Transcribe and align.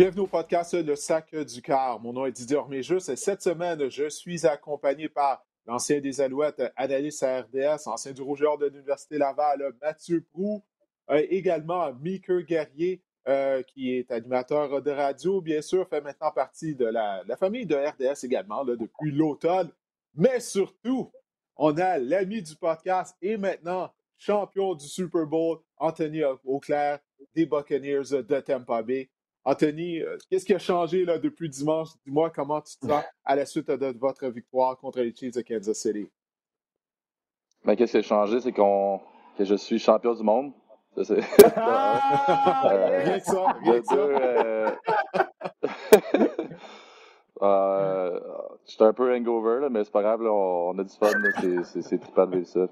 Bienvenue 0.00 0.22
au 0.22 0.26
podcast 0.26 0.72
Le 0.72 0.96
Sac 0.96 1.34
du 1.34 1.60
Car. 1.60 2.00
Mon 2.00 2.14
nom 2.14 2.24
est 2.24 2.32
Didier 2.32 2.56
Orméjus 2.56 3.10
et 3.10 3.16
cette 3.16 3.42
semaine, 3.42 3.90
je 3.90 4.08
suis 4.08 4.46
accompagné 4.46 5.10
par 5.10 5.44
l'ancien 5.66 6.00
des 6.00 6.22
Alouettes, 6.22 6.72
analyste 6.74 7.22
RDS, 7.22 7.86
ancien 7.86 8.12
du 8.12 8.22
Rougeur 8.22 8.56
de 8.56 8.64
l'Université 8.68 9.18
Laval, 9.18 9.62
Mathieu 9.82 10.24
Prou, 10.32 10.64
euh, 11.10 11.22
également 11.28 11.92
Meeker 11.92 12.44
Guerrier, 12.44 13.02
euh, 13.28 13.62
qui 13.62 13.94
est 13.94 14.10
animateur 14.10 14.80
de 14.80 14.90
radio, 14.90 15.42
bien 15.42 15.60
sûr, 15.60 15.86
fait 15.86 16.00
maintenant 16.00 16.30
partie 16.30 16.74
de 16.74 16.86
la, 16.86 17.22
famille 17.38 17.66
de 17.66 17.76
RDS 17.76 18.24
également 18.24 18.64
depuis 18.64 19.10
l'automne. 19.10 19.70
Mais 20.14 20.40
surtout, 20.40 21.12
on 21.56 21.76
a 21.76 21.98
l'ami 21.98 22.40
du 22.40 22.56
podcast 22.56 23.14
et 23.20 23.36
maintenant 23.36 23.92
champion 24.16 24.74
du 24.74 24.86
Super 24.88 25.26
Bowl, 25.26 25.58
Anthony 25.76 26.22
Auclair 26.46 27.00
des 27.34 27.44
Buccaneers 27.44 28.22
de 28.26 28.40
Tampa 28.40 28.82
Bay. 28.82 29.10
Anthony, 29.44 30.00
euh, 30.00 30.18
qu'est-ce 30.28 30.44
qui 30.44 30.54
a 30.54 30.58
changé 30.58 31.04
là, 31.04 31.18
depuis 31.18 31.48
dimanche? 31.48 31.88
Dis-moi 32.04 32.30
comment 32.30 32.60
tu 32.60 32.76
te 32.76 32.86
sens 32.86 33.02
à 33.24 33.36
la 33.36 33.46
suite 33.46 33.70
de 33.70 33.98
votre 33.98 34.28
victoire 34.28 34.76
contre 34.76 35.00
les 35.00 35.14
Chiefs 35.14 35.34
de 35.34 35.40
Kansas 35.40 35.78
City. 35.78 36.10
Ben, 37.64 37.74
qu'est-ce 37.74 37.92
qui 37.92 37.98
a 37.98 38.02
changé? 38.02 38.40
C'est 38.40 38.52
qu'on 38.52 39.00
que 39.38 39.44
je 39.44 39.54
suis 39.54 39.78
champion 39.78 40.14
du 40.14 40.22
monde. 40.22 40.52
Ça, 41.02 41.14
ah! 41.56 42.68
rien 43.04 43.18
que 43.18 43.24
ça, 43.24 43.46
rien 43.62 43.80
que 43.80 43.86
ça. 43.86 43.94
Euh... 43.94 44.70
euh, 47.42 48.20
J'étais 48.66 48.84
un 48.84 48.92
peu 48.92 49.14
hangover, 49.14 49.60
là, 49.62 49.70
mais 49.70 49.84
c'est 49.84 49.92
pas 49.92 50.02
grave, 50.02 50.22
là, 50.22 50.30
on, 50.32 50.78
a 50.78 50.84
du 50.84 50.94
fun. 50.94 51.08
C'est 51.64 51.98
trippant 51.98 52.26
de 52.26 52.36
vivre 52.36 52.48
ça. 52.48 52.68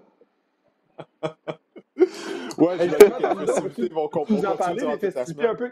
ouais, 2.58 2.76
j'ai 2.78 2.88
que 2.88 3.40
les 3.40 3.46
festivités 3.46 3.88
vont 3.94 4.08
comprendre. 4.08 4.40
Vous 4.40 4.46
en 4.46 4.56
parlez 4.56 4.96
des 4.98 5.10
festivités 5.10 5.46
un 5.46 5.54
peu 5.54 5.70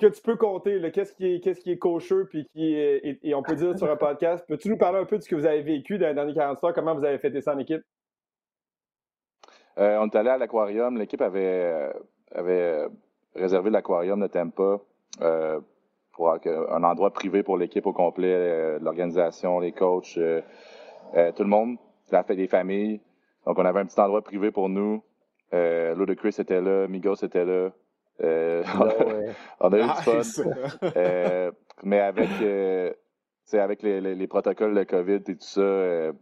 que 0.00 0.06
tu 0.06 0.22
peux 0.22 0.36
compter, 0.36 0.80
qu'est-ce 0.92 1.12
qui 1.12 1.34
est, 1.34 1.40
qu'est-ce 1.40 1.60
qui 1.60 1.70
est 1.70 1.78
cocheux, 1.78 2.26
puis 2.28 2.46
qui 2.52 2.74
et, 2.74 3.34
on 3.34 3.42
peut 3.42 3.54
dire 3.54 3.78
sur 3.78 3.90
un 3.90 3.96
podcast. 3.96 4.44
Peux-tu 4.48 4.68
nous 4.68 4.76
parler 4.76 4.98
un 4.98 5.04
peu 5.04 5.18
de 5.18 5.22
ce 5.22 5.28
que 5.28 5.34
vous 5.34 5.46
avez 5.46 5.62
vécu 5.62 5.98
dans 5.98 6.08
les 6.08 6.14
derniers 6.14 6.34
40 6.34 6.64
heures? 6.64 6.74
Comment 6.74 6.94
vous 6.94 7.04
avez 7.04 7.18
fêté 7.18 7.40
ça 7.40 7.54
en 7.54 7.58
équipe? 7.58 7.82
Euh, 9.78 9.98
on 10.00 10.08
est 10.08 10.16
allé 10.16 10.30
à 10.30 10.38
l'aquarium. 10.38 10.96
L'équipe 10.96 11.20
avait, 11.20 11.92
avait 12.32 12.86
réservé 13.34 13.70
l'aquarium 13.70 14.20
de 14.20 14.26
Tampa 14.26 14.80
euh, 15.20 15.60
pour 16.12 16.32
un 16.32 16.82
endroit 16.82 17.12
privé 17.12 17.42
pour 17.42 17.56
l'équipe 17.56 17.86
au 17.86 17.92
complet, 17.92 18.34
euh, 18.34 18.78
l'organisation, 18.80 19.60
les 19.60 19.72
coachs, 19.72 20.14
tout 20.14 21.42
le 21.42 21.48
monde, 21.48 21.76
la 22.10 22.22
fête 22.24 22.36
des 22.36 22.48
familles. 22.48 23.00
Donc, 23.46 23.58
on 23.58 23.64
avait 23.64 23.80
un 23.80 23.86
petit 23.86 24.00
endroit 24.00 24.22
privé 24.22 24.50
pour 24.50 24.68
nous. 24.68 25.02
Euh, 25.52 26.14
Chris 26.16 26.36
était 26.38 26.60
là, 26.60 26.86
Migos 26.86 27.22
était 27.22 27.44
là. 27.44 27.70
Euh, 28.22 28.62
on 29.60 29.72
a 29.72 29.78
eu 29.78 29.82
du 29.82 30.02
fun. 30.02 30.20
Euh, 30.96 31.50
mais 31.82 32.00
avec, 32.00 32.28
euh, 32.42 32.92
avec 33.52 33.82
les, 33.82 34.00
les, 34.00 34.26
protocoles 34.26 34.74
de 34.74 34.84
COVID 34.84 35.14
et 35.14 35.36
tout 35.36 35.36
ça, 35.40 36.12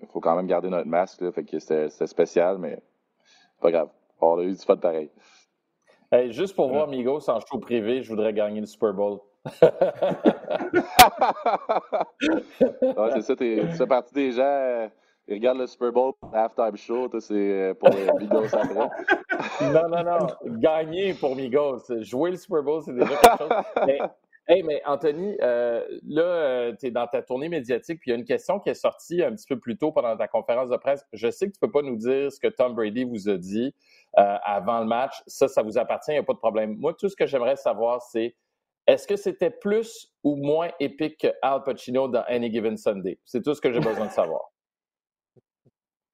il 0.00 0.06
faut 0.08 0.20
quand 0.20 0.36
même 0.36 0.46
garder 0.46 0.68
notre 0.68 0.88
masque. 0.88 1.20
Là, 1.20 1.32
fait 1.32 1.44
que 1.44 1.58
c'était 1.58 2.06
spécial, 2.06 2.58
mais 2.58 2.80
pas 3.60 3.70
grave. 3.70 3.88
On 4.20 4.38
a 4.38 4.42
eu 4.42 4.52
du 4.52 4.58
fun 4.58 4.76
pareil. 4.76 5.10
juste 6.28 6.54
pour 6.54 6.68
voir 6.68 6.88
Migos 6.88 7.28
en 7.28 7.40
show 7.40 7.58
privé, 7.58 8.02
je 8.02 8.10
voudrais 8.10 8.32
gagner 8.32 8.60
le 8.60 8.66
Super 8.66 8.92
Bowl. 8.92 9.20
ouais, 9.62 9.70
c'est 13.14 13.22
ça, 13.22 13.36
tu 13.36 13.66
fais 13.72 13.86
partie 13.86 14.12
des 14.14 14.32
gens 14.32 14.90
il 15.30 15.34
regarde 15.34 15.58
le 15.58 15.66
Super 15.68 15.92
Bowl 15.92 16.12
halftime 16.32 16.76
show, 16.76 17.08
c'est 17.20 17.34
euh, 17.34 17.74
pour 17.74 17.88
les 17.90 18.06
Migos 18.18 18.52
après. 18.52 18.88
Non, 19.62 19.88
non, 19.88 20.04
non. 20.04 20.26
Gagner 20.58 21.14
pour 21.14 21.36
Migos. 21.36 21.82
Jouer 22.00 22.32
le 22.32 22.36
Super 22.36 22.62
Bowl, 22.62 22.82
c'est 22.82 22.92
déjà 22.92 23.16
quelque 23.16 23.38
chose. 23.38 23.48
Mais, 23.86 23.98
hey, 24.48 24.62
mais 24.62 24.82
Anthony, 24.84 25.36
euh, 25.42 25.86
là, 26.06 26.22
euh, 26.22 26.74
tu 26.78 26.86
es 26.86 26.90
dans 26.90 27.06
ta 27.06 27.22
tournée 27.22 27.48
médiatique, 27.48 28.00
puis 28.00 28.10
il 28.10 28.14
y 28.14 28.16
a 28.16 28.18
une 28.18 28.24
question 28.24 28.58
qui 28.58 28.70
est 28.70 28.74
sortie 28.74 29.22
un 29.22 29.32
petit 29.32 29.46
peu 29.46 29.58
plus 29.58 29.76
tôt 29.76 29.92
pendant 29.92 30.16
ta 30.16 30.26
conférence 30.26 30.70
de 30.70 30.76
presse. 30.76 31.06
Je 31.12 31.30
sais 31.30 31.46
que 31.46 31.52
tu 31.52 31.60
peux 31.60 31.70
pas 31.70 31.82
nous 31.82 31.96
dire 31.96 32.32
ce 32.32 32.40
que 32.40 32.48
Tom 32.48 32.74
Brady 32.74 33.04
vous 33.04 33.28
a 33.28 33.36
dit 33.36 33.74
avant 34.14 34.80
le 34.80 34.86
match. 34.86 35.22
Ça, 35.26 35.46
ça 35.46 35.62
vous 35.62 35.78
appartient, 35.78 36.10
il 36.10 36.14
n'y 36.14 36.20
a 36.20 36.24
pas 36.24 36.32
de 36.32 36.38
problème. 36.38 36.76
Moi, 36.78 36.94
tout 36.94 37.08
ce 37.08 37.14
que 37.14 37.26
j'aimerais 37.26 37.56
savoir, 37.56 38.02
c'est 38.02 38.34
est-ce 38.86 39.06
que 39.06 39.16
c'était 39.16 39.50
plus 39.50 40.12
ou 40.24 40.34
moins 40.34 40.70
épique 40.80 41.18
que 41.18 41.28
Al 41.42 41.62
Pacino 41.62 42.08
dans 42.08 42.24
Any 42.26 42.52
Given 42.52 42.76
Sunday? 42.76 43.20
C'est 43.24 43.42
tout 43.42 43.54
ce 43.54 43.60
que 43.60 43.72
j'ai 43.72 43.78
besoin 43.78 44.06
de 44.06 44.10
savoir. 44.10 44.49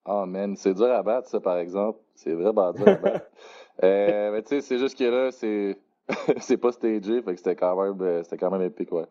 Oh 0.09 0.25
man, 0.25 0.57
c'est 0.57 0.75
dur 0.75 0.87
à 0.93 1.03
battre, 1.03 1.29
ça, 1.29 1.41
par 1.41 1.59
exemple. 1.59 1.99
C'est 2.15 2.33
vraiment 2.33 2.73
dur 2.73 2.87
à 2.89 2.95
battre. 2.95 3.27
euh, 3.83 4.33
mais 4.33 4.43
tu 4.43 4.49
sais, 4.49 4.61
c'est 4.61 4.79
juste 4.79 4.97
que 4.97 5.05
là, 5.05 5.33
c'est, 5.33 5.79
c'est 6.39 6.57
pas 6.57 6.73
stagé, 6.73 7.23
fait 7.23 7.33
que 7.33 7.37
c'était 7.37 7.57
quand 7.57 7.77
même, 7.83 8.01
euh, 8.01 8.23
c'était 8.23 8.37
quand 8.37 8.51
même 8.51 8.63
épique, 8.63 8.93
ouais. 8.93 9.07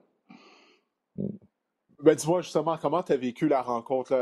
Ben, 1.99 2.15
vois, 2.17 2.41
justement, 2.41 2.77
comment 2.77 3.03
tu 3.03 3.11
as 3.11 3.17
vécu 3.17 3.47
la 3.47 3.61
rencontre 3.61 4.13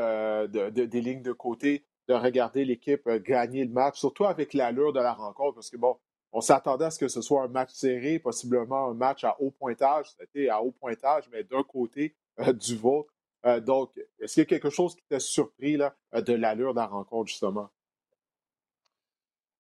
de, 0.48 0.70
des 0.70 1.02
lignes 1.02 1.22
de 1.22 1.32
côté, 1.32 1.86
de 2.08 2.14
regarder 2.14 2.66
l'équipe 2.66 3.06
euh, 3.08 3.20
gagner 3.20 3.66
le 3.66 3.72
match, 3.72 4.00
surtout 4.00 4.26
avec 4.26 4.54
l'allure 4.54 4.94
de 4.94 5.00
la 5.00 5.14
rencontre, 5.14 5.56
parce 5.56 5.70
que 5.70 5.78
bon, 5.78 5.98
on 6.32 6.42
s'attendait 6.42 6.86
à 6.86 6.92
ce 6.92 6.98
que 6.98 7.08
ce 7.08 7.22
soit 7.22 7.44
un 7.44 7.48
match 7.48 7.72
serré, 7.72 8.18
possiblement 8.18 8.90
un 8.90 8.96
match 8.96 9.24
à 9.24 9.36
haut 9.40 9.52
pointage. 9.52 10.08
C'était 10.20 10.50
à 10.50 10.64
haut 10.64 10.72
pointage, 10.72 11.30
mais 11.32 11.44
d'un 11.44 11.62
côté 11.62 12.16
du 12.56 12.76
vôtre. 12.76 13.13
Euh, 13.46 13.60
donc, 13.60 13.90
est-ce 14.20 14.36
qu'il 14.36 14.44
y 14.44 14.46
a 14.46 14.50
quelque 14.60 14.70
chose 14.70 14.96
qui 14.96 15.04
t'a 15.10 15.20
surpris 15.20 15.78
là, 15.78 15.94
euh, 16.16 16.22
de 16.22 16.34
l'allure 16.34 16.74
de 16.74 16.80
la 16.80 16.88
rencontre, 16.88 17.28
justement? 17.28 17.70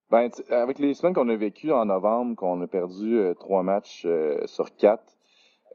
Ben, 0.09 0.29
avec 0.49 0.79
les 0.79 0.93
semaines 0.93 1.13
qu'on 1.13 1.27
a 1.29 1.35
vécues 1.35 1.71
en 1.71 1.85
novembre, 1.85 2.35
qu'on 2.35 2.61
a 2.61 2.67
perdu 2.67 3.17
euh, 3.17 3.33
trois 3.33 3.63
matchs 3.63 4.07
sur 4.45 4.75
quatre, 4.75 5.17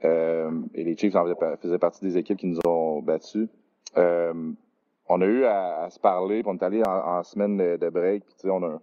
et 0.02 0.84
les 0.84 0.96
Chiefs 0.96 1.16
en 1.16 1.24
faisaient, 1.60 1.78
partie 1.78 2.04
des 2.04 2.16
équipes 2.19 2.38
qui 2.38 2.46
nous 2.46 2.60
ont 2.69 3.02
battus, 3.02 3.48
on 3.96 5.20
a 5.20 5.25
eu 5.25 5.44
à, 5.44 5.88
se 5.90 5.98
parler, 5.98 6.44
puis 6.44 6.52
on 6.52 6.56
est 6.56 6.62
allé 6.62 6.82
en, 6.86 7.25
semaine 7.25 7.56
de, 7.56 7.88
break, 7.88 8.22
puis 8.38 8.48
on 8.48 8.62
a, 8.62 8.80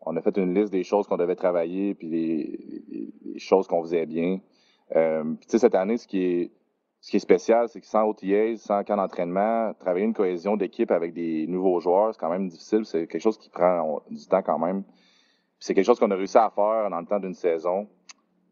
on 0.00 0.16
a 0.16 0.22
fait 0.22 0.38
une 0.38 0.54
liste 0.54 0.72
des 0.72 0.82
choses 0.82 1.06
qu'on 1.06 1.18
devait 1.18 1.36
travailler, 1.36 1.94
puis 1.94 2.08
les, 2.08 3.38
choses 3.38 3.66
qu'on 3.66 3.82
faisait 3.82 4.06
bien. 4.06 4.40
puis 4.88 5.58
cette 5.58 5.74
année, 5.74 5.98
ce 5.98 6.08
qui 6.08 6.22
est 6.24 6.50
ce 7.04 7.10
qui 7.10 7.18
est 7.18 7.20
spécial, 7.20 7.68
c'est 7.68 7.82
que 7.82 7.86
sans 7.86 8.08
OTAs, 8.08 8.56
sans 8.56 8.82
camp 8.82 8.96
d'entraînement, 8.96 9.74
travailler 9.74 10.06
une 10.06 10.14
cohésion 10.14 10.56
d'équipe 10.56 10.90
avec 10.90 11.12
des 11.12 11.46
nouveaux 11.46 11.78
joueurs, 11.78 12.14
c'est 12.14 12.18
quand 12.18 12.30
même 12.30 12.48
difficile. 12.48 12.86
C'est 12.86 13.06
quelque 13.06 13.20
chose 13.20 13.36
qui 13.36 13.50
prend 13.50 14.00
du 14.08 14.26
temps 14.26 14.40
quand 14.40 14.58
même. 14.58 14.84
C'est 15.60 15.74
quelque 15.74 15.84
chose 15.84 15.98
qu'on 15.98 16.10
a 16.12 16.14
réussi 16.14 16.38
à 16.38 16.48
faire 16.48 16.88
dans 16.88 16.98
le 16.98 17.04
temps 17.04 17.20
d'une 17.20 17.34
saison. 17.34 17.86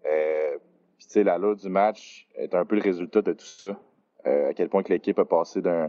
Euh, 0.05 0.59
tu 0.99 1.07
sais, 1.09 1.25
la 1.25 1.39
du 1.39 1.69
match 1.71 2.29
est 2.35 2.55
un 2.55 2.67
peu 2.67 2.77
le 2.77 2.83
résultat 2.83 3.23
de 3.23 3.33
tout 3.33 3.47
ça. 3.47 3.75
Euh, 4.27 4.51
à 4.51 4.53
quel 4.53 4.69
point 4.69 4.83
que 4.83 4.93
l'équipe 4.93 5.19
a 5.19 5.25
passé 5.25 5.63
d'un 5.63 5.89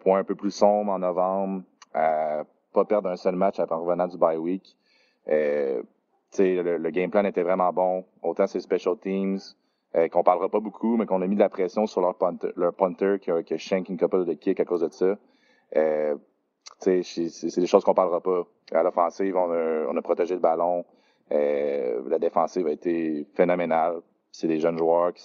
point 0.00 0.20
un 0.20 0.24
peu 0.24 0.34
plus 0.34 0.50
sombre 0.50 0.92
en 0.92 0.98
novembre 0.98 1.62
à 1.92 2.44
pas 2.72 2.86
perdre 2.86 3.10
un 3.10 3.16
seul 3.16 3.36
match 3.36 3.60
en 3.60 3.66
revenant 3.66 4.08
du 4.08 4.16
bye 4.16 4.38
week. 4.38 4.78
Euh, 5.28 5.82
le, 6.38 6.78
le 6.78 6.90
game 6.90 7.10
plan 7.10 7.26
était 7.26 7.42
vraiment 7.42 7.70
bon. 7.70 8.06
Autant 8.22 8.46
ses 8.46 8.60
special 8.60 8.96
teams, 8.98 9.40
euh, 9.96 10.08
qu'on 10.08 10.22
parlera 10.22 10.48
pas 10.48 10.60
beaucoup, 10.60 10.96
mais 10.96 11.06
qu'on 11.06 11.22
a 11.22 11.26
mis 11.26 11.34
de 11.34 11.40
la 11.40 11.48
pression 11.48 11.86
sur 11.86 12.00
leur 12.00 12.16
punter, 12.16 12.48
leur 12.56 12.74
punter 12.74 13.18
qui 13.20 13.30
a, 13.30 13.42
qui 13.42 13.54
a 13.54 13.58
shank 13.58 13.88
une 13.88 13.98
couple 13.98 14.24
de 14.24 14.32
kicks 14.34 14.60
à 14.60 14.64
cause 14.64 14.80
de 14.80 14.88
ça. 14.88 15.16
Euh, 15.76 16.16
c'est 16.78 17.60
des 17.60 17.66
choses 17.66 17.84
qu'on 17.84 17.94
parlera 17.94 18.20
pas. 18.20 18.44
À 18.72 18.82
l'offensive, 18.82 19.36
on 19.36 19.50
a, 19.50 19.86
on 19.88 19.96
a 19.96 20.02
protégé 20.02 20.34
le 20.34 20.40
ballon. 20.40 20.84
Euh, 21.30 22.02
la 22.08 22.18
défensive 22.18 22.66
a 22.66 22.72
été 22.72 23.26
phénoménale. 23.34 24.00
C'est 24.30 24.48
des 24.48 24.58
jeunes 24.58 24.78
joueurs 24.78 25.12
qui, 25.12 25.24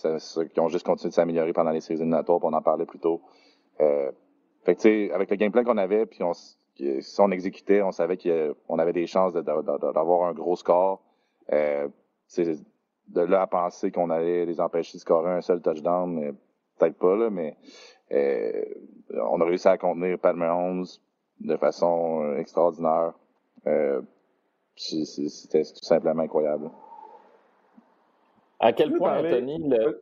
qui 0.54 0.60
ont 0.60 0.68
juste 0.68 0.86
continué 0.86 1.10
de 1.10 1.16
s'améliorer 1.16 1.54
pendant 1.54 1.72
les 1.72 1.82
séries 1.82 2.00
éliminatoires, 2.00 2.40
on 2.44 2.54
en 2.54 2.62
parlait 2.62 2.86
plus 2.86 3.00
tôt. 3.00 3.22
Euh, 3.80 4.12
fait 4.64 4.76
que, 4.76 5.14
avec 5.14 5.30
le 5.30 5.38
game 5.38 5.52
plan 5.52 5.64
qu'on 5.64 5.78
avait, 5.78 6.06
puis 6.06 6.24
on, 6.24 6.34
si 6.34 7.02
on 7.20 7.32
exécutait, 7.32 7.82
on 7.82 7.92
savait 7.92 8.18
qu'on 8.18 8.80
avait 8.80 8.94
des 8.94 9.08
chances 9.08 9.34
d'avoir 9.34 10.28
un 10.28 10.34
gros 10.34 10.56
score. 10.56 11.02
Euh, 11.54 11.88
de 13.08 13.22
là 13.22 13.44
à 13.44 13.48
penser 13.48 13.92
qu'on 13.92 14.10
allait 14.10 14.46
les 14.46 14.60
empêcher 14.60 14.98
de 14.98 15.02
scorer 15.02 15.32
un 15.32 15.42
seul 15.42 15.62
touchdown, 15.62 16.36
peut-être 16.78 16.98
pas, 16.98 17.16
là, 17.16 17.30
mais 17.30 17.56
euh, 18.12 18.64
on 19.12 19.42
a 19.42 19.46
réussi 19.46 19.68
à 19.68 19.78
contenir 19.78 20.20
Pat 20.20 20.36
Mahomes 20.36 20.86
de 21.40 21.58
façon 21.58 22.24
euh, 22.24 22.38
extraordinaire. 22.38 23.14
Euh, 23.68 24.02
C'était 24.76 25.64
tout 25.64 25.84
simplement 25.84 26.24
incroyable. 26.24 26.70
À 28.60 28.74
quel 28.74 28.94
point, 28.94 29.20
Anthony, 29.20 29.60
le... 29.68 30.02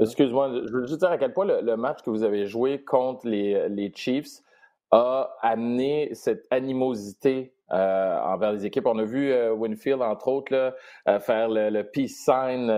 excuse-moi, 0.00 0.50
je 0.66 0.72
veux 0.72 0.86
juste 0.86 1.00
dire 1.00 1.10
à 1.10 1.18
quel 1.18 1.32
point 1.32 1.44
le, 1.44 1.76
match 1.76 2.02
que 2.02 2.10
vous 2.10 2.22
avez 2.22 2.46
joué 2.46 2.82
contre 2.82 3.26
les, 3.26 3.68
les 3.68 3.92
Chiefs 3.94 4.42
a 4.90 5.34
amené 5.42 6.14
cette 6.14 6.46
animosité 6.50 7.55
euh, 7.72 8.20
envers 8.20 8.52
les 8.52 8.64
équipes. 8.64 8.86
On 8.86 8.98
a 8.98 9.04
vu 9.04 9.32
euh, 9.32 9.52
Winfield, 9.52 10.00
entre 10.00 10.28
autres, 10.28 10.72
euh, 11.08 11.18
faire 11.18 11.48
le, 11.48 11.82
peace 11.82 12.24
sign 12.24 12.68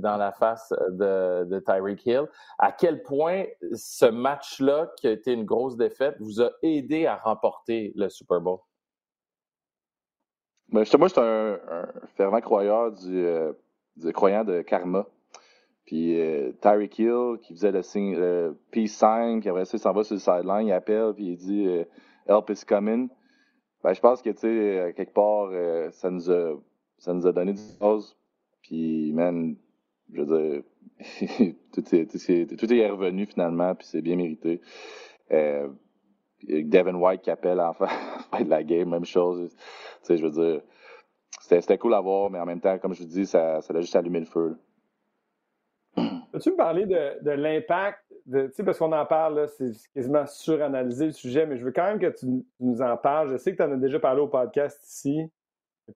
dans 0.00 0.16
la 0.16 0.32
face 0.32 0.72
de, 0.90 1.60
Tyreek 1.60 2.04
Hill. 2.04 2.26
À 2.58 2.72
quel 2.72 3.02
point 3.02 3.44
ce 3.72 4.06
match-là, 4.06 4.90
qui 4.96 5.06
a 5.06 5.12
été 5.12 5.32
une 5.32 5.44
grosse 5.44 5.76
défaite, 5.76 6.16
vous 6.18 6.42
a 6.42 6.50
aidé 6.62 7.06
à 7.06 7.16
remporter 7.16 7.92
le 7.94 8.08
Super 8.08 8.40
Bowl? 8.40 8.58
Moi, 10.70 10.82
je 10.82 10.88
suis 10.88 11.20
un, 11.20 11.58
fervent 12.16 12.40
croyeur 12.40 12.90
du, 12.90 14.12
croyant 14.12 14.42
de 14.42 14.62
karma. 14.62 15.06
Puis 15.84 16.18
Tyreek 16.60 16.98
Hill, 16.98 17.38
qui 17.42 17.54
faisait 17.54 17.72
le 17.72 17.82
signe 17.82 18.18
peace 18.72 18.88
sign, 18.88 19.40
qui 19.40 19.48
après 19.48 19.66
ça, 19.66 19.78
s'en 19.78 19.92
va 19.92 20.02
sur 20.02 20.14
le 20.14 20.20
sideline, 20.20 20.66
il 20.66 20.72
appelle, 20.72 21.12
puis 21.14 21.26
il 21.26 21.36
dit 21.36 21.68
Help 22.26 22.50
is 22.50 22.64
coming. 22.66 23.08
Ben, 23.82 23.92
je 23.92 24.00
pense 24.00 24.22
que, 24.22 24.30
tu 24.30 24.38
sais, 24.38 24.94
quelque 24.96 25.12
part, 25.12 25.50
ça, 25.92 26.10
nous 26.10 26.30
a, 26.30 26.56
ça 26.98 27.12
nous 27.12 27.26
a 27.26 27.32
donné 27.32 27.52
du 27.52 27.62
chose. 27.80 28.16
Puis, 28.62 29.12
man, 29.12 29.56
je 30.12 30.22
veux 30.22 30.26
dire, 30.26 30.62
tout, 31.72 31.94
est, 31.94 32.06
tout, 32.56 32.72
est, 32.72 32.90
revenu 32.90 33.26
finalement, 33.26 33.74
puis 33.74 33.86
c'est 33.86 34.02
bien 34.02 34.16
mérité. 34.16 34.60
Euh, 35.30 35.68
Devin 36.42 36.94
White 36.94 37.22
qui 37.22 37.30
appelle 37.30 37.60
à 37.60 37.74
la 37.80 37.86
fin 38.30 38.42
de 38.42 38.50
la 38.50 38.62
game, 38.62 38.90
même 38.90 39.04
chose. 39.04 39.54
Tu 39.54 39.58
sais, 40.02 40.16
je 40.16 40.24
veux 40.24 40.30
dire, 40.30 40.62
c'était 41.40 41.78
cool 41.78 41.94
à 41.94 42.00
voir, 42.00 42.30
mais 42.30 42.38
en 42.38 42.46
même 42.46 42.60
temps, 42.60 42.78
comme 42.78 42.94
je 42.94 43.02
vous 43.02 43.08
dis, 43.08 43.26
ça, 43.26 43.60
ça 43.60 43.74
a 43.74 43.80
juste 43.80 43.96
allumé 43.96 44.20
le 44.20 44.26
feu. 44.26 44.56
Peux-tu 45.94 46.52
me 46.52 46.56
parler 46.56 46.86
de, 46.86 47.22
de 47.22 47.30
l'impact, 47.30 48.01
tu 48.30 48.52
sais, 48.52 48.64
parce 48.64 48.78
qu'on 48.78 48.92
en 48.92 49.06
parle, 49.06 49.48
c'est 49.48 49.72
quasiment 49.94 50.26
suranalysé 50.26 51.06
le 51.06 51.12
sujet, 51.12 51.46
mais 51.46 51.56
je 51.56 51.64
veux 51.64 51.72
quand 51.72 51.84
même 51.84 51.98
que 51.98 52.08
tu, 52.08 52.26
nous 52.60 52.82
en 52.82 52.96
parles. 52.96 53.30
Je 53.32 53.36
sais 53.36 53.52
que 53.52 53.56
tu 53.56 53.62
en 53.62 53.72
as 53.72 53.76
déjà 53.76 53.98
parlé 53.98 54.20
au 54.20 54.28
podcast 54.28 54.82
ici. 54.84 55.30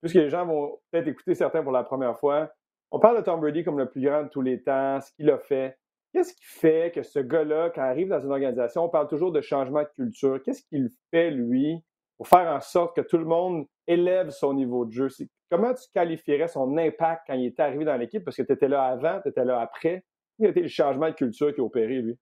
puisque 0.01 0.17
les 0.17 0.31
gens 0.31 0.47
vont 0.47 0.79
peut-être 0.91 1.09
écouter 1.09 1.35
certains 1.35 1.63
pour 1.63 1.73
la 1.73 1.85
première 1.85 2.19
fois, 2.19 2.51
on 2.91 2.99
parle 2.99 3.19
de 3.19 3.23
Tom 3.23 3.41
Brady 3.41 3.65
comme 3.65 3.79
le 3.79 3.89
plus 3.89 4.01
grand 4.01 4.25
de 4.25 4.29
tous 4.29 4.43
les 4.43 4.63
temps, 4.63 5.01
ce 5.01 5.11
qu'il 5.13 5.31
a 5.31 5.39
fait. 5.39 5.77
Qu'est-ce 6.13 6.35
qui 6.35 6.45
fait 6.45 6.93
que 6.95 7.03
ce 7.03 7.19
gars-là, 7.19 7.71
quand 7.71 7.83
il 7.85 7.89
arrive 7.89 8.09
dans 8.09 8.21
une 8.21 8.31
organisation, 8.31 8.85
on 8.85 8.89
parle 8.89 9.09
toujours 9.09 9.33
de 9.33 9.41
changement 9.41 9.83
de 9.83 9.89
culture. 9.95 10.41
Qu'est-ce 10.43 10.63
qu'il 10.63 10.89
fait, 11.11 11.31
lui, 11.31 11.85
pour 12.17 12.29
faire 12.29 12.49
en 12.49 12.61
sorte 12.61 12.97
que 12.97 13.03
tout 13.03 13.19
le 13.19 13.25
monde 13.25 13.67
élève 13.87 14.31
son 14.31 14.55
niveau 14.55 14.85
de 14.87 14.93
jeu? 14.93 15.09
Comment 15.51 15.75
tu 15.75 15.85
qualifierais 15.93 16.49
son 16.49 16.77
impact 16.79 17.25
quand 17.27 17.35
il 17.35 17.47
est 17.47 17.61
arrivé 17.61 17.85
dans 17.85 17.97
l'équipe? 17.97 18.25
Parce 18.25 18.37
que 18.37 18.43
tu 18.43 18.53
étais 18.53 18.69
là 18.69 18.85
avant, 18.85 19.21
tu 19.21 19.29
étais 19.29 19.45
là 19.45 19.61
après. 19.61 20.05
Quel 20.39 20.47
a 20.47 20.51
été 20.51 20.63
le 20.63 20.69
changement 20.69 21.09
de 21.09 21.15
culture 21.15 21.55
qui 21.55 21.61
a 21.61 21.65
opéré, 21.65 22.03
lui? 22.03 22.19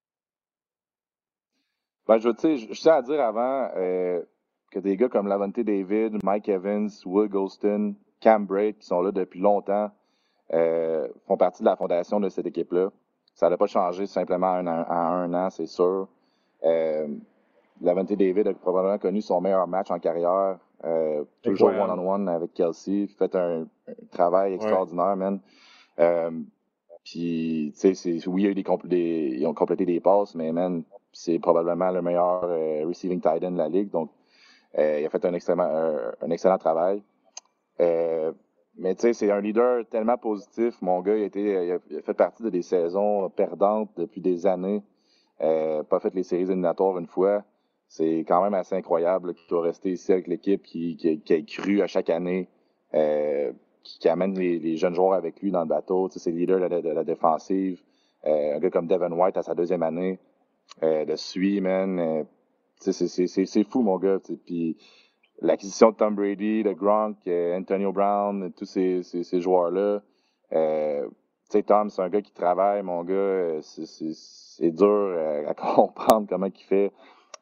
Ben, 2.06 2.18
je, 2.18 2.28
je, 2.28 2.72
je 2.72 2.80
tiens 2.80 2.94
à 2.94 3.02
dire 3.02 3.20
avant 3.20 3.70
euh, 3.76 4.22
que 4.70 4.78
des 4.78 4.96
gars 4.96 5.08
comme 5.08 5.26
Lavonte 5.26 5.60
David, 5.60 6.22
Mike 6.22 6.48
Evans, 6.48 6.90
Will 7.06 7.28
Golston, 7.28 7.94
Cam 8.20 8.44
Braid, 8.46 8.78
qui 8.78 8.86
sont 8.86 9.00
là 9.00 9.10
depuis 9.12 9.40
longtemps, 9.40 9.90
euh, 10.52 11.08
font 11.26 11.36
partie 11.36 11.62
de 11.62 11.68
la 11.68 11.76
fondation 11.76 12.20
de 12.20 12.28
cette 12.28 12.46
équipe-là. 12.46 12.90
Ça 13.34 13.48
n'a 13.48 13.56
pas 13.56 13.66
changé 13.66 14.06
simplement 14.06 14.52
en 14.52 14.66
un, 14.66 15.34
an, 15.34 15.50
c'est 15.50 15.66
sûr. 15.66 16.08
Euh, 16.64 17.08
Lavente 17.80 18.12
David 18.12 18.46
a 18.46 18.54
probablement 18.54 18.98
connu 18.98 19.20
son 19.20 19.40
meilleur 19.40 19.66
match 19.66 19.90
en 19.90 19.98
carrière. 19.98 20.58
Euh, 20.84 21.24
toujours 21.42 21.68
one-on-one 21.68 22.28
avec 22.28 22.52
Kelsey. 22.52 23.06
Fait 23.18 23.34
un, 23.34 23.66
travail 24.12 24.54
extraordinaire, 24.54 25.16
man. 25.16 25.40
Euh, 27.04 27.10
puis, 27.10 27.72
tu 27.78 27.94
sais, 27.94 28.28
oui, 28.28 28.42
il 28.42 28.44
y 28.44 28.48
a 28.48 28.50
eu 28.50 28.54
des, 28.88 29.36
ils 29.38 29.46
ont 29.46 29.54
complété 29.54 29.84
des 29.84 30.00
passes, 30.00 30.34
mais, 30.34 30.52
man, 30.52 30.82
c'est 31.12 31.38
probablement 31.38 31.90
le 31.90 32.02
meilleur 32.02 32.44
euh, 32.44 32.84
receiving 32.86 33.20
tight 33.20 33.44
end 33.44 33.52
de 33.52 33.58
la 33.58 33.68
ligue. 33.68 33.90
Donc, 33.90 34.10
euh, 34.78 35.00
il 35.00 35.06
a 35.06 35.10
fait 35.10 35.24
un, 35.24 35.34
un 35.34 36.30
excellent 36.30 36.58
travail. 36.58 37.02
Euh, 37.80 38.32
mais 38.76 38.94
tu 38.96 39.02
sais, 39.02 39.12
c'est 39.12 39.30
un 39.30 39.40
leader 39.40 39.84
tellement 39.88 40.16
positif. 40.16 40.74
Mon 40.82 41.00
gars, 41.00 41.16
il 41.16 41.24
a, 41.24 41.64
il 41.64 41.98
a 41.98 42.02
fait 42.02 42.14
partie 42.14 42.42
de 42.42 42.50
des 42.50 42.62
saisons 42.62 43.30
perdantes 43.30 43.90
depuis 43.96 44.20
des 44.20 44.46
années. 44.46 44.82
Euh, 45.40 45.82
pas 45.84 46.00
fait 46.00 46.14
les 46.14 46.24
séries 46.24 46.42
éliminatoires 46.42 46.98
une 46.98 47.06
fois. 47.06 47.44
C'est 47.86 48.24
quand 48.26 48.42
même 48.42 48.54
assez 48.54 48.74
incroyable 48.74 49.34
qu'il 49.34 49.46
soit 49.46 49.62
resté 49.62 49.92
ici 49.92 50.10
avec 50.12 50.26
l'équipe, 50.26 50.62
qui, 50.62 50.96
qui, 50.96 51.20
qui, 51.20 51.34
a 51.34 51.42
cru 51.42 51.82
à 51.82 51.86
chaque 51.86 52.10
année, 52.10 52.48
qui, 53.84 54.08
amène 54.08 54.36
les, 54.36 54.76
jeunes 54.76 54.94
joueurs 54.94 55.12
avec 55.12 55.40
lui 55.40 55.50
dans 55.50 55.60
le 55.60 55.68
bateau. 55.68 56.08
Tu 56.08 56.14
sais, 56.14 56.24
c'est 56.24 56.30
le 56.32 56.38
leader 56.38 56.68
de 56.68 56.88
la, 56.88 57.04
défensive. 57.04 57.80
Euh, 58.26 58.56
un 58.56 58.58
gars 58.58 58.70
comme 58.70 58.86
Devin 58.86 59.12
White 59.12 59.36
à 59.36 59.42
sa 59.42 59.54
deuxième 59.54 59.82
année 59.82 60.18
euh, 60.82 61.04
le 61.04 61.16
suit, 61.16 61.60
man. 61.60 61.98
Euh, 61.98 62.24
c'est 62.80 63.64
fou, 63.64 63.82
mon 63.82 63.98
gars. 63.98 64.18
Puis 64.46 64.76
l'acquisition 65.40 65.90
de 65.90 65.96
Tom 65.96 66.14
Brady, 66.14 66.62
de 66.62 66.72
Gronk, 66.72 67.18
Antonio 67.26 67.92
Brown, 67.92 68.52
tous 68.56 68.64
ces, 68.64 69.02
ces, 69.02 69.40
joueurs-là. 69.40 70.02
Tu 70.50 70.56
sais, 71.50 71.62
Tom, 71.62 71.90
c'est 71.90 72.02
un 72.02 72.08
gars 72.08 72.22
qui 72.22 72.32
travaille, 72.32 72.82
mon 72.82 73.04
gars. 73.04 73.58
C'est 73.60 74.70
dur 74.70 75.18
à 75.46 75.54
comprendre 75.74 76.26
comment 76.28 76.46
il 76.46 76.64
fait 76.64 76.92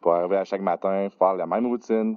pour 0.00 0.12
arriver 0.14 0.36
à 0.36 0.44
chaque 0.44 0.60
matin, 0.60 1.08
faire 1.16 1.34
la 1.34 1.46
même 1.46 1.66
routine, 1.66 2.16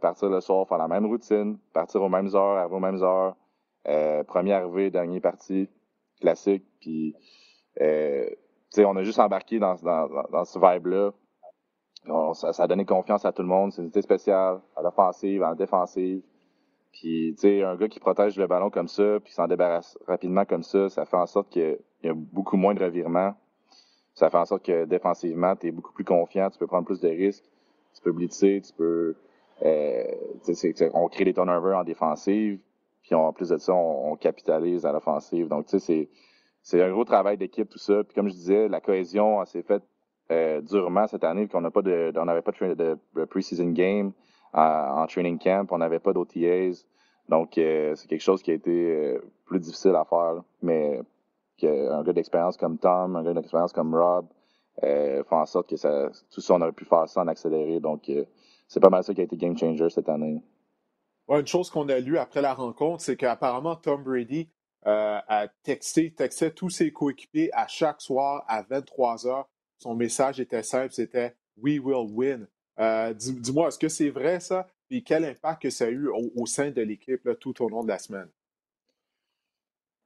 partir 0.00 0.28
le 0.28 0.40
soir, 0.40 0.66
faire 0.68 0.78
la 0.78 0.88
même 0.88 1.06
routine, 1.06 1.58
partir 1.72 2.02
aux 2.02 2.08
mêmes 2.08 2.34
heures, 2.34 2.56
arriver 2.58 2.74
aux 2.74 2.80
mêmes 2.80 3.02
heures. 3.02 3.36
Euh, 3.88 4.24
premier 4.24 4.52
arrivé, 4.52 4.90
dernier 4.90 5.20
parti, 5.20 5.68
classique. 6.20 6.64
Puis, 6.80 7.14
sais, 7.76 8.84
on 8.84 8.96
a 8.96 9.02
juste 9.02 9.18
embarqué 9.18 9.58
dans, 9.58 9.74
dans, 9.74 10.44
ce 10.44 10.58
vibe-là 10.58 11.12
ça, 12.34 12.62
a 12.62 12.66
donné 12.66 12.84
confiance 12.84 13.24
à 13.24 13.32
tout 13.32 13.42
le 13.42 13.48
monde. 13.48 13.72
C'est 13.72 13.78
une 13.78 13.86
unité 13.86 14.02
spéciale, 14.02 14.60
à 14.76 14.82
l'offensive, 14.82 15.42
à 15.42 15.54
défensive. 15.54 16.22
Puis, 16.92 17.34
tu 17.34 17.40
sais, 17.40 17.62
un 17.62 17.76
gars 17.76 17.88
qui 17.88 18.00
protège 18.00 18.36
le 18.38 18.46
ballon 18.46 18.70
comme 18.70 18.88
ça, 18.88 19.18
puis 19.22 19.32
s'en 19.32 19.46
débarrasse 19.46 19.98
rapidement 20.06 20.44
comme 20.44 20.62
ça, 20.62 20.88
ça 20.88 21.04
fait 21.04 21.16
en 21.16 21.26
sorte 21.26 21.50
qu'il 21.50 21.78
y 22.02 22.08
a 22.08 22.14
beaucoup 22.14 22.56
moins 22.56 22.74
de 22.74 22.82
revirements. 22.82 23.34
Ça 24.14 24.30
fait 24.30 24.38
en 24.38 24.46
sorte 24.46 24.64
que 24.64 24.86
défensivement, 24.86 25.56
tu 25.56 25.66
es 25.66 25.70
beaucoup 25.70 25.92
plus 25.92 26.04
confiant, 26.04 26.48
tu 26.48 26.58
peux 26.58 26.66
prendre 26.66 26.86
plus 26.86 27.00
de 27.00 27.08
risques, 27.08 27.44
tu 27.94 28.02
peux 28.02 28.12
blitzer, 28.12 28.62
tu 28.62 28.72
peux... 28.72 29.14
Euh, 29.64 30.04
on 30.92 31.08
crée 31.08 31.24
des 31.24 31.34
turnovers 31.34 31.78
en 31.78 31.84
défensive, 31.84 32.58
puis 33.02 33.14
en 33.14 33.32
plus 33.32 33.48
de 33.48 33.56
ça, 33.56 33.72
on, 33.72 34.16
capitalise 34.16 34.84
à 34.84 34.92
l'offensive. 34.92 35.48
Donc, 35.48 35.66
tu 35.66 35.78
sais, 35.78 36.08
c'est 36.62 36.82
un 36.82 36.90
gros 36.90 37.04
travail 37.04 37.36
d'équipe, 37.36 37.68
tout 37.68 37.78
ça. 37.78 38.04
Puis 38.04 38.14
comme 38.14 38.28
je 38.28 38.34
disais, 38.34 38.68
la 38.68 38.80
cohésion 38.80 39.44
s'est 39.44 39.62
faite 39.62 39.82
euh, 40.30 40.60
durement 40.60 41.06
cette 41.06 41.24
année, 41.24 41.46
qu'on 41.48 41.60
n'a 41.60 41.70
pas 41.70 41.82
de, 41.82 42.12
on 42.16 42.24
n'avait 42.24 42.42
pas 42.42 42.52
de, 42.52 42.98
de 43.14 43.24
preseason 43.24 43.70
game 43.70 44.12
euh, 44.54 44.58
en 44.58 45.06
training 45.06 45.38
camp, 45.38 45.70
on 45.70 45.78
n'avait 45.78 46.00
pas 46.00 46.12
d'OTAs. 46.12 46.84
Donc, 47.28 47.58
euh, 47.58 47.94
c'est 47.94 48.08
quelque 48.08 48.22
chose 48.22 48.42
qui 48.42 48.50
a 48.50 48.54
été 48.54 49.18
plus 49.44 49.60
difficile 49.60 49.94
à 49.94 50.04
faire. 50.04 50.42
Mais 50.62 51.00
un 51.62 52.02
gars 52.02 52.12
d'expérience 52.12 52.56
comme 52.56 52.78
Tom, 52.78 53.16
un 53.16 53.22
gars 53.22 53.34
d'expérience 53.34 53.72
comme 53.72 53.94
Rob, 53.94 54.26
euh, 54.82 55.24
fait 55.24 55.34
en 55.34 55.46
sorte 55.46 55.70
que 55.70 55.76
ça, 55.76 56.10
tout 56.30 56.40
ça, 56.40 56.54
on 56.54 56.60
aurait 56.60 56.72
pu 56.72 56.84
faire 56.84 57.08
ça 57.08 57.22
en 57.22 57.28
accéléré. 57.28 57.80
Donc, 57.80 58.10
c'est 58.68 58.80
pas 58.80 58.90
mal 58.90 59.04
ça 59.04 59.14
qui 59.14 59.20
a 59.20 59.24
été 59.24 59.36
game 59.36 59.56
changer 59.56 59.88
cette 59.90 60.08
année. 60.08 60.42
une 61.28 61.46
chose 61.46 61.70
qu'on 61.70 61.88
a 61.88 61.98
lu 61.98 62.18
après 62.18 62.42
la 62.42 62.54
rencontre, 62.54 63.02
c'est 63.02 63.16
qu'apparemment 63.16 63.76
Tom 63.76 64.02
Brady 64.02 64.48
a 64.84 65.48
texté, 65.64 66.12
textait 66.12 66.52
tous 66.52 66.70
ses 66.70 66.92
coéquipiers 66.92 67.50
à 67.52 67.66
chaque 67.66 68.00
soir 68.00 68.44
à 68.46 68.62
23 68.62 69.16
h 69.16 69.44
son 69.78 69.94
message 69.94 70.40
était 70.40 70.62
simple, 70.62 70.92
c'était 70.92 71.34
We 71.62 71.78
will 71.78 72.08
win. 72.12 72.48
Euh, 72.78 73.14
dis-moi, 73.14 73.68
est-ce 73.68 73.78
que 73.78 73.88
c'est 73.88 74.10
vrai 74.10 74.40
ça? 74.40 74.66
Et 74.90 75.02
quel 75.02 75.24
impact 75.24 75.62
que 75.62 75.70
ça 75.70 75.86
a 75.86 75.88
eu 75.88 76.08
au, 76.08 76.46
sein 76.46 76.70
de 76.70 76.82
l'équipe 76.82 77.28
tout 77.40 77.62
au 77.62 77.68
long 77.68 77.82
de 77.82 77.88
la 77.88 77.98
semaine? 77.98 78.28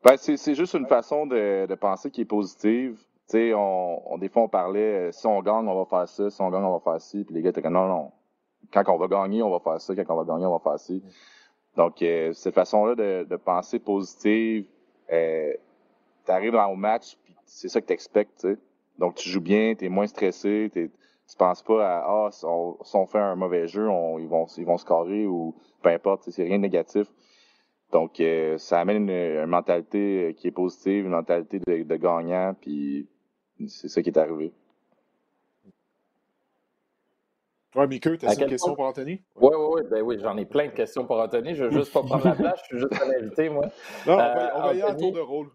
Ben, 0.03 0.17
c'est 0.17 0.55
juste 0.55 0.75
une 0.75 0.87
façon 0.87 1.27
de, 1.27 1.75
penser 1.75 2.11
qui 2.11 2.23
est 2.23 2.27
positive. 2.27 2.99
on, 3.35 4.19
des 4.19 4.29
fois, 4.29 4.43
on 4.43 4.49
parlait, 4.49 5.09
euh, 5.09 5.13
si 5.13 5.27
on 5.27 5.43
gagne, 5.43 5.69
on 5.69 5.85
va 5.85 5.85
faire 5.85 6.09
ça, 6.09 6.31
si 6.31 6.41
on 6.41 6.51
gagne, 6.51 6.65
on 6.65 6.79
va 6.79 6.81
faire 6.81 7.01
ci. 7.01 7.25
Puis 7.25 7.35
les 7.35 7.43
gars 7.43 7.51
étaient 7.51 7.63
comme, 7.63 7.75
non, 7.75 7.87
non, 7.87 8.13
quand 8.73 8.85
on 8.89 8.97
va 8.97 9.09
gagner, 9.09 9.43
on 9.43 9.51
va 9.51 9.61
faire 9.61 9.81
ça, 9.81 9.95
quand 9.95 10.15
on 10.15 10.23
va 10.23 10.33
gagner, 10.33 10.47
on 10.47 10.57
va 10.57 10.59
faire 10.59 10.79
ci. 10.79 11.03
Donc, 11.77 12.03
euh, 12.03 12.33
cette 12.33 12.55
façon-là 12.55 12.95
de, 13.25 13.37
penser 13.37 13.79
positive, 13.79 14.67
euh, 15.13 15.53
tu 16.25 16.33
arrives 16.33 16.55
au 16.55 16.77
match, 16.77 17.17
puis 17.25 17.37
c'est 17.45 17.69
ça 17.69 17.81
que 17.81 17.87
tu 17.87 17.93
expectes, 17.93 18.47
donc, 18.99 19.15
tu 19.15 19.31
joues 19.31 19.41
bien, 19.41 19.75
tu 19.75 19.87
es 19.87 19.89
moins 19.89 20.07
stressé, 20.07 20.71
tu 20.73 20.91
tu 21.31 21.37
penses 21.37 21.63
pas 21.63 21.87
à 21.87 22.05
Ah, 22.07 22.29
si 22.33 22.45
on, 22.45 23.07
fait 23.07 23.19
un 23.19 23.37
mauvais 23.37 23.69
jeu, 23.69 23.87
ils, 24.19 24.27
vont, 24.27 24.47
ils 24.59 24.67
vont 24.67 24.79
scorer 24.79 25.27
ou 25.27 25.55
peu 25.81 25.91
importe, 25.91 26.29
c'est 26.31 26.43
rien 26.43 26.57
de 26.57 26.63
négatif. 26.63 27.07
Donc, 27.93 28.21
euh, 28.21 28.59
ça 28.59 28.81
amène 28.81 29.09
une, 29.09 29.47
mentalité 29.47 30.29
euh, 30.29 30.33
qui 30.33 30.49
est 30.49 30.53
positive, 30.53 31.05
une 31.05 31.13
mentalité 31.13 31.61
de, 31.61 31.97
gagnant, 31.97 32.55
puis 32.61 33.09
c'est 33.69 33.89
ça 33.89 34.03
qui 34.03 34.11
est 34.11 34.19
arrivé. 34.19 34.53
Toi, 37.73 37.87
Mickey, 37.87 38.17
tu 38.19 38.27
as 38.27 38.35
une 38.35 38.47
question 38.47 38.75
pour 38.75 38.85
Anthony? 38.85 39.23
Oui, 39.37 39.51
oui, 39.55 39.67
oui. 39.75 39.83
Ben 39.91 40.03
oui, 40.03 40.19
j'en 40.21 40.37
ai 40.37 40.45
plein 40.45 40.67
de 40.67 40.73
questions 40.73 41.07
pour 41.07 41.21
Anthony. 41.21 41.55
Je 41.55 41.65
veux 41.65 41.71
juste 41.71 41.93
pas 41.93 42.03
prendre 42.03 42.25
la 42.25 42.35
place, 42.35 42.61
je 42.63 42.65
suis 42.65 42.79
juste 42.79 43.01
un 43.01 43.11
invité, 43.11 43.49
moi. 43.49 43.67
Non, 44.07 44.15
on 44.15 44.17
va, 44.17 44.53
on 44.57 44.61
va 44.63 44.75
y 44.75 44.83
aller 44.83 44.91
à 44.91 44.95
tour 44.95 45.13
de 45.13 45.21
rôle. 45.21 45.51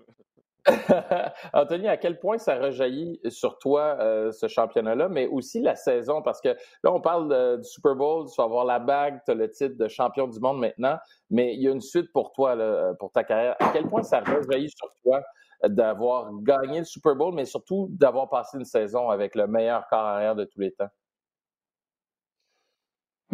Anthony, 1.54 1.88
à 1.88 1.98
quel 1.98 2.18
point 2.18 2.38
ça 2.38 2.56
rejaillit 2.56 3.20
sur 3.28 3.60
toi 3.60 3.98
euh, 4.00 4.32
ce 4.32 4.48
championnat-là, 4.48 5.10
mais 5.10 5.28
aussi 5.28 5.62
la 5.62 5.76
saison? 5.76 6.22
Parce 6.22 6.42
que 6.42 6.56
là, 6.84 6.94
on 6.94 7.02
parle 7.02 7.60
du 7.60 7.68
Super 7.68 7.96
Bowl, 7.96 8.28
tu 8.28 8.36
vas 8.38 8.46
avoir 8.46 8.66
la 8.66 8.80
bague, 8.80 9.20
tu 9.26 9.32
as 9.32 9.36
le 9.36 9.52
titre 9.52 9.78
de 9.78 9.88
champion 9.88 10.28
du 10.28 10.40
monde 10.40 10.60
maintenant, 10.60 10.98
mais 11.30 11.54
il 11.54 11.62
y 11.62 11.68
a 11.68 11.72
une 11.72 11.82
suite 11.82 12.12
pour 12.14 12.32
toi, 12.32 12.56
là, 12.56 12.94
pour 12.98 13.12
ta 13.12 13.24
carrière. 13.24 13.56
À 13.60 13.70
quel 13.74 13.88
point 13.88 14.04
ça 14.04 14.22
rejaillit 14.22 14.70
sur 14.70 14.90
toi 15.04 15.22
d'avoir 15.68 16.32
gagné 16.42 16.80
le 16.80 16.86
Super 16.86 17.16
Bowl, 17.16 17.34
mais 17.36 17.46
surtout 17.46 17.88
d'avoir 17.92 18.30
passé 18.30 18.58
une 18.58 18.66
saison 18.66 19.10
avec 19.10 19.36
le 19.36 19.48
meilleur 19.48 19.86
corps 19.88 20.00
arrière 20.00 20.36
de 20.36 20.46
tous 20.46 20.60
les 20.60 20.72
temps? 20.72 20.90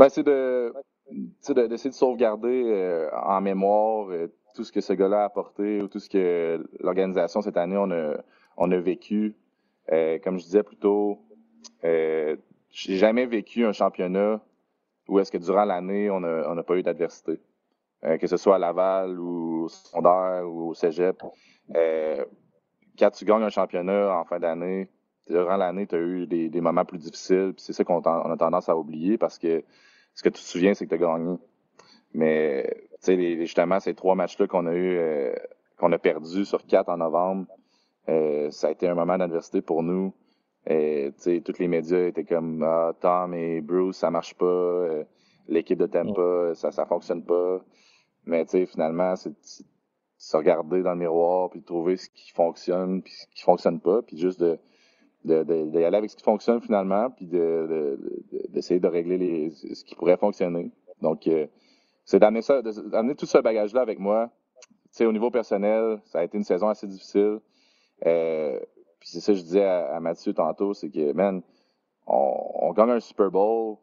Ben, 0.01 0.09
c'est 0.09 0.23
de 0.23 0.73
d'essayer 1.67 1.91
de 1.91 1.95
sauvegarder 1.95 2.63
euh, 2.65 3.11
en 3.13 3.39
mémoire 3.39 4.09
euh, 4.09 4.33
tout 4.55 4.63
ce 4.63 4.71
que 4.71 4.81
ce 4.81 4.93
gars-là 4.93 5.21
a 5.21 5.25
apporté 5.25 5.79
ou 5.79 5.87
tout 5.87 5.99
ce 5.99 6.09
que 6.09 6.67
l'organisation 6.79 7.43
cette 7.43 7.55
année 7.55 7.77
on 7.77 7.91
a, 7.91 8.15
on 8.57 8.71
a 8.71 8.77
vécu. 8.79 9.35
Euh, 9.91 10.17
comme 10.17 10.39
je 10.39 10.45
disais 10.45 10.63
plus 10.63 10.77
tôt, 10.77 11.19
j'ai 11.83 12.97
jamais 12.97 13.27
vécu 13.27 13.63
un 13.63 13.73
championnat 13.73 14.41
où 15.07 15.19
est-ce 15.19 15.31
que 15.31 15.37
durant 15.37 15.65
l'année, 15.65 16.09
on 16.09 16.19
n'a 16.19 16.63
pas 16.63 16.77
eu 16.77 16.81
d'adversité. 16.81 17.39
Que 18.01 18.25
ce 18.25 18.37
soit 18.37 18.55
à 18.55 18.57
Laval 18.57 19.19
ou 19.19 19.65
au 19.65 19.67
secondaire 19.67 20.47
ou 20.47 20.69
au 20.69 20.73
cégep. 20.73 21.21
Quand 22.97 23.11
tu 23.11 23.25
gagnes 23.25 23.43
un 23.43 23.49
championnat 23.49 24.17
en 24.19 24.23
fin 24.25 24.39
d'année, 24.39 24.89
durant 25.27 25.57
l'année, 25.57 25.85
tu 25.85 25.93
as 25.93 25.99
eu 25.99 26.25
des, 26.25 26.61
moments 26.61 26.85
plus 26.85 26.97
difficiles. 26.97 27.53
C'est 27.57 27.73
ça 27.73 27.83
qu'on 27.83 27.99
a 27.99 28.37
tendance 28.37 28.67
à 28.67 28.75
oublier 28.75 29.19
parce 29.19 29.37
que 29.37 29.63
ce 30.13 30.23
que 30.23 30.29
tu 30.29 30.41
te 30.41 30.47
souviens, 30.47 30.73
c'est 30.73 30.85
que 30.85 30.89
tu 30.89 30.95
as 30.95 31.07
gagné. 31.07 31.37
Mais 32.13 32.89
sais, 33.01 33.37
justement, 33.37 33.79
ces 33.79 33.93
trois 33.93 34.15
matchs-là 34.15 34.47
qu'on 34.47 34.65
a 34.67 34.73
eu, 34.73 34.97
euh, 34.97 35.33
qu'on 35.77 35.91
a 35.91 35.97
perdu 35.97 36.45
sur 36.45 36.65
quatre 36.65 36.89
en 36.89 36.97
novembre, 36.97 37.47
euh, 38.09 38.49
ça 38.51 38.67
a 38.67 38.71
été 38.71 38.87
un 38.87 38.95
moment 38.95 39.17
d'adversité 39.17 39.61
pour 39.61 39.83
nous. 39.83 40.13
Et, 40.67 41.11
tous 41.43 41.57
les 41.57 41.67
médias 41.67 42.07
étaient 42.07 42.23
comme 42.23 42.63
ah, 42.63 42.93
Tom 42.99 43.33
et 43.33 43.61
Bruce, 43.61 43.97
ça 43.97 44.11
marche 44.11 44.35
pas. 44.35 44.45
Euh, 44.45 45.03
l'équipe 45.47 45.79
de 45.79 45.87
Tampa, 45.87 46.53
ça, 46.53 46.71
ça 46.71 46.85
fonctionne 46.85 47.23
pas. 47.25 47.61
Mais 48.25 48.45
finalement, 48.67 49.15
c'est 49.15 49.33
se 50.17 50.37
regarder 50.37 50.83
dans 50.83 50.91
le 50.91 50.99
miroir 50.99 51.49
puis 51.49 51.63
trouver 51.63 51.97
ce 51.97 52.07
qui 52.09 52.31
fonctionne 52.31 53.01
puis 53.01 53.11
ce 53.11 53.25
qui 53.33 53.41
fonctionne 53.41 53.79
pas 53.79 54.03
puis 54.03 54.19
juste 54.19 54.39
de 54.39 54.59
d'aller 55.23 55.85
aller 55.85 55.97
avec 55.97 56.09
ce 56.09 56.15
qui 56.15 56.23
fonctionne 56.23 56.61
finalement 56.61 57.09
puis 57.09 57.25
d'essayer 57.25 58.79
de, 58.79 58.87
de, 58.87 58.91
régler 58.91 59.17
les, 59.17 59.49
ce 59.51 59.83
qui 59.83 59.95
pourrait 59.95 60.17
fonctionner. 60.17 60.71
Donc, 61.01 61.27
c'est 62.05 62.19
d'amener 62.19 62.41
ça, 62.41 62.61
d'amener 62.61 63.15
tout 63.15 63.25
ce 63.25 63.37
bagage-là 63.37 63.81
avec 63.81 63.99
moi. 63.99 64.29
Tu 64.93 65.05
au 65.05 65.13
niveau 65.13 65.31
personnel, 65.31 66.01
ça 66.05 66.19
a 66.19 66.23
été 66.23 66.37
une 66.37 66.43
saison 66.43 66.67
assez 66.67 66.87
difficile. 66.87 67.39
Euh, 68.05 68.59
puis 68.99 69.09
c'est 69.09 69.19
ça 69.21 69.31
que 69.31 69.37
je 69.37 69.43
disais 69.43 69.65
à, 69.65 69.99
Mathieu 69.99 70.33
tantôt, 70.33 70.73
c'est 70.73 70.89
que, 70.89 71.13
man, 71.13 71.41
on, 72.05 72.71
gagne 72.73 72.91
un 72.91 72.99
Super 72.99 73.31
Bowl, 73.31 73.77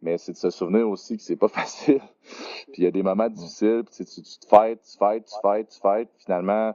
mais 0.00 0.18
c'est 0.18 0.32
de 0.32 0.36
se 0.36 0.50
souvenir 0.50 0.88
aussi 0.88 1.16
que 1.16 1.22
c'est 1.22 1.36
pas 1.36 1.48
facile. 1.48 2.00
puis 2.72 2.78
il 2.78 2.84
y 2.84 2.86
a 2.86 2.90
des 2.90 3.02
moments 3.02 3.28
difficiles, 3.28 3.82
puis 3.84 4.04
tu, 4.04 4.22
tu, 4.22 4.38
te 4.38 4.46
fêtes, 4.46 4.82
tu 4.82 4.98
fêtes, 4.98 5.26
tu 5.26 5.40
fêtes, 5.42 5.68
tu 5.68 5.80
fêtes. 5.80 6.08
Finalement, 6.18 6.74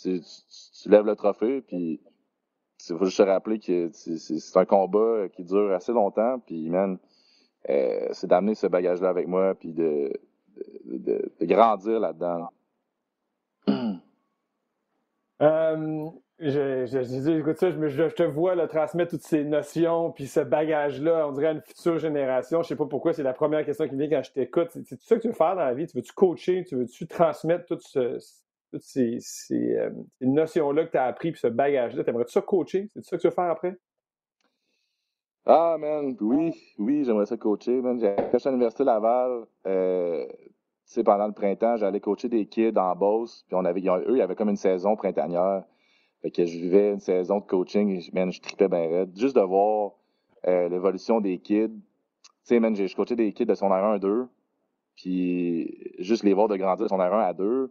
tu, 0.00 0.20
tu, 0.82 0.88
lèves 0.88 1.06
le 1.06 1.14
trophée, 1.14 1.60
puis 1.60 2.00
il 2.90 2.96
faut 2.96 3.04
juste 3.04 3.16
se 3.18 3.22
rappeler 3.22 3.58
que 3.58 3.90
c'est 3.92 4.56
un 4.56 4.64
combat 4.64 5.28
qui 5.32 5.44
dure 5.44 5.72
assez 5.72 5.92
longtemps, 5.92 6.38
puis 6.40 6.68
man, 6.68 6.98
euh, 7.70 8.08
c'est 8.12 8.26
d'amener 8.26 8.54
ce 8.54 8.66
bagage-là 8.66 9.08
avec 9.08 9.28
moi, 9.28 9.54
puis 9.54 9.72
de, 9.72 10.12
grandir 11.42 12.00
là-dedans. 12.00 12.48
Euh, 15.40 16.08
je, 16.38 16.86
je, 16.86 17.38
écoute 17.38 17.56
ça, 17.56 17.70
je, 17.70 18.14
te 18.14 18.22
vois 18.22 18.54
là, 18.54 18.68
transmettre 18.68 19.10
toutes 19.10 19.22
ces 19.22 19.42
notions, 19.42 20.12
puis 20.12 20.28
ce 20.28 20.38
bagage-là, 20.38 21.26
on 21.26 21.32
dirait 21.32 21.48
à 21.48 21.52
une 21.52 21.62
future 21.62 21.98
génération. 21.98 22.62
Je 22.62 22.68
sais 22.68 22.76
pas 22.76 22.86
pourquoi, 22.86 23.12
c'est 23.12 23.24
la 23.24 23.32
première 23.32 23.64
question 23.64 23.88
qui 23.88 23.96
me 23.96 24.06
vient 24.06 24.18
quand 24.18 24.24
je 24.24 24.32
t'écoute. 24.32 24.68
C'est 24.72 24.84
tout 24.84 25.04
ça 25.04 25.16
que 25.16 25.22
tu 25.22 25.28
veux 25.28 25.34
faire 25.34 25.56
dans 25.56 25.64
la 25.64 25.74
vie? 25.74 25.88
Tu 25.88 25.96
veux-tu 25.96 26.12
coacher? 26.12 26.64
Tu 26.64 26.76
veux-tu 26.76 27.08
transmettre 27.08 27.66
toutes 28.72 28.82
ces, 28.82 29.20
euh, 29.52 29.90
notions-là 30.20 30.86
que 30.86 30.92
tu 30.92 30.96
as 30.96 31.04
appris, 31.04 31.32
puis 31.32 31.40
ce 31.40 31.46
bagage-là? 31.46 32.04
T'aimerais-tu 32.04 32.32
ça 32.32 32.40
coacher? 32.40 32.88
C'est 32.94 33.04
ça 33.04 33.16
que 33.16 33.22
tu 33.22 33.28
veux 33.28 33.34
faire 33.34 33.50
après? 33.50 33.76
Ah, 35.44 35.76
man, 35.78 36.16
oui, 36.20 36.54
oui, 36.78 37.04
j'aimerais 37.04 37.26
ça 37.26 37.36
coacher, 37.36 37.82
man. 37.82 38.00
J'ai 38.00 38.08
à 38.08 38.50
l'Université 38.50 38.84
Laval, 38.84 39.44
euh, 39.66 40.26
pendant 41.04 41.26
le 41.26 41.32
printemps, 41.32 41.76
j'allais 41.76 42.00
coacher 42.00 42.28
des 42.28 42.46
kids 42.46 42.76
en 42.76 42.94
Beauce, 42.94 43.44
puis 43.46 43.56
on 43.56 43.64
avait, 43.64 43.80
eux, 43.80 44.16
ils 44.16 44.22
avaient 44.22 44.36
comme 44.36 44.50
une 44.50 44.56
saison 44.56 44.96
printanière. 44.96 45.64
Fait 46.22 46.30
que 46.30 46.44
je 46.44 46.58
vivais 46.58 46.92
une 46.92 47.00
saison 47.00 47.40
de 47.40 47.44
coaching, 47.44 47.90
et, 47.90 48.10
man, 48.14 48.32
je 48.32 48.40
tripais 48.40 48.68
bien 48.68 48.88
raide. 48.88 49.10
Juste 49.16 49.36
de 49.36 49.40
voir 49.40 49.92
euh, 50.46 50.68
l'évolution 50.68 51.20
des 51.20 51.38
kids. 51.38 51.68
Tu 51.68 52.30
sais, 52.44 52.60
man, 52.60 52.74
j'ai 52.74 52.88
coaché 52.88 53.16
des 53.16 53.32
kids 53.32 53.46
de 53.46 53.54
son 53.54 53.68
R1 53.68 53.96
à 53.96 53.98
2, 53.98 54.28
puis 54.96 55.92
juste 55.98 56.22
les 56.22 56.32
voir 56.32 56.48
de 56.48 56.56
grandir 56.56 56.84
de 56.84 56.88
son 56.88 56.98
R1 56.98 57.20
à 57.20 57.32
2. 57.34 57.70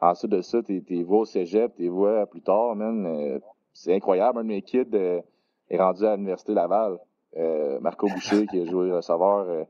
Ensuite 0.00 0.30
de 0.30 0.40
ça, 0.40 0.62
t'es 0.62 1.02
vois 1.02 1.20
au 1.20 1.24
cégep, 1.24 1.74
t'es 1.76 1.88
vois 1.88 2.26
plus 2.26 2.40
tard, 2.40 2.74
man. 2.74 3.06
Euh, 3.06 3.38
c'est 3.72 3.94
incroyable, 3.94 4.38
un 4.38 4.42
de 4.42 4.48
mes 4.48 4.62
kids 4.62 4.86
euh, 4.94 5.20
est 5.68 5.78
rendu 5.78 6.04
à 6.04 6.16
l'Université 6.16 6.52
Laval. 6.54 6.98
Euh, 7.36 7.78
Marco 7.80 8.08
Boucher 8.08 8.46
qui 8.46 8.60
a 8.60 8.64
joué 8.64 8.90
receveur 8.90 9.46
euh, 9.48 9.64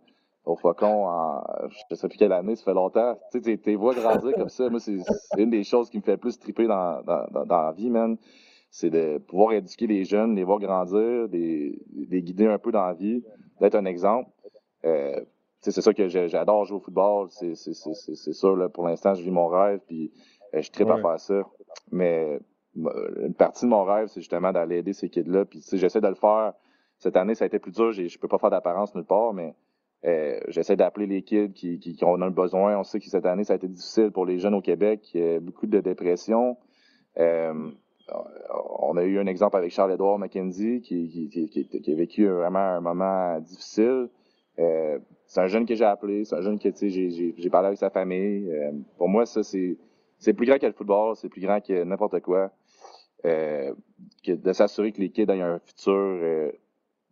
au 0.47 0.57
Faucon 0.57 1.07
en 1.07 1.43
je 1.69 1.95
sais 1.95 2.09
plus 2.09 2.17
quelle 2.17 2.33
année, 2.33 2.57
ça 2.57 2.65
fait 2.65 2.75
longtemps. 2.75 3.19
Tu 3.33 3.59
tes 3.59 3.75
voix 3.77 3.95
grandir 3.95 4.33
comme 4.35 4.49
ça, 4.49 4.71
moi, 4.71 4.81
c'est 4.81 4.97
une 5.37 5.51
des 5.51 5.65
choses 5.65 5.91
qui 5.91 5.99
me 5.99 6.03
fait 6.03 6.17
plus 6.17 6.39
triper 6.39 6.67
dans, 6.67 7.03
dans, 7.03 7.45
dans, 7.45 7.63
la 7.63 7.73
vie, 7.73 7.91
man. 7.91 8.17
C'est 8.71 8.91
de 8.91 9.19
pouvoir 9.19 9.53
éduquer 9.53 9.87
les 9.87 10.05
jeunes, 10.05 10.37
les 10.37 10.45
voir 10.45 10.59
grandir, 10.59 11.27
les, 11.31 11.79
les 12.09 12.23
guider 12.23 12.47
un 12.47 12.59
peu 12.59 12.73
dans 12.73 12.87
la 12.87 12.95
vie, 12.95 13.23
d'être 13.61 13.75
un 13.75 13.85
exemple. 13.85 14.31
Euh, 15.67 15.71
c'est 15.71 15.81
ça 15.81 15.93
que 15.93 16.09
j'adore 16.09 16.65
jouer 16.65 16.77
au 16.79 16.81
football. 16.81 17.29
C'est 17.31 18.33
sûr, 18.33 18.57
là, 18.57 18.69
pour 18.69 18.87
l'instant, 18.87 19.15
je 19.15 19.23
vis 19.23 19.31
mon 19.31 19.49
rêve, 19.49 19.81
puis 19.87 20.13
euh, 20.55 20.63
je 20.63 20.71
tripe 20.71 20.91
à 20.91 21.01
faire 21.01 21.21
ça. 21.21 21.43
Mais 21.93 22.41
une 22.75 23.35
partie 23.35 23.65
de 23.65 23.71
mon 23.71 23.85
rêve, 23.85 24.09
c'est 24.09 24.21
justement 24.21 24.53
d'aller 24.53 24.79
aider 24.79 24.93
ces 24.93 25.09
kids-là. 25.09 25.45
Puis 25.45 25.63
j'essaie 25.73 26.01
de 26.01 26.09
le 26.09 26.15
faire 26.15 26.55
cette 26.99 27.17
année, 27.17 27.35
ça 27.35 27.45
a 27.45 27.47
été 27.47 27.59
plus 27.59 27.73
dur. 27.73 27.93
Je 27.93 28.19
peux 28.19 28.29
pas 28.29 28.39
faire 28.39 28.51
d'apparence 28.51 28.95
nulle 28.95 29.05
part, 29.05 29.33
mais 29.33 29.55
euh, 30.05 30.39
j'essaie 30.49 30.77
d'appeler 30.77 31.07
les 31.07 31.23
kids 31.23 31.53
qui, 31.53 31.79
qui, 31.79 31.95
qui, 31.95 32.05
ont 32.05 32.21
un 32.21 32.31
besoin. 32.31 32.79
On 32.79 32.85
sait 32.85 33.01
que 33.01 33.07
cette 33.07 33.27
année, 33.27 33.45
ça 33.45 33.55
a 33.55 33.57
été 33.57 33.69
difficile 33.69 34.11
pour 34.11 34.27
les 34.27 34.39
jeunes 34.39 34.55
au 34.55 34.61
Québec. 34.61 35.11
Il 35.15 35.21
y 35.21 35.35
a 35.35 35.41
beaucoup 35.41 35.67
de 35.67 35.81
dépression. 35.81 36.57
Euh, 37.19 37.71
on 38.81 38.97
a 38.97 39.05
eu 39.05 39.19
un 39.19 39.27
exemple 39.27 39.57
avec 39.57 39.71
Charles-Édouard 39.73 40.19
McKenzie 40.19 40.81
qui, 40.81 41.29
qui, 41.31 41.93
a 41.93 41.95
vécu 41.95 42.27
vraiment 42.29 42.59
un 42.59 42.81
moment 42.81 43.39
difficile. 43.41 44.09
Euh, 44.59 44.99
c'est 45.31 45.41
un 45.41 45.47
jeune 45.47 45.65
que 45.65 45.77
j'ai 45.77 45.85
appelé, 45.85 46.25
c'est 46.25 46.35
un 46.35 46.41
jeune 46.41 46.59
que 46.59 46.69
j'ai 46.77 47.51
parlé 47.51 47.69
avec 47.69 47.79
sa 47.79 47.89
famille. 47.89 48.51
Euh, 48.51 48.73
pour 48.99 49.09
moi, 49.09 49.27
ça, 49.27 49.45
c'est 49.45 50.35
plus 50.35 50.45
grand 50.45 50.59
que 50.59 50.67
le 50.67 50.73
football, 50.73 51.15
c'est 51.15 51.29
plus 51.29 51.41
grand 51.41 51.61
que 51.61 51.85
n'importe 51.85 52.19
quoi. 52.21 52.51
Euh, 53.25 53.73
que 54.25 54.33
de 54.33 54.53
s'assurer 54.53 54.91
que 54.91 55.01
les 55.01 55.11
kids 55.11 55.31
aient 55.31 55.41
un 55.41 55.61
futur 55.61 56.51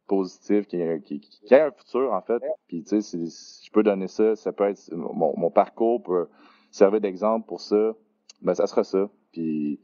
positif, 0.08 0.66
qui, 0.66 1.20
qui, 1.20 1.54
a 1.54 1.66
un 1.66 1.70
futur, 1.70 2.12
en 2.12 2.20
fait. 2.22 2.42
Puis, 2.66 2.82
tu 2.82 3.00
sais, 3.00 3.28
si 3.28 3.64
je 3.64 3.70
peux 3.70 3.84
donner 3.84 4.08
ça, 4.08 4.34
ça 4.34 4.50
peut 4.50 4.64
être, 4.64 4.90
mon, 4.92 5.36
mon 5.36 5.50
parcours 5.50 6.02
peut 6.02 6.26
servir 6.72 7.00
d'exemple 7.00 7.46
pour 7.46 7.60
ça, 7.60 7.94
ben, 8.42 8.54
ça 8.54 8.66
sera 8.66 8.82
ça. 8.82 9.08
Puis, 9.30 9.78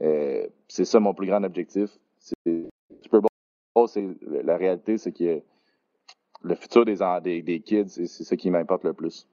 euh, 0.00 0.46
c'est 0.68 0.84
ça 0.84 1.00
mon 1.00 1.12
plus 1.12 1.26
grand 1.26 1.42
objectif. 1.42 1.90
Super 3.02 3.20
Bowl, 3.20 3.88
c'est, 3.88 4.06
la 4.22 4.56
réalité, 4.56 4.96
c'est 4.96 5.12
que 5.12 5.42
le 6.42 6.54
futur 6.54 6.84
des, 6.84 7.42
des, 7.42 7.60
kids, 7.60 7.88
c'est, 7.88 8.06
ça 8.06 8.36
qui 8.36 8.50
m'importe 8.50 8.84
le 8.84 8.92
plus. 8.92 9.26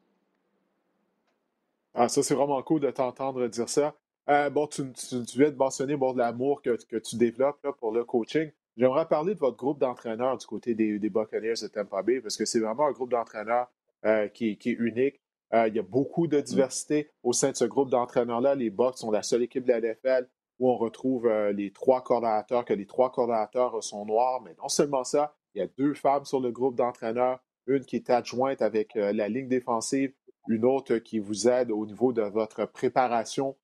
Ah, 1.94 2.10
ça, 2.10 2.22
c'est 2.22 2.36
vraiment 2.36 2.62
cool 2.62 2.82
de 2.82 2.92
t'entendre 2.92 3.48
dire 3.48 3.70
ça. 3.70 3.96
Euh, 4.30 4.50
bon, 4.50 4.68
tu, 4.68 4.92
tu, 4.92 5.40
viens 5.40 5.52
de 5.52 5.56
mentionner 5.56 5.98
l'amour 6.16 6.62
que, 6.62 6.78
que 6.86 6.98
tu 6.98 7.16
développes 7.16 7.64
là, 7.64 7.72
pour 7.72 7.92
le 7.92 8.04
coaching. 8.04 8.52
J'aimerais 8.76 9.08
parler 9.08 9.34
de 9.34 9.40
votre 9.40 9.58
groupe 9.58 9.80
d'entraîneurs 9.80 10.38
du 10.38 10.46
côté 10.46 10.76
des, 10.76 11.00
des, 11.00 11.10
Buccaneers 11.10 11.54
de 11.62 11.68
Tampa 11.68 12.04
Bay 12.04 12.20
parce 12.20 12.36
que 12.36 12.46
c'est 12.46 12.60
vraiment 12.60 12.88
un 12.88 12.92
groupe 12.92 13.10
d'entraîneurs 13.10 13.72
euh, 14.06 14.28
qui, 14.28 14.58
qui, 14.58 14.72
est 14.72 14.78
unique. 14.80 15.22
Euh, 15.54 15.70
il 15.70 15.76
y 15.76 15.80
a 15.80 15.84
beaucoup 15.84 16.28
de 16.28 16.42
diversité 16.42 17.10
au 17.24 17.32
sein 17.32 17.52
de 17.52 17.56
ce 17.56 17.64
groupe 17.64 17.90
d'entraîneurs-là. 17.90 18.54
Les 18.56 18.70
Bucks 18.70 18.98
sont 18.98 19.10
la 19.10 19.24
seule 19.24 19.44
équipe 19.44 19.64
de 19.64 19.72
la 19.72 19.80
NFL 19.80 20.28
où 20.60 20.70
on 20.70 20.76
retrouve 20.76 21.30
les 21.52 21.72
trois 21.72 22.04
coordonnateurs, 22.04 22.66
que 22.66 22.74
les 22.74 22.88
trois 22.88 23.12
coordonnateurs 23.12 23.82
sont 23.84 24.06
noirs. 24.06 24.42
Mais 24.42 24.56
non 24.62 24.68
seulement 24.68 25.04
ça, 25.04 25.36
il 25.58 25.62
y 25.62 25.64
a 25.64 25.68
deux 25.78 25.94
femmes 25.94 26.26
sur 26.26 26.40
le 26.40 26.52
groupe 26.52 26.76
d'entraîneurs, 26.76 27.40
une 27.66 27.84
qui 27.84 27.98
est 27.98 28.10
adjointe 28.10 28.62
avec 28.62 28.96
la 28.96 29.28
ligne 29.28 29.48
défensive, 29.48 30.14
une 30.48 30.64
autre 30.64 30.98
qui 30.98 31.20
vous 31.20 31.48
aide 31.48 31.72
au 31.72 31.86
niveau 31.86 32.14
de 32.14 32.22
votre 32.22 32.66
préparation 32.66 33.58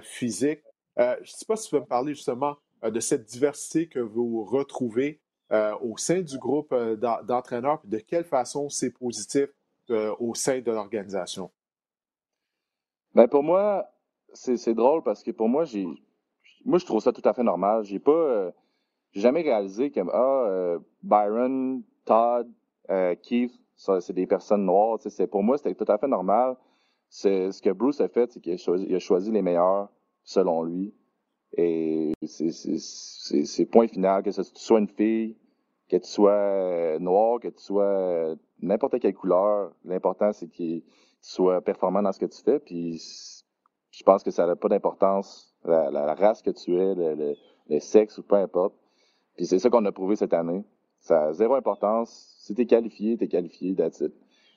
physique. 0.00 0.62
je 0.96 1.20
ne 1.20 1.24
sais 1.26 1.44
pas 1.46 1.56
si 1.56 1.68
tu 1.68 1.76
peux 1.76 1.80
me 1.80 1.86
parler 1.86 2.14
justement 2.14 2.56
euh, 2.84 2.90
de 2.90 3.00
cette 3.00 3.26
diversité 3.26 3.88
que 3.88 3.98
vous 3.98 4.44
retrouvez 4.44 5.20
euh, 5.52 5.76
au 5.82 5.96
sein 5.96 6.20
du 6.22 6.38
groupe 6.38 6.72
euh, 6.72 6.96
d'entraîneurs, 6.96 7.80
de 7.84 7.98
quelle 7.98 8.24
façon 8.24 8.68
c'est 8.68 8.90
positif 8.90 9.48
au 10.20 10.36
sein 10.36 10.60
de 10.60 10.70
l'organisation? 10.70 11.50
Ben 13.12 13.26
pour 13.26 13.42
moi, 13.42 13.90
c'est 14.34 14.72
drôle 14.72 15.02
parce 15.02 15.24
que 15.24 15.32
pour 15.32 15.48
moi, 15.48 15.64
moi 16.64 16.78
je 16.78 16.86
trouve 16.86 17.02
ça 17.02 17.12
tout 17.12 17.28
à 17.28 17.34
fait 17.34 17.42
normal. 17.42 17.82
J'ai 17.82 17.98
pas 17.98 18.52
jamais 19.12 19.42
réalisé 19.42 19.90
que 19.90 19.98
ah, 20.12 20.78
Byron, 21.02 21.82
Todd, 22.04 22.48
Keith, 23.22 23.52
c'est 23.76 24.12
des 24.12 24.26
personnes 24.26 24.64
noires. 24.64 24.98
Pour 25.30 25.42
moi, 25.42 25.56
c'était 25.56 25.74
tout 25.74 25.90
à 25.90 25.98
fait 25.98 26.08
normal. 26.08 26.56
C'est 27.08 27.50
ce 27.50 27.60
que 27.60 27.70
Bruce 27.70 28.00
a 28.00 28.08
fait, 28.08 28.30
c'est 28.32 28.40
qu'il 28.40 28.54
a, 28.54 28.98
choisi 28.98 29.30
les 29.30 29.42
meilleurs 29.42 29.88
selon 30.22 30.62
lui. 30.62 30.94
Et 31.56 32.12
c'est 32.24 33.66
point 33.66 33.88
final, 33.88 34.22
que 34.22 34.30
ce, 34.30 34.42
tu 34.42 34.60
sois 34.60 34.78
une 34.78 34.88
fille, 34.88 35.36
que 35.88 35.96
tu 35.96 36.08
sois 36.08 36.30
euh, 36.30 36.98
noire, 37.00 37.40
que 37.40 37.48
tu 37.48 37.60
sois 37.60 37.84
euh, 37.84 38.36
n'importe 38.60 39.00
quelle 39.00 39.14
couleur. 39.14 39.72
L'important, 39.84 40.32
c'est 40.32 40.48
qu'il 40.48 40.84
soit 41.20 41.60
performant 41.60 42.02
dans 42.02 42.12
ce 42.12 42.20
que 42.20 42.26
tu 42.26 42.40
fais. 42.42 42.62
Je 43.90 44.02
pense 44.04 44.22
que 44.22 44.30
ça 44.30 44.46
n'a 44.46 44.54
pas 44.54 44.68
d'importance, 44.68 45.52
la, 45.64 46.14
race 46.14 46.42
que 46.42 46.50
tu 46.50 46.76
es, 46.76 46.94
le, 46.94 47.80
sexe 47.80 48.18
ou 48.18 48.22
peu 48.22 48.36
importe. 48.36 48.74
Puis 49.36 49.46
c'est 49.46 49.58
ça 49.58 49.68
qu'on 49.68 49.84
a 49.84 49.92
prouvé 49.92 50.14
cette 50.16 50.32
année. 50.34 50.64
Ça 51.00 51.28
a 51.28 51.32
zéro 51.32 51.54
importance. 51.54 52.36
Si 52.38 52.54
t'es 52.54 52.66
qualifié, 52.66 53.16
t'es 53.16 53.28
qualifié, 53.28 53.74
that's. 53.74 54.04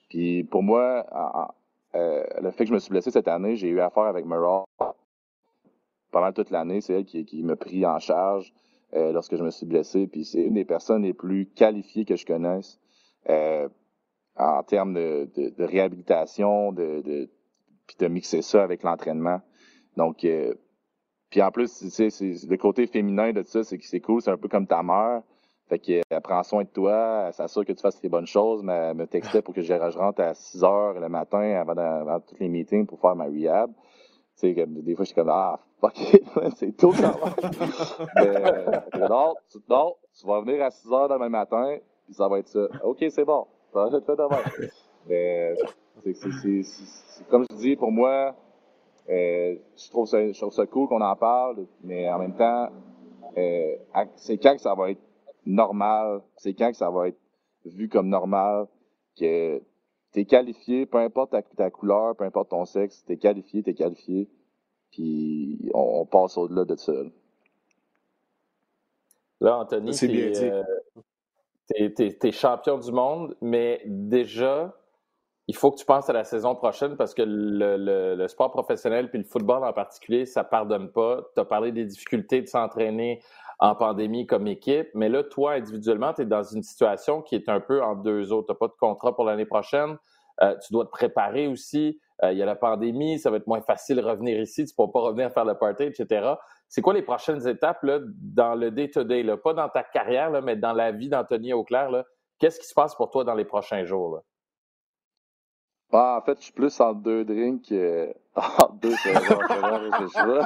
Puis 0.09 0.43
pour 0.43 0.61
moi, 0.61 1.05
euh, 1.95 2.23
le 2.41 2.51
fait 2.51 2.65
que 2.65 2.69
je 2.69 2.73
me 2.73 2.79
suis 2.79 2.89
blessé 2.89 3.11
cette 3.11 3.27
année, 3.27 3.55
j'ai 3.55 3.69
eu 3.69 3.79
affaire 3.79 4.03
avec 4.03 4.25
Merle 4.25 4.63
pendant 6.11 6.31
toute 6.33 6.49
l'année. 6.51 6.81
C'est 6.81 6.93
elle 6.93 7.05
qui, 7.05 7.25
qui 7.25 7.43
m'a 7.43 7.55
pris 7.55 7.85
en 7.85 7.99
charge 7.99 8.53
euh, 8.93 9.11
lorsque 9.11 9.35
je 9.35 9.43
me 9.43 9.51
suis 9.51 9.65
blessé. 9.65 10.07
Puis 10.07 10.25
c'est 10.25 10.41
une 10.41 10.55
des 10.55 10.65
personnes 10.65 11.03
les 11.03 11.13
plus 11.13 11.45
qualifiées 11.47 12.05
que 12.05 12.15
je 12.15 12.25
connaisse 12.25 12.79
euh, 13.29 13.69
en 14.35 14.63
termes 14.63 14.93
de, 14.93 15.29
réhabilitation, 15.63 16.71
de, 16.73 17.01
de, 17.01 17.29
puis 17.87 17.95
de 17.99 18.07
mixer 18.07 18.41
ça 18.41 18.63
avec 18.63 18.83
l'entraînement. 18.83 19.41
Donc, 19.95 20.25
puis 21.29 21.41
en 21.41 21.51
plus, 21.51 21.71
c'est 21.89 22.09
le 22.21 22.57
côté 22.57 22.87
féminin 22.87 23.31
de 23.31 23.43
ça, 23.43 23.63
c'est 23.63 23.77
que 23.77 23.85
c'est 23.85 23.99
cool, 23.99 24.21
c'est 24.21 24.31
un 24.31 24.37
peu 24.37 24.47
comme 24.47 24.67
ta 24.67 24.83
mère. 24.83 25.21
Fait 25.73 25.79
qu'elle 25.79 26.21
prend 26.21 26.43
soin 26.43 26.61
de 26.61 26.67
toi, 26.67 27.23
elle 27.25 27.33
s'assure 27.33 27.65
que 27.65 27.71
tu 27.71 27.81
fasses 27.81 27.99
les 28.03 28.09
bonnes 28.09 28.27
choses, 28.27 28.61
mais 28.61 28.93
me 28.93 29.07
textait 29.07 29.41
pour 29.41 29.55
que 29.55 29.61
je, 29.61 29.73
rentre 29.73 30.21
à 30.21 30.35
6 30.35 30.63
heures 30.63 30.99
le 30.99 31.09
matin 31.09 31.39
avant, 31.59 31.75
avant 31.75 32.19
tous 32.19 32.35
les 32.39 32.47
meetings 32.47 32.85
pour 32.85 32.99
faire 32.99 33.15
ma 33.15 33.25
rehab. 33.25 33.71
Tu 34.39 34.53
sais, 34.53 34.65
des 34.67 34.93
fois, 34.93 35.03
je 35.03 35.07
suis 35.07 35.15
comme, 35.15 35.29
ah, 35.29 35.59
fuck 35.81 35.99
it, 36.13 36.23
c'est 36.57 36.77
tôt 36.77 36.91
quand 36.91 37.15
même. 37.25 37.51
mais, 38.93 39.07
non, 39.09 39.33
tu, 39.49 39.57
non, 39.67 39.95
tu 40.13 40.27
vas 40.27 40.41
venir 40.41 40.63
à 40.63 40.69
6 40.69 40.93
heures 40.93 41.09
demain 41.09 41.29
matin, 41.29 41.77
puis 42.05 42.13
ça 42.13 42.27
va 42.27 42.37
être 42.37 42.49
ça. 42.49 42.67
OK, 42.83 43.03
c'est 43.09 43.25
bon. 43.25 43.47
Ça 43.73 43.87
va 43.87 43.97
être 43.97 44.05
fait 44.05 44.15
demain. 44.15 44.69
Mais, 45.09 45.55
c'est 46.03 47.27
comme 47.31 47.45
je 47.49 47.55
dis, 47.55 47.75
pour 47.75 47.91
moi, 47.91 48.35
euh, 49.09 49.55
je, 49.75 49.89
trouve 49.89 50.05
ça, 50.05 50.23
je 50.23 50.39
trouve 50.39 50.53
ça 50.53 50.67
cool 50.67 50.87
qu'on 50.87 51.01
en 51.01 51.15
parle, 51.15 51.65
mais 51.83 52.07
en 52.11 52.19
même 52.19 52.35
temps, 52.35 52.69
euh, 53.35 53.75
c'est 54.17 54.37
quand 54.37 54.53
que 54.53 54.61
ça 54.61 54.75
va 54.75 54.91
être 54.91 55.01
normal, 55.45 56.21
c'est 56.35 56.53
quand 56.53 56.71
que 56.71 56.77
ça 56.77 56.89
va 56.89 57.09
être 57.09 57.19
vu 57.65 57.89
comme 57.89 58.09
normal, 58.09 58.67
que 59.17 59.61
t'es 60.11 60.25
qualifié, 60.25 60.85
peu 60.85 60.99
importe 60.99 61.35
ta, 61.55 61.71
couleur, 61.71 62.15
peu 62.15 62.23
importe 62.23 62.49
ton 62.49 62.65
sexe, 62.65 63.03
t'es 63.05 63.17
qualifié, 63.17 63.63
t'es 63.63 63.73
qualifié, 63.73 64.29
puis 64.91 65.69
on, 65.73 66.05
passe 66.05 66.37
au-delà 66.37 66.65
de 66.65 66.75
ça. 66.75 66.93
Là, 69.41 69.57
Anthony, 69.59 69.91
t'es 71.67 72.17
es, 72.21 72.31
champion 72.31 72.77
du 72.77 72.91
monde, 72.91 73.35
mais 73.41 73.81
déjà, 73.85 74.73
il 75.47 75.55
faut 75.55 75.71
que 75.71 75.77
tu 75.77 75.85
penses 75.85 76.09
à 76.09 76.13
la 76.13 76.23
saison 76.23 76.55
prochaine 76.55 76.95
parce 76.95 77.13
que 77.13 77.23
le, 77.25 78.15
le 78.15 78.27
sport 78.27 78.51
professionnel 78.51 79.09
puis 79.09 79.17
le 79.19 79.25
football 79.25 79.65
en 79.65 79.73
particulier, 79.73 80.25
ça 80.25 80.45
pardonne 80.45 80.89
pas. 80.89 81.21
Tu 81.33 81.41
as 81.41 81.45
parlé 81.45 81.73
des 81.73 81.83
difficultés 81.85 82.41
de 82.41 82.47
s'entraîner 82.47 83.21
en 83.59 83.75
pandémie 83.75 84.25
comme 84.25 84.47
équipe. 84.47 84.89
Mais 84.93 85.09
là, 85.09 85.23
toi, 85.23 85.53
individuellement, 85.53 86.13
tu 86.13 86.23
es 86.23 86.25
dans 86.25 86.43
une 86.43 86.63
situation 86.63 87.21
qui 87.21 87.35
est 87.35 87.49
un 87.49 87.59
peu 87.59 87.81
en 87.83 87.95
deux 87.95 88.31
autres. 88.31 88.47
Tu 88.47 88.53
n'as 88.53 88.57
pas 88.57 88.67
de 88.67 88.77
contrat 88.79 89.15
pour 89.15 89.25
l'année 89.25 89.45
prochaine. 89.45 89.97
Euh, 90.41 90.55
tu 90.65 90.73
dois 90.73 90.85
te 90.85 90.89
préparer 90.89 91.47
aussi. 91.47 91.99
Euh, 92.23 92.31
il 92.31 92.37
y 92.37 92.41
a 92.41 92.45
la 92.45 92.55
pandémie, 92.55 93.19
ça 93.19 93.29
va 93.29 93.37
être 93.37 93.47
moins 93.47 93.61
facile 93.61 93.97
de 93.97 94.01
revenir 94.01 94.39
ici. 94.39 94.65
Tu 94.65 94.73
ne 94.77 94.85
peux 94.85 94.91
pas 94.91 95.01
revenir 95.01 95.31
faire 95.31 95.45
le 95.45 95.55
party, 95.55 95.83
etc. 95.83 96.33
C'est 96.67 96.81
quoi 96.81 96.93
les 96.93 97.03
prochaines 97.03 97.47
étapes 97.47 97.83
là, 97.83 97.99
dans 98.03 98.55
le 98.55 98.71
day-to-day? 98.71 99.25
pas 99.37 99.53
dans 99.53 99.69
ta 99.69 99.83
carrière, 99.83 100.41
mais 100.41 100.55
dans 100.55 100.73
la 100.73 100.91
vie 100.91 101.09
d'Anthony 101.09 101.53
Auclair. 101.53 102.03
Qu'est-ce 102.39 102.59
qui 102.59 102.67
se 102.67 102.73
passe 102.73 102.95
pour 102.95 103.11
toi 103.11 103.23
dans 103.23 103.35
les 103.35 103.45
prochains 103.45 103.85
jours? 103.85 104.21
Ah, 105.91 106.17
en 106.19 106.25
fait, 106.25 106.39
je 106.39 106.45
suis 106.45 106.53
plus 106.53 106.79
en 106.81 106.93
deux 106.93 107.23
drinks. 107.23 107.71
Euh, 107.71 108.11
entre 108.35 108.75
deux, 108.81 108.95
c'est 109.03 109.13
je 109.13 109.19
vais. 109.19 110.41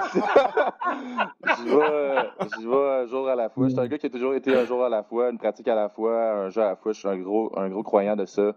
je 2.59 2.67
vais 2.67 2.89
un 3.01 3.05
jour 3.05 3.27
à 3.29 3.35
la 3.35 3.49
fois. 3.49 3.67
Je 3.67 3.71
suis 3.71 3.79
un 3.79 3.87
gars 3.87 3.97
qui 3.97 4.07
a 4.07 4.09
toujours 4.09 4.33
été 4.33 4.55
un 4.55 4.65
jour 4.65 4.83
à 4.83 4.89
la 4.89 5.03
fois, 5.03 5.29
une 5.29 5.37
pratique 5.37 5.67
à 5.67 5.75
la 5.75 5.89
fois, 5.89 6.31
un 6.33 6.49
jeu 6.49 6.61
à 6.61 6.69
la 6.69 6.75
fois. 6.75 6.91
Je 6.91 6.99
suis 6.99 7.07
un 7.07 7.17
gros, 7.17 7.57
un 7.57 7.69
gros 7.69 7.83
croyant 7.83 8.15
de 8.15 8.25
ça. 8.25 8.55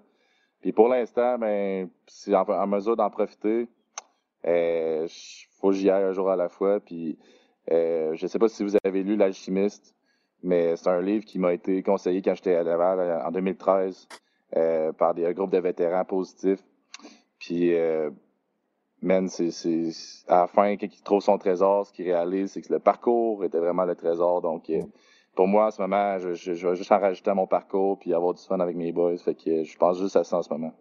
Puis 0.61 0.73
pour 0.73 0.89
l'instant, 0.89 1.39
ben, 1.39 1.89
c'est 2.07 2.35
en, 2.35 2.67
mesure 2.67 2.97
d'en 2.97 3.11
profiter. 3.11 3.69
Euh, 4.47 5.07
faut 5.61 5.69
que 5.69 5.75
j'y 5.75 5.91
aille 5.91 6.05
un 6.05 6.13
jour 6.13 6.31
à 6.31 6.37
la 6.37 6.49
fois. 6.49 6.81
Puis 6.81 7.19
euh, 7.71 8.15
je 8.15 8.27
sais 8.27 8.39
pas 8.39 8.49
si 8.49 8.65
vous 8.65 8.77
avez 8.85 9.03
lu 9.03 9.17
L'Alchimiste, 9.17 9.95
mais 10.43 10.77
c'est 10.77 10.89
un 10.89 11.01
livre 11.01 11.25
qui 11.25 11.39
m'a 11.39 11.53
été 11.53 11.83
conseillé 11.83 12.23
quand 12.23 12.35
j'étais 12.35 12.55
à 12.55 12.63
Laval 12.63 12.99
euh, 13.01 13.25
en 13.25 13.31
2013 13.31 14.09
euh, 14.57 14.93
par 14.93 15.15
des 15.15 15.33
groupes 15.35 15.53
de 15.53 15.59
vétérans 15.59 16.05
positifs. 16.05 16.63
Puis, 17.39 17.75
euh, 17.75 18.11
man, 19.03 19.29
c'est, 19.29 19.51
à 20.29 20.43
la 20.43 20.47
fin, 20.47 20.77
quand 20.77 20.87
il 20.87 21.03
trouve 21.03 21.23
son 21.23 21.39
trésor, 21.39 21.87
ce 21.87 21.93
qu'il 21.93 22.07
réalise, 22.07 22.53
c'est 22.53 22.63
que 22.63 22.73
le 22.73 22.79
parcours 22.79 23.45
était 23.45 23.59
vraiment 23.59 23.85
le 23.85 23.95
trésor. 23.95 24.43
Donc, 24.43 24.69
euh, 24.71 24.83
pour 25.35 25.49
moi, 25.49 25.67
en 25.67 25.71
ce 25.71 25.81
moment, 25.81 26.19
je, 26.19 26.35
je, 26.35 26.69
vais 26.69 26.77
juste 26.77 26.93
en 26.93 26.99
rajouter 26.99 27.31
à 27.31 27.35
mon 27.35 27.47
parcours 27.47 27.99
puis 27.99 28.15
avoir 28.15 28.35
du 28.35 28.43
fun 28.43 28.61
avec 28.61 28.77
mes 28.77 28.93
boys. 28.93 29.17
Fait 29.17 29.35
que 29.35 29.65
je 29.65 29.79
pense 29.79 29.99
juste 29.99 30.17
à 30.17 30.25
ça 30.25 30.39
en 30.39 30.43
ce 30.43 30.51
moment. 30.51 30.73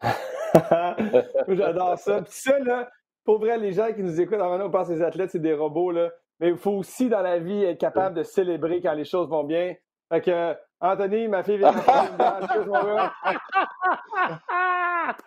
J'adore 1.48 1.98
ça. 1.98 2.22
Puis 2.22 2.32
ça, 2.32 2.58
là, 2.58 2.90
pour 3.24 3.38
vrai, 3.38 3.58
les 3.58 3.72
gens 3.72 3.92
qui 3.92 4.02
nous 4.02 4.20
écoutent, 4.20 4.40
en 4.40 4.60
on 4.60 4.70
pense 4.70 4.88
que 4.88 4.92
les 4.92 5.02
athlètes, 5.02 5.30
c'est 5.30 5.38
des 5.38 5.54
robots, 5.54 5.90
là. 5.90 6.10
Mais 6.40 6.48
il 6.48 6.56
faut 6.56 6.72
aussi, 6.72 7.08
dans 7.08 7.22
la 7.22 7.38
vie, 7.38 7.64
être 7.64 7.78
capable 7.78 8.16
de 8.16 8.22
célébrer 8.22 8.80
quand 8.82 8.94
les 8.94 9.04
choses 9.04 9.28
vont 9.28 9.44
bien. 9.44 9.74
Fait 10.10 10.20
que, 10.20 10.54
Anthony, 10.80 11.28
ma 11.28 11.42
fille 11.42 11.58
vient 11.58 11.72
de 11.72 11.78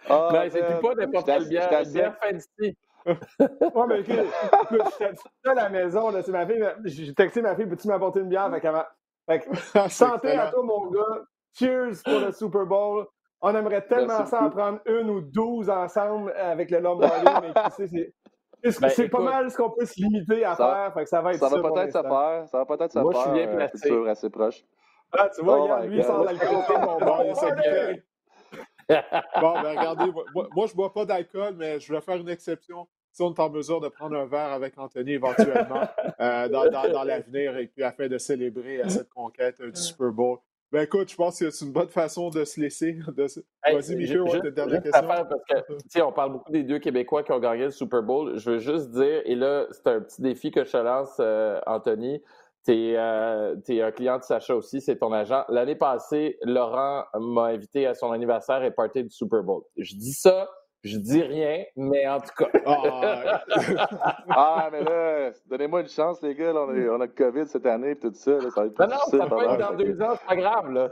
Ah, 0.09 0.29
mais 0.31 0.49
c'est 0.49 0.63
plus 0.63 0.81
pas 0.81 0.95
n'importe 0.95 1.25
quelle 1.25 1.47
bière. 1.47 1.81
Une 1.83 1.91
bière 1.91 2.17
fancy. 2.21 2.77
ouais, 3.39 3.85
mais 3.87 4.01
écoute, 4.01 4.15
écoute 4.17 4.81
j'étais 4.99 5.49
à 5.49 5.53
la 5.53 5.69
maison, 5.69 6.09
là, 6.09 6.21
c'est 6.21 6.31
ma 6.31 6.45
fille. 6.45 6.65
J'ai 6.85 7.13
texté 7.13 7.41
ma 7.41 7.55
fille, 7.55 7.65
peux-tu 7.65 7.87
m'apporter 7.87 8.19
une 8.19 8.29
bière? 8.29 8.51
Fait 8.51 8.59
que, 8.59 8.67
fait 9.25 9.39
que 9.39 9.89
santé 9.89 10.31
à 10.31 10.51
toi, 10.51 10.63
mon 10.63 10.89
gars. 10.91 11.23
Cheers 11.53 12.03
pour 12.03 12.19
le 12.19 12.31
Super 12.31 12.65
Bowl. 12.65 13.05
On 13.41 13.55
aimerait 13.55 13.85
tellement 13.85 14.25
ça 14.25 14.43
en 14.43 14.49
prendre 14.49 14.79
une 14.85 15.09
ou 15.09 15.21
douze 15.21 15.69
ensemble 15.69 16.33
avec 16.33 16.71
le 16.71 16.79
Lombardi, 16.79 17.31
mais 17.41 17.53
tu 17.53 17.71
sais, 17.75 17.87
c'est. 17.87 18.13
Ben, 18.81 18.89
c'est 18.89 19.07
pas 19.07 19.19
mal 19.19 19.51
ce 19.51 19.57
qu'on 19.57 19.69
peut 19.69 19.85
se 19.85 20.01
limiter 20.01 20.43
à 20.43 20.55
faire. 20.55 20.91
Fait 20.93 21.03
que 21.03 21.09
ça 21.09 21.21
va 21.21 21.31
être 21.31 21.39
ça. 21.39 21.47
Va 21.47 21.61
peut-être 21.61 21.93
se 21.93 22.01
faire. 22.01 22.47
Ça 22.47 22.57
va 22.57 22.65
peut-être 22.65 22.91
se 22.91 22.99
faire. 22.99 23.03
Moi, 23.03 23.13
je 23.13 23.19
suis 23.19 23.31
bien 23.31 23.47
euh, 23.47 23.55
placé. 23.55 23.91
Euh, 23.91 24.05
assez 24.07 24.29
proche. 24.29 24.65
Ah, 25.11 25.29
tu 25.33 25.43
vois, 25.43 25.59
oh 25.59 25.63
regarde, 25.63 25.85
lui, 25.85 26.03
sans 26.03 26.23
l'alcool, 26.23 26.49
mon 26.81 26.97
bon, 26.99 27.33
bon, 28.89 29.62
ben 29.62 29.78
regardez, 29.78 30.12
moi, 30.34 30.47
moi 30.56 30.67
je 30.67 30.73
bois 30.73 30.93
pas 30.93 31.06
d'alcool, 31.06 31.56
mais 31.58 31.80
je 31.80 31.93
vais 31.93 32.02
faire 32.02 32.15
une 32.15 32.30
exception. 32.30 32.88
Si 33.12 33.23
on 33.23 33.34
est 33.34 33.39
en 33.39 33.50
mesure 33.50 33.82
de 33.82 33.89
prendre 33.89 34.15
un 34.15 34.26
verre 34.26 34.52
avec 34.52 34.78
Anthony 34.78 35.13
éventuellement 35.13 35.82
euh, 36.19 36.47
dans, 36.50 36.69
dans, 36.69 36.88
dans 36.91 37.04
l'avenir 37.04 37.58
et 37.58 37.67
puis 37.67 37.84
afin 37.84 38.08
de 38.08 38.17
célébrer 38.17 38.82
euh, 38.82 38.89
cette 38.89 39.10
conquête 39.10 39.60
euh, 39.60 39.71
du 39.71 39.82
Super 39.82 40.12
Bowl. 40.12 40.38
Ben 40.71 40.84
écoute, 40.84 41.10
je 41.10 41.15
pense 41.15 41.39
que 41.39 41.50
c'est 41.50 41.65
une 41.65 41.71
bonne 41.71 41.88
façon 41.88 42.30
de 42.30 42.43
se 42.43 42.60
laisser. 42.60 43.00
De... 43.15 43.26
Vas-y, 43.71 43.95
Michel, 43.95 44.21
on 44.21 44.39
ta 44.39 44.52
dernière 44.52 44.84
question? 44.84 45.08
parce 45.08 45.84
que, 45.91 46.02
on 46.02 46.12
parle 46.12 46.34
beaucoup 46.34 46.52
des 46.52 46.63
deux 46.63 46.78
Québécois 46.78 47.23
qui 47.23 47.32
ont 47.32 47.39
gagné 47.39 47.63
le 47.63 47.71
Super 47.71 48.04
Bowl. 48.04 48.38
Je 48.38 48.52
veux 48.52 48.60
juste 48.60 48.91
dire, 48.91 49.21
et 49.26 49.36
là, 49.36 49.65
c'est 49.71 49.88
un 49.88 50.02
petit 50.02 50.21
défi 50.21 50.52
que 50.52 50.63
je 50.65 50.71
te 50.71 50.78
lance, 50.78 51.19
Anthony. 51.65 52.21
Tu 52.67 52.73
es, 52.73 52.97
euh, 52.97 53.56
un 53.69 53.91
client 53.91 54.17
de 54.17 54.23
Sacha 54.23 54.53
aussi, 54.53 54.82
c'est 54.82 54.97
ton 54.97 55.13
agent. 55.13 55.45
L'année 55.47 55.75
passée, 55.75 56.38
Laurent 56.43 57.06
m'a 57.17 57.45
invité 57.45 57.88
à 57.88 57.93
son 57.93 58.12
anniversaire 58.12 58.62
et 58.62 58.71
party 58.71 59.06
du 59.06 59.10
Super 59.10 59.41
Bowl. 59.41 59.63
Je 59.77 59.95
dis 59.95 60.12
ça, 60.12 60.49
je 60.84 60.97
dis 60.97 61.21
rien, 61.21 61.63
mais 61.77 62.06
en 62.10 62.19
tout 62.19 62.34
cas. 62.38 62.49
ah, 62.65 63.43
ah 64.30 64.69
mais 64.69 64.84
là, 64.84 65.32
donnez-moi 65.45 65.80
une 65.80 65.88
chance, 65.88 66.21
les 66.21 66.36
gars. 66.36 66.51
on, 66.53 66.67
a, 66.67 66.73
on, 66.73 66.99
a, 66.99 67.06
le 67.06 67.13
COVID 67.13 67.47
cette 67.47 67.65
année 67.65 67.91
et 67.91 67.99
tout 67.99 68.12
ça. 68.13 68.38
ça 68.41 68.49
va 68.49 68.65
être 68.65 68.80
non, 68.80 68.88
non, 68.88 68.97
ça 69.17 69.27
peut 69.27 69.43
être 69.43 69.58
dans 69.58 69.73
deux 69.73 70.01
ans, 70.01 70.15
c'est 70.19 70.27
pas 70.27 70.36
grave, 70.36 70.71
là. 70.71 70.91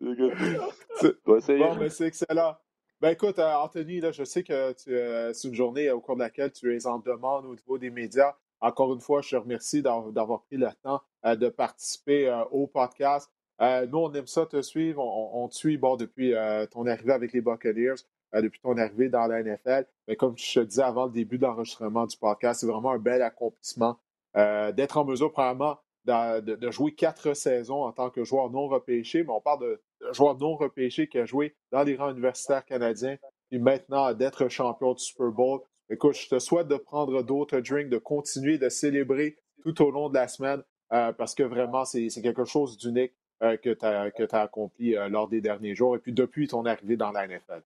bon, 1.26 1.74
mais 1.80 1.88
c'est 1.88 2.06
excellent. 2.06 2.54
Ben 3.00 3.10
écoute, 3.10 3.40
euh, 3.40 3.52
Anthony, 3.52 4.00
là, 4.00 4.12
je 4.12 4.22
sais 4.22 4.44
que 4.44 4.74
euh, 4.88 5.32
c'est 5.32 5.48
une 5.48 5.54
journée 5.54 5.90
au 5.90 6.00
cours 6.00 6.14
de 6.14 6.20
laquelle 6.20 6.52
tu 6.52 6.74
es 6.74 6.86
en 6.86 7.00
demande 7.00 7.46
au 7.46 7.54
niveau 7.54 7.78
des 7.78 7.90
médias. 7.90 8.34
Encore 8.60 8.94
une 8.94 9.00
fois, 9.00 9.20
je 9.22 9.30
te 9.30 9.36
remercie 9.36 9.82
d'avoir 9.82 10.42
pris 10.42 10.56
le 10.56 10.68
temps 10.82 11.02
euh, 11.24 11.36
de 11.36 11.48
participer 11.48 12.28
euh, 12.28 12.44
au 12.50 12.66
podcast. 12.66 13.30
Euh, 13.60 13.86
nous, 13.86 13.98
on 13.98 14.12
aime 14.12 14.26
ça 14.26 14.46
te 14.46 14.60
suivre. 14.62 15.02
On, 15.02 15.48
te 15.48 15.54
suit 15.54 15.78
bon, 15.78 15.96
depuis 15.96 16.34
ton 16.70 16.86
arrivée 16.86 17.12
avec 17.12 17.32
les 17.32 17.40
Buccaneers, 17.40 17.94
depuis 18.34 18.60
ton 18.60 18.76
arrivée 18.76 19.08
dans 19.08 19.26
la 19.26 19.42
NFL. 19.42 19.86
Mais 20.08 20.16
comme 20.16 20.36
je 20.36 20.60
te 20.60 20.64
disais 20.64 20.82
avant 20.82 21.06
le 21.06 21.12
début 21.12 21.38
de 21.38 21.42
l'enregistrement 21.44 22.06
du 22.06 22.16
podcast, 22.18 22.60
c'est 22.60 22.66
vraiment 22.66 22.90
un 22.90 22.98
bel 22.98 23.22
accomplissement 23.22 23.96
d'être 24.34 24.98
en 24.98 25.06
mesure, 25.06 25.32
probablement, 25.32 25.78
de, 26.04 26.70
jouer 26.70 26.92
quatre 26.92 27.32
saisons 27.32 27.84
en 27.84 27.92
tant 27.92 28.10
que 28.10 28.24
joueur 28.24 28.50
non 28.50 28.68
repêché. 28.68 29.24
Mais 29.24 29.32
on 29.32 29.40
parle 29.40 29.60
de, 29.62 29.80
de 30.02 30.12
joueur 30.12 30.36
non 30.36 30.54
repêché 30.56 31.08
qui 31.08 31.18
a 31.18 31.24
joué 31.24 31.56
dans 31.72 31.82
les 31.82 31.96
rangs 31.96 32.10
universitaires 32.10 32.66
canadiens, 32.66 33.16
et 33.50 33.58
maintenant 33.58 34.12
d'être 34.12 34.48
champion 34.48 34.92
du 34.92 35.02
Super 35.02 35.30
Bowl. 35.30 35.60
Écoute, 35.88 36.14
je 36.14 36.28
te 36.28 36.38
souhaite 36.38 36.68
de 36.68 36.76
prendre 36.76 37.22
d'autres 37.22 37.60
drinks, 37.60 37.88
de 37.88 37.98
continuer 37.98 38.58
de 38.58 38.68
célébrer 38.68 39.36
tout 39.62 39.82
au 39.82 39.90
long 39.90 40.08
de 40.08 40.14
la 40.14 40.28
semaine 40.28 40.62
euh, 40.92 41.12
parce 41.12 41.34
que 41.34 41.42
vraiment, 41.42 41.84
c'est 41.84 42.08
quelque 42.22 42.44
chose 42.44 42.76
d'unique 42.76 43.12
euh, 43.42 43.56
que 43.56 43.70
tu 43.70 43.84
as, 43.84 44.40
accompli 44.40 44.96
euh, 44.96 45.08
lors 45.08 45.28
des 45.28 45.40
derniers 45.40 45.74
jours 45.74 45.96
et 45.96 45.98
puis 45.98 46.12
depuis 46.12 46.48
ton 46.48 46.64
arrivée 46.64 46.96
dans 46.96 47.12
la 47.12 47.26
NFL. 47.26 47.62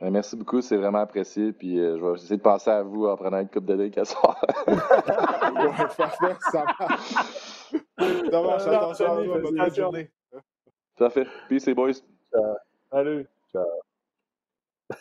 Ben, 0.00 0.10
merci 0.10 0.36
beaucoup, 0.36 0.60
c'est 0.60 0.76
vraiment 0.76 0.98
apprécié. 0.98 1.52
Puis 1.52 1.76
je 1.76 2.04
vais 2.04 2.14
essayer 2.14 2.36
de 2.36 2.42
penser 2.42 2.70
à 2.70 2.82
vous 2.82 3.06
en 3.06 3.16
prenant 3.16 3.40
une 3.40 3.48
coupe 3.48 3.64
de 3.64 3.76
drink 3.76 3.96
à 3.96 4.04
soir. 4.04 4.44
parfait, 5.96 6.36
ça 6.52 6.64
marche. 6.64 7.14
Ça 8.30 8.42
marche, 8.42 8.66
attention 8.66 9.06
à 9.06 9.24
toi, 9.24 9.38
bonne 9.38 9.74
journée. 9.74 10.10
Ça 10.98 11.10
fait. 11.10 11.26
Peace, 11.48 11.68
boys. 11.74 11.92
Ciao. 12.30 12.56
Salut. 12.90 13.26
Ciao. 13.52 13.64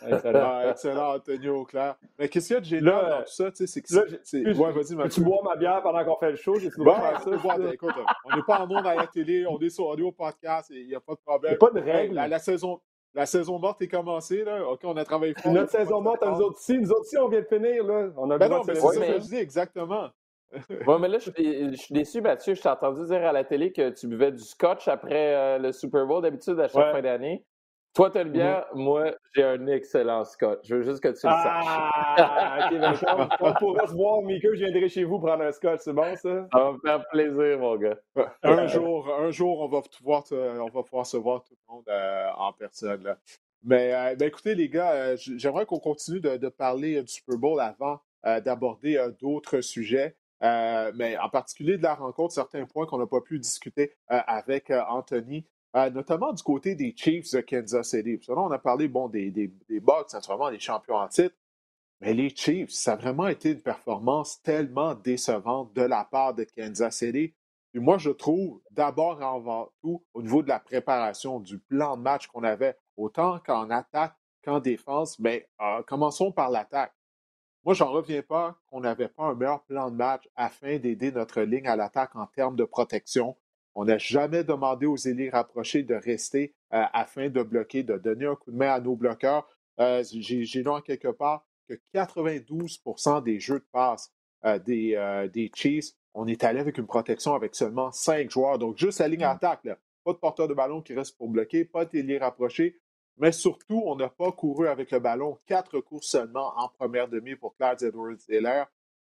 Excellent. 0.07 0.69
Excellent, 0.69 1.15
Antonio 1.15 1.65
Claire. 1.65 1.95
Mais 2.17 2.29
qu'est-ce 2.29 2.47
qu'il 2.47 2.53
y 2.53 2.57
a 2.57 2.59
de 2.61 2.65
génial 2.65 3.09
dans 3.09 3.19
tout 3.23 3.31
ça? 3.31 3.49
C'est 3.53 3.81
que 3.81 3.87
c'est. 4.23 4.57
Ouais, 4.57 4.71
vas-y, 4.71 4.95
Mathieu. 4.95 5.09
Tu 5.09 5.21
bois 5.21 5.41
ma 5.43 5.55
bière 5.55 5.81
pendant 5.81 6.03
qu'on 6.05 6.17
fait 6.17 6.31
le 6.31 6.37
show? 6.37 6.53
Bon, 6.77 6.95
faire 6.95 7.21
ça, 7.21 7.57
ben, 7.57 7.71
écoute, 7.71 7.93
on 8.25 8.35
n'est 8.35 8.43
pas 8.43 8.61
en 8.61 8.71
ondes 8.71 8.87
à 8.87 8.95
la 8.95 9.07
télé, 9.07 9.45
on 9.47 9.59
est 9.59 9.69
sur 9.69 9.87
audio 9.87 10.11
podcast, 10.11 10.71
il 10.73 10.87
n'y 10.87 10.95
a 10.95 10.99
pas 10.99 11.13
de 11.13 11.19
problème. 11.19 11.53
Il 11.53 11.57
n'y 11.61 11.67
a 11.67 11.71
pas 11.71 11.79
de 11.79 11.85
règles. 11.85 12.15
La, 12.15 12.39
saison, 12.39 12.79
la 13.13 13.25
saison 13.25 13.59
morte 13.59 13.81
est 13.81 13.87
commencée, 13.87 14.43
là. 14.43 14.65
OK, 14.67 14.81
on 14.83 14.95
a 14.95 15.03
travaillé 15.03 15.33
fort. 15.33 15.51
Notre 15.51 15.71
saison 15.71 16.01
morte, 16.01 16.23
nous 16.25 16.41
autres 16.41 16.57
aussi. 16.57 16.77
Nous 16.79 16.91
autres 16.91 17.01
aussi, 17.01 17.17
on 17.17 17.27
vient 17.27 17.41
de 17.41 17.45
finir, 17.45 17.83
là. 17.83 18.09
On 18.17 18.29
a 18.31 18.37
ben 18.37 18.49
non, 18.49 18.61
mais 18.65 18.75
c'est 18.75 18.81
ça 18.81 19.05
que 19.05 19.13
je 19.13 19.27
dis, 19.27 19.35
exactement. 19.35 20.09
bon, 20.85 20.99
mais 20.99 21.07
là, 21.07 21.17
je, 21.17 21.31
suis 21.75 21.93
déçu, 21.93 22.21
Mathieu. 22.21 22.53
Je 22.53 22.61
t'ai 22.61 22.69
entendu 22.69 23.05
dire 23.05 23.25
à 23.25 23.31
la 23.31 23.43
télé 23.43 23.71
que 23.71 23.89
tu 23.89 24.07
buvais 24.07 24.31
du 24.31 24.43
scotch 24.43 24.87
après 24.87 25.35
euh, 25.35 25.57
le 25.57 25.71
Super 25.71 26.05
Bowl, 26.05 26.21
d'habitude, 26.21 26.59
à 26.59 26.67
chaque 26.67 26.93
fin 26.93 27.01
d'année. 27.01 27.43
Toi, 27.93 28.09
tu 28.09 28.17
as 28.17 28.23
le 28.23 28.31
bien, 28.31 28.65
moi, 28.73 29.13
j'ai 29.35 29.43
un 29.43 29.67
excellent 29.67 30.25
scotch. 30.25 30.61
Je 30.63 30.75
veux 30.75 30.81
juste 30.81 30.99
que 30.99 31.09
tu 31.09 31.27
le 31.27 31.31
saches. 31.31 31.65
Ah, 31.67 32.67
OK, 32.71 32.79
d'accord. 32.79 33.29
on 33.39 33.53
pourra 33.59 33.87
se 33.87 33.93
voir, 33.93 34.21
Mika, 34.23 34.47
je 34.51 34.59
viendrai 34.59 34.89
chez 34.89 35.03
vous 35.03 35.19
prendre 35.19 35.43
un 35.43 35.51
scotch. 35.51 35.81
C'est 35.83 35.93
bon, 35.93 36.15
ça? 36.15 36.47
Ça 36.51 36.59
va 36.59 36.71
me 36.71 36.79
faire 36.79 37.07
plaisir, 37.09 37.59
mon 37.59 37.75
gars. 37.75 37.97
Un 38.43 38.65
jour, 38.65 39.07
un 39.13 39.29
jour 39.29 39.61
on, 39.61 39.67
va 39.67 39.81
pouvoir 39.81 40.23
on 40.31 40.69
va 40.69 40.83
pouvoir 40.83 41.05
se 41.05 41.17
voir 41.17 41.43
tout 41.43 41.53
le 41.53 41.73
monde 41.73 41.83
euh, 41.87 42.29
en 42.35 42.51
personne. 42.53 43.03
Là. 43.03 43.17
Mais 43.63 43.93
euh, 43.93 44.15
ben, 44.15 44.27
écoutez, 44.27 44.55
les 44.55 44.69
gars, 44.69 45.15
j'aimerais 45.15 45.67
qu'on 45.67 45.79
continue 45.79 46.19
de, 46.19 46.49
parler 46.49 47.01
du 47.01 47.11
Super 47.11 47.37
Bowl 47.37 47.61
avant 47.61 47.99
d'aborder 48.23 48.99
d'autres 49.19 49.61
sujets. 49.61 50.15
Euh, 50.43 50.91
mais 50.95 51.17
en 51.17 51.29
particulier 51.29 51.77
de 51.77 51.83
la 51.83 51.95
rencontre, 51.95 52.33
certains 52.33 52.65
points 52.65 52.85
qu'on 52.85 52.97
n'a 52.97 53.07
pas 53.07 53.21
pu 53.21 53.39
discuter 53.39 53.93
euh, 54.11 54.19
avec 54.27 54.69
euh, 54.71 54.81
Anthony, 54.89 55.45
notamment 55.73 56.33
du 56.33 56.43
côté 56.43 56.75
des 56.75 56.93
Chiefs 56.95 57.31
de 57.31 57.41
Kansas 57.41 57.89
City. 57.89 58.19
là, 58.27 58.35
on 58.37 58.51
a 58.51 58.59
parlé 58.59 58.87
bon, 58.87 59.07
des, 59.09 59.31
des, 59.31 59.51
des 59.67 59.79
Bucks, 59.79 60.11
des 60.51 60.59
champions 60.59 60.95
en 60.95 61.07
titre, 61.07 61.35
mais 62.01 62.13
les 62.13 62.29
Chiefs, 62.29 62.71
ça 62.71 62.93
a 62.93 62.95
vraiment 62.95 63.27
été 63.27 63.51
une 63.51 63.61
performance 63.61 64.41
tellement 64.41 64.93
décevante 64.93 65.73
de 65.73 65.83
la 65.83 66.03
part 66.03 66.33
de 66.33 66.43
Kansas 66.43 66.97
City. 66.97 67.33
Et 67.73 67.79
moi, 67.79 67.97
je 67.97 68.11
trouve, 68.11 68.61
d'abord 68.71 69.21
avant 69.23 69.71
tout, 69.81 70.03
au 70.13 70.21
niveau 70.21 70.43
de 70.43 70.49
la 70.49 70.59
préparation, 70.59 71.39
du 71.39 71.57
plan 71.57 71.97
de 71.97 72.01
match 72.01 72.27
qu'on 72.27 72.43
avait, 72.43 72.77
autant 72.97 73.39
qu'en 73.39 73.69
attaque 73.69 74.15
qu'en 74.43 74.59
défense, 74.59 75.17
mais 75.19 75.49
commençons 75.87 76.31
par 76.31 76.49
l'attaque. 76.49 76.93
Moi, 77.63 77.73
j'en 77.73 77.89
reviens 77.89 78.21
pas 78.21 78.57
qu'on 78.67 78.81
n'avait 78.81 79.07
pas 79.07 79.23
un 79.23 79.35
meilleur 79.35 79.63
plan 79.63 79.89
de 79.89 79.95
match 79.95 80.29
afin 80.35 80.77
d'aider 80.77 81.13
notre 81.13 81.41
ligne 81.41 81.67
à 81.67 81.77
l'attaque 81.77 82.15
en 82.15 82.27
termes 82.27 82.57
de 82.57 82.65
protection. 82.65 83.37
On 83.75 83.85
n'a 83.85 83.97
jamais 83.97 84.43
demandé 84.43 84.85
aux 84.85 84.95
élites 84.95 85.31
rapprochés 85.31 85.83
de 85.83 85.95
rester 85.95 86.53
euh, 86.73 86.83
afin 86.93 87.29
de 87.29 87.41
bloquer, 87.41 87.83
de 87.83 87.97
donner 87.97 88.25
un 88.25 88.35
coup 88.35 88.51
de 88.51 88.57
main 88.57 88.71
à 88.71 88.79
nos 88.79 88.95
bloqueurs. 88.95 89.47
Euh, 89.79 90.03
j'ai 90.03 90.61
lu 90.61 90.67
en 90.67 90.81
quelque 90.81 91.07
part 91.07 91.45
que 91.67 91.73
92% 91.95 93.23
des 93.23 93.39
jeux 93.39 93.59
de 93.59 93.65
passe 93.71 94.13
euh, 94.45 94.59
des, 94.59 95.29
des, 95.33 95.51
Chiefs, 95.55 95.93
on 96.13 96.27
est 96.27 96.43
allé 96.43 96.59
avec 96.59 96.77
une 96.77 96.85
protection 96.85 97.33
avec 97.33 97.55
seulement 97.55 97.91
cinq 97.91 98.29
joueurs. 98.29 98.59
Donc, 98.59 98.77
juste 98.77 98.99
la 98.99 99.07
ligne 99.07 99.23
à 99.23 99.31
attaque. 99.31 99.67
Pas 100.03 100.11
de 100.13 100.17
porteur 100.17 100.47
de 100.47 100.53
ballon 100.53 100.81
qui 100.81 100.93
reste 100.93 101.17
pour 101.17 101.29
bloquer, 101.29 101.65
pas 101.65 101.85
d'élites 101.85 102.21
rapprochés. 102.21 102.77
Mais 103.17 103.31
surtout, 103.31 103.81
on 103.85 103.95
n'a 103.95 104.09
pas 104.09 104.31
couru 104.31 104.67
avec 104.67 104.91
le 104.91 104.99
ballon. 104.99 105.39
Quatre 105.45 105.79
courses 105.79 106.07
seulement 106.07 106.53
en 106.57 106.67
première 106.67 107.07
demi 107.07 107.35
pour 107.35 107.55
Clyde 107.55 107.81
Edwards-Helaire. 107.81 108.67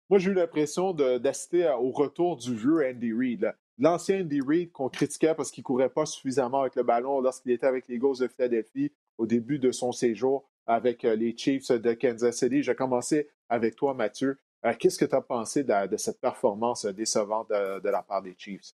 Moi, 0.09 0.19
j'ai 0.19 0.31
eu 0.31 0.33
l'impression 0.33 0.93
d'assister 0.93 1.69
au 1.79 1.91
retour 1.91 2.37
du 2.37 2.55
vieux 2.55 2.83
Andy 2.89 3.13
Reid. 3.13 3.53
L'ancien 3.81 4.21
Andy 4.21 4.41
Reid 4.41 4.73
qu'on 4.73 4.89
critiquait 4.89 5.33
parce 5.33 5.51
qu'il 5.51 5.61
ne 5.61 5.65
courait 5.65 5.89
pas 5.89 6.05
suffisamment 6.05 6.61
avec 6.61 6.75
le 6.75 6.83
ballon 6.83 7.21
lorsqu'il 7.21 7.53
était 7.53 7.65
avec 7.65 7.87
les 7.87 7.95
Eagles 7.95 8.17
de 8.19 8.27
Philadelphie 8.27 8.91
au 9.17 9.25
début 9.25 9.57
de 9.57 9.71
son 9.71 9.93
séjour 9.93 10.49
avec 10.67 11.05
euh, 11.05 11.15
les 11.15 11.35
Chiefs 11.35 11.71
de 11.71 11.93
Kansas 11.93 12.37
City. 12.37 12.61
J'ai 12.61 12.75
commencé 12.75 13.29
avec 13.47 13.77
toi, 13.77 13.93
Mathieu. 13.93 14.37
Euh, 14.65 14.73
qu'est-ce 14.77 14.99
que 14.99 15.05
tu 15.05 15.15
as 15.15 15.21
pensé 15.21 15.63
de, 15.63 15.95
cette 15.95 16.19
performance 16.19 16.85
décevante 16.85 17.49
de 17.49 17.89
la 17.89 18.03
part 18.03 18.21
des 18.21 18.35
Chiefs? 18.37 18.73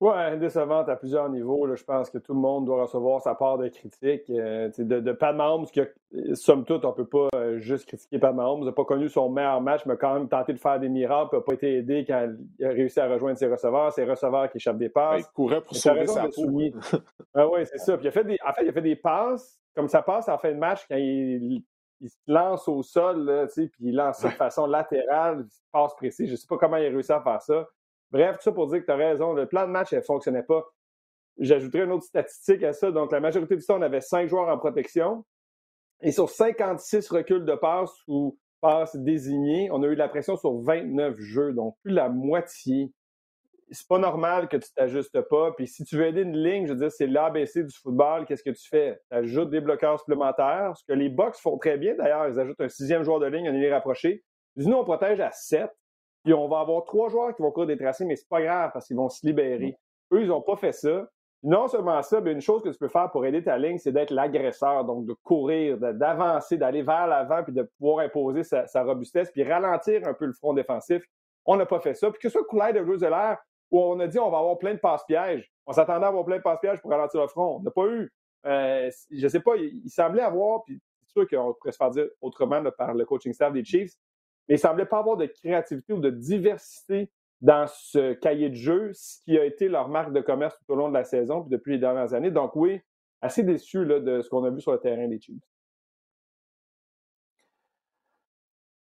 Oui, 0.00 0.38
décevante 0.38 0.88
à 0.88 0.96
plusieurs 0.96 1.28
niveaux. 1.28 1.76
je 1.76 1.84
pense 1.84 2.08
que 2.08 2.16
tout 2.16 2.32
le 2.32 2.40
monde 2.40 2.64
doit 2.64 2.82
recevoir 2.84 3.20
sa 3.20 3.34
part 3.34 3.58
de 3.58 3.68
critique. 3.68 4.30
Euh, 4.30 4.70
de, 4.78 4.98
de 4.98 5.12
Pat 5.12 5.36
Mahomes, 5.36 5.66
qui 5.66 5.82
a, 5.82 5.86
somme 6.32 6.64
toute, 6.64 6.86
on 6.86 6.88
ne 6.88 6.94
peut 6.94 7.06
pas 7.06 7.28
euh, 7.34 7.58
juste 7.58 7.86
critiquer 7.86 8.18
Pat 8.18 8.34
Mahomes. 8.34 8.60
Il 8.62 8.64
n'a 8.64 8.72
pas 8.72 8.86
connu 8.86 9.10
son 9.10 9.28
meilleur 9.28 9.60
match, 9.60 9.84
mais 9.84 9.98
quand 9.98 10.14
même 10.14 10.26
tenté 10.26 10.54
de 10.54 10.58
faire 10.58 10.80
des 10.80 10.88
miracles. 10.88 11.28
Il 11.32 11.36
n'a 11.36 11.42
pas 11.42 11.52
été 11.52 11.76
aidé 11.76 12.06
quand 12.06 12.32
il 12.58 12.64
a 12.64 12.70
réussi 12.70 12.98
à 12.98 13.08
rejoindre 13.08 13.36
ses 13.36 13.46
receveurs. 13.46 13.92
Ses 13.92 14.04
receveurs 14.04 14.50
qui 14.50 14.56
échappent 14.56 14.78
des 14.78 14.88
passes. 14.88 15.20
il 15.20 15.34
courait 15.34 15.60
pour 15.60 15.76
sauver 15.76 16.06
sa 16.06 16.28
peau. 16.28 16.48
ah, 17.34 17.46
oui, 17.48 17.66
c'est 17.66 17.78
ça. 17.78 17.98
Puis 17.98 18.06
il 18.06 18.08
a 18.08 18.12
fait 18.12 18.24
des, 18.24 18.38
en 18.46 18.54
fait, 18.54 18.64
il 18.64 18.70
a 18.70 18.72
fait 18.72 18.80
des 18.80 18.96
passes, 18.96 19.60
comme 19.76 19.88
ça 19.88 20.00
passe 20.00 20.30
en 20.30 20.38
fin 20.38 20.52
de 20.52 20.58
match, 20.58 20.86
quand 20.88 20.96
il, 20.96 21.62
se 22.02 22.16
lance 22.26 22.66
au 22.66 22.82
sol, 22.82 23.26
là, 23.26 23.46
puis 23.54 23.70
il 23.80 23.94
lance 23.94 24.22
de 24.22 24.28
façon 24.30 24.64
latérale, 24.64 25.44
passe 25.70 25.94
précis. 25.94 26.26
Je 26.26 26.32
ne 26.32 26.36
sais 26.36 26.46
pas 26.48 26.56
comment 26.56 26.78
il 26.78 26.86
a 26.86 26.88
réussi 26.88 27.12
à 27.12 27.20
faire 27.20 27.42
ça. 27.42 27.68
Bref, 28.10 28.36
tout 28.36 28.42
ça 28.42 28.52
pour 28.52 28.66
dire 28.68 28.80
que 28.80 28.86
tu 28.86 28.92
as 28.92 28.96
raison. 28.96 29.32
Le 29.32 29.46
plan 29.46 29.66
de 29.66 29.72
match 29.72 29.92
ne 29.92 30.00
fonctionnait 30.00 30.42
pas. 30.42 30.64
J'ajouterai 31.38 31.84
une 31.84 31.92
autre 31.92 32.04
statistique 32.04 32.62
à 32.64 32.72
ça. 32.72 32.90
Donc, 32.90 33.12
la 33.12 33.20
majorité 33.20 33.56
du 33.56 33.64
temps, 33.64 33.78
on 33.78 33.82
avait 33.82 34.00
cinq 34.00 34.28
joueurs 34.28 34.48
en 34.48 34.58
protection. 34.58 35.24
Et 36.02 36.12
sur 36.12 36.30
56 36.30 37.08
reculs 37.10 37.44
de 37.44 37.54
passes 37.54 37.94
ou 38.08 38.38
passes 38.60 38.96
désignées, 38.96 39.70
on 39.70 39.82
a 39.82 39.86
eu 39.86 39.94
de 39.94 39.98
la 39.98 40.08
pression 40.08 40.36
sur 40.36 40.60
29 40.60 41.18
jeux, 41.18 41.52
donc 41.52 41.76
plus 41.82 41.92
la 41.92 42.08
moitié. 42.08 42.92
C'est 43.70 43.86
pas 43.86 43.98
normal 43.98 44.48
que 44.48 44.56
tu 44.56 44.68
t'ajustes 44.74 45.20
pas. 45.28 45.52
Puis 45.52 45.68
si 45.68 45.84
tu 45.84 45.96
veux 45.96 46.06
aider 46.06 46.22
une 46.22 46.36
ligne, 46.36 46.66
je 46.66 46.72
veux 46.72 46.78
dire, 46.78 46.90
c'est 46.90 47.06
l'ABC 47.06 47.64
du 47.64 47.74
football, 47.82 48.26
qu'est-ce 48.26 48.42
que 48.42 48.50
tu 48.50 48.68
fais? 48.68 48.98
Tu 49.10 49.16
ajoutes 49.16 49.50
des 49.50 49.60
bloqueurs 49.60 50.00
supplémentaires, 50.00 50.72
ce 50.76 50.84
que 50.84 50.92
les 50.92 51.08
Bucks 51.08 51.36
font 51.36 51.56
très 51.58 51.78
bien 51.78 51.94
d'ailleurs. 51.94 52.28
Ils 52.28 52.40
ajoutent 52.40 52.60
un 52.60 52.68
sixième 52.68 53.02
joueur 53.04 53.20
de 53.20 53.26
ligne, 53.26 53.46
un 53.46 53.52
ligne 53.52 53.70
rapproché. 53.70 54.24
Nous, 54.56 54.72
on 54.72 54.84
protège 54.84 55.20
à 55.20 55.30
7. 55.30 55.70
Puis 56.24 56.34
on 56.34 56.48
va 56.48 56.60
avoir 56.60 56.84
trois 56.84 57.08
joueurs 57.08 57.34
qui 57.34 57.42
vont 57.42 57.50
courir 57.50 57.68
des 57.68 57.78
tracés, 57.78 58.04
mais 58.04 58.16
c'est 58.16 58.28
pas 58.28 58.42
grave 58.42 58.70
parce 58.72 58.86
qu'ils 58.86 58.96
vont 58.96 59.08
se 59.08 59.26
libérer. 59.26 59.76
Eux, 60.12 60.22
ils 60.22 60.28
n'ont 60.28 60.42
pas 60.42 60.56
fait 60.56 60.72
ça. 60.72 61.08
Non 61.42 61.68
seulement 61.68 62.02
ça, 62.02 62.20
mais 62.20 62.32
une 62.32 62.42
chose 62.42 62.62
que 62.62 62.68
tu 62.68 62.78
peux 62.78 62.88
faire 62.88 63.10
pour 63.10 63.24
aider 63.24 63.42
ta 63.42 63.56
ligne, 63.56 63.78
c'est 63.78 63.92
d'être 63.92 64.10
l'agresseur, 64.10 64.84
donc 64.84 65.06
de 65.06 65.14
courir, 65.22 65.78
d'avancer, 65.78 66.58
d'aller 66.58 66.82
vers 66.82 67.06
l'avant, 67.06 67.42
puis 67.42 67.54
de 67.54 67.62
pouvoir 67.78 68.04
imposer 68.04 68.42
sa, 68.42 68.82
robustesse, 68.82 69.30
puis 69.30 69.42
ralentir 69.42 70.06
un 70.06 70.12
peu 70.12 70.26
le 70.26 70.34
front 70.34 70.52
défensif. 70.52 71.02
On 71.46 71.56
n'a 71.56 71.64
pas 71.64 71.80
fait 71.80 71.94
ça. 71.94 72.10
Puis 72.10 72.20
que 72.20 72.28
ce 72.28 72.38
soit 72.38 72.72
de 72.72 72.96
de 72.96 73.06
l'air, 73.06 73.38
où 73.70 73.80
on 73.80 73.98
a 74.00 74.06
dit 74.06 74.18
on 74.18 74.30
va 74.30 74.38
avoir 74.38 74.58
plein 74.58 74.74
de 74.74 74.80
passe-pièges. 74.80 75.50
On 75.66 75.72
s'attendait 75.72 76.04
à 76.04 76.08
avoir 76.08 76.24
plein 76.26 76.36
de 76.36 76.42
passe-pièges 76.42 76.80
pour 76.80 76.90
ralentir 76.90 77.22
le 77.22 77.28
front. 77.28 77.56
On 77.56 77.62
n'a 77.62 77.70
pas 77.70 77.86
eu. 77.86 78.12
Euh, 78.46 78.90
je 79.10 79.22
ne 79.22 79.28
sais 79.28 79.40
pas, 79.40 79.56
il, 79.56 79.88
semblait 79.88 80.22
avoir, 80.22 80.64
puis 80.64 80.80
c'est 81.06 81.12
sûr 81.12 81.28
qu'on 81.28 81.54
pourrait 81.54 81.72
se 81.72 81.76
faire 81.76 81.90
dire 81.90 82.06
autrement 82.20 82.62
par 82.76 82.92
le 82.92 83.04
coaching 83.06 83.32
staff 83.32 83.52
des 83.52 83.64
Chiefs, 83.64 83.92
mais 84.50 84.56
il 84.56 84.58
ne 84.58 84.62
semblait 84.62 84.84
pas 84.84 84.98
avoir 84.98 85.16
de 85.16 85.26
créativité 85.26 85.92
ou 85.92 86.00
de 86.00 86.10
diversité 86.10 87.08
dans 87.40 87.68
ce 87.68 88.14
cahier 88.14 88.50
de 88.50 88.56
jeu, 88.56 88.90
ce 88.92 89.22
qui 89.22 89.38
a 89.38 89.44
été 89.44 89.68
leur 89.68 89.88
marque 89.88 90.12
de 90.12 90.20
commerce 90.20 90.58
tout 90.58 90.72
au 90.72 90.76
long 90.76 90.88
de 90.88 90.94
la 90.94 91.04
saison 91.04 91.42
puis 91.42 91.50
depuis 91.50 91.74
les 91.74 91.78
dernières 91.78 92.14
années. 92.14 92.32
Donc 92.32 92.56
oui, 92.56 92.80
assez 93.22 93.44
déçu 93.44 93.86
de 93.86 94.20
ce 94.20 94.28
qu'on 94.28 94.42
a 94.42 94.50
vu 94.50 94.60
sur 94.60 94.72
le 94.72 94.80
terrain 94.80 95.06
des 95.06 95.20
Chiefs. 95.20 95.40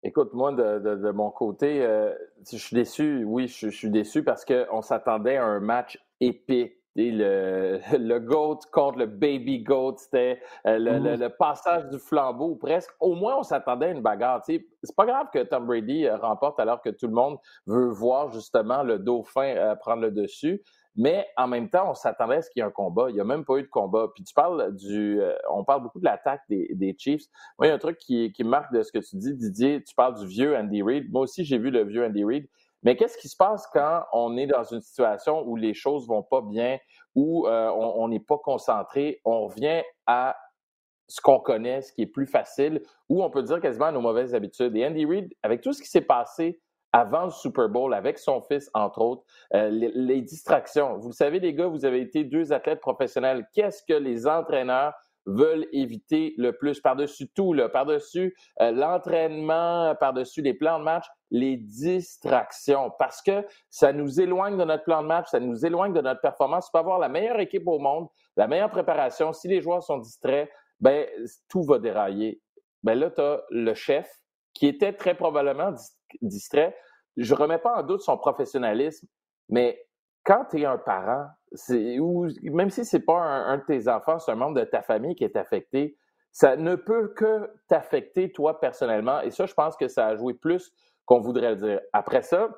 Écoute, 0.03 0.33
moi, 0.33 0.51
de, 0.51 1.11
mon 1.11 1.31
côté, 1.31 1.83
euh, 1.83 2.13
je 2.51 2.57
suis 2.57 2.75
déçu. 2.75 3.23
Oui, 3.25 3.47
je, 3.47 3.71
je 3.71 3.75
suis 3.75 3.89
déçu 3.89 4.23
parce 4.23 4.45
qu'on 4.45 4.83
s'attendait 4.83 5.37
à 5.37 5.45
un 5.45 5.59
match 5.59 5.97
épique 6.19 6.77
le, 6.95 7.79
le 7.97 8.19
GOAT 8.19 8.59
contre 8.71 8.99
le 8.99 9.05
baby 9.05 9.63
GOAT, 9.63 9.95
c'était 9.97 10.41
euh, 10.65 10.79
mmh. 10.79 11.19
le, 11.19 11.29
passage 11.29 11.87
du 11.89 11.99
flambeau 11.99 12.55
presque. 12.55 12.91
Au 12.99 13.15
moins, 13.15 13.37
on 13.37 13.43
s'attendait 13.43 13.87
à 13.87 13.91
une 13.91 14.01
bagarre. 14.01 14.41
C'est 14.45 14.65
pas 14.95 15.05
grave 15.05 15.27
que 15.33 15.43
Tom 15.43 15.65
Brady 15.65 16.05
euh, 16.05 16.17
remporte 16.17 16.59
alors 16.59 16.81
que 16.81 16.89
tout 16.89 17.07
le 17.07 17.13
monde 17.13 17.37
veut 17.65 17.89
voir 17.89 18.31
justement 18.31 18.83
le 18.83 18.99
dauphin 18.99 19.55
euh, 19.55 19.75
prendre 19.75 20.01
le 20.01 20.11
dessus. 20.11 20.61
Mais 20.97 21.27
en 21.35 21.47
même 21.47 21.69
temps, 21.69 21.89
on 21.91 21.93
s'attendait 21.93 22.37
à 22.37 22.41
ce 22.41 22.49
qu'il 22.49 22.61
y 22.61 22.63
ait 22.63 22.67
un 22.67 22.71
combat. 22.71 23.09
Il 23.09 23.15
n'y 23.15 23.19
a 23.19 23.25
même 23.25 23.43
pas 23.43 23.57
eu 23.57 23.63
de 23.63 23.67
combat. 23.67 24.07
Puis 24.15 24.23
tu 24.23 24.33
parles 24.33 24.73
du. 24.73 25.19
on 25.51 25.65
parle 25.65 25.83
beaucoup 25.83 25.99
de 25.99 26.05
l'attaque 26.05 26.43
des, 26.47 26.69
des, 26.73 26.95
Chiefs. 26.97 27.25
Moi, 27.59 27.67
il 27.67 27.69
y 27.69 27.71
a 27.73 27.75
un 27.75 27.79
truc 27.79 27.97
qui, 27.97 28.31
qui 28.31 28.45
marque 28.45 28.71
de 28.71 28.81
ce 28.81 28.93
que 28.93 28.99
tu 28.99 29.17
dis, 29.17 29.33
Didier. 29.33 29.83
Tu 29.83 29.93
parles 29.93 30.17
du 30.17 30.25
vieux 30.25 30.55
Andy 30.55 30.81
Reid. 30.81 31.11
Moi 31.11 31.23
aussi, 31.23 31.43
j'ai 31.43 31.57
vu 31.57 31.69
le 31.69 31.83
vieux 31.83 32.05
Andy 32.05 32.23
Reid. 32.23 32.47
Mais 32.85 32.95
qu'est-ce 32.95 33.17
qui 33.17 33.27
se 33.27 33.35
passe 33.35 33.67
quand 33.73 34.03
on 34.13 34.37
est 34.37 34.45
dans 34.45 34.63
une 34.63 34.79
situation 34.79 35.43
où 35.45 35.55
les 35.55 35.73
choses 35.73 36.07
vont 36.07 36.21
pas 36.21 36.41
bien, 36.41 36.77
où 37.15 37.47
euh, 37.47 37.69
on 37.71 38.07
n'est 38.07 38.19
pas 38.19 38.37
concentré, 38.37 39.21
on 39.25 39.47
revient 39.47 39.81
à 40.05 40.37
ce 41.07 41.19
qu'on 41.19 41.39
connaît, 41.39 41.81
ce 41.81 41.91
qui 41.91 42.03
est 42.03 42.07
plus 42.07 42.27
facile, 42.27 42.81
ou 43.09 43.23
on 43.23 43.29
peut 43.31 43.41
dire 43.41 43.59
quasiment 43.59 43.91
nos 43.91 44.01
mauvaises 44.01 44.35
habitudes. 44.35 44.75
Et 44.75 44.85
Andy 44.85 45.05
Reid, 45.05 45.33
avec 45.41 45.61
tout 45.61 45.73
ce 45.73 45.81
qui 45.81 45.89
s'est 45.89 46.01
passé 46.01 46.61
avant 46.93 47.25
le 47.25 47.31
Super 47.31 47.69
Bowl, 47.69 47.91
avec 47.93 48.19
son 48.19 48.39
fils, 48.41 48.69
entre 48.75 49.01
autres, 49.01 49.23
euh, 49.55 49.69
les, 49.69 49.91
les, 49.93 50.21
distractions. 50.21 50.97
Vous 50.99 51.09
le 51.09 51.13
savez, 51.13 51.39
les 51.39 51.53
gars, 51.53 51.67
vous 51.67 51.85
avez 51.85 52.01
été 52.01 52.23
deux 52.23 52.53
athlètes 52.53 52.79
professionnels. 52.79 53.47
Qu'est-ce 53.53 53.83
que 53.83 53.93
les 53.93 54.27
entraîneurs 54.27 54.93
veulent 55.25 55.67
éviter 55.71 56.33
le 56.37 56.53
plus 56.53 56.79
par-dessus 56.79 57.27
tout, 57.29 57.55
par-dessus 57.73 58.35
euh, 58.61 58.71
l'entraînement, 58.71 59.95
par-dessus 59.95 60.41
les 60.41 60.53
plans 60.53 60.79
de 60.79 60.83
match, 60.83 61.05
les 61.31 61.57
distractions, 61.57 62.91
parce 62.99 63.21
que 63.21 63.45
ça 63.69 63.91
nous 63.91 64.21
éloigne 64.21 64.57
de 64.57 64.63
notre 64.63 64.83
plan 64.83 65.01
de 65.01 65.07
match, 65.07 65.27
ça 65.29 65.39
nous 65.39 65.65
éloigne 65.65 65.93
de 65.93 66.01
notre 66.01 66.21
performance. 66.21 66.65
Tu 66.65 66.71
peux 66.71 66.79
avoir 66.79 66.99
la 66.99 67.09
meilleure 67.09 67.39
équipe 67.39 67.67
au 67.67 67.79
monde, 67.79 68.07
la 68.37 68.47
meilleure 68.47 68.69
préparation. 68.69 69.33
Si 69.33 69.47
les 69.47 69.61
joueurs 69.61 69.83
sont 69.83 69.97
distraits, 69.97 70.49
ben 70.79 71.07
tout 71.49 71.63
va 71.63 71.79
dérailler. 71.79 72.41
Ben 72.83 72.99
là, 72.99 73.09
tu 73.09 73.21
as 73.21 73.41
le 73.49 73.73
chef 73.73 74.09
qui 74.53 74.67
était 74.67 74.93
très 74.93 75.15
probablement 75.15 75.73
distrait. 76.21 76.77
Je 77.17 77.33
remets 77.33 77.57
pas 77.57 77.79
en 77.79 77.83
doute 77.83 78.01
son 78.01 78.17
professionnalisme, 78.17 79.07
mais 79.49 79.81
quand 80.23 80.45
tu 80.49 80.61
es 80.61 80.65
un 80.65 80.77
parent, 80.77 81.27
ou 81.99 82.27
même 82.43 82.69
si 82.69 82.85
ce 82.85 82.97
n'est 82.97 83.03
pas 83.03 83.19
un, 83.19 83.57
de 83.57 83.63
tes 83.63 83.87
enfants, 83.87 84.19
c'est 84.19 84.31
un 84.31 84.35
membre 84.35 84.59
de 84.59 84.65
ta 84.65 84.81
famille 84.81 85.15
qui 85.15 85.23
est 85.23 85.35
affecté, 85.35 85.97
ça 86.31 86.55
ne 86.57 86.75
peut 86.75 87.13
que 87.15 87.49
t'affecter 87.67 88.31
toi 88.31 88.59
personnellement. 88.59 89.21
Et 89.21 89.31
ça, 89.31 89.45
je 89.45 89.53
pense 89.53 89.77
que 89.77 89.87
ça 89.87 90.07
a 90.07 90.15
joué 90.15 90.33
plus 90.33 90.73
qu'on 91.05 91.19
voudrait 91.19 91.51
le 91.51 91.55
dire. 91.55 91.79
Après 91.93 92.21
ça, 92.21 92.49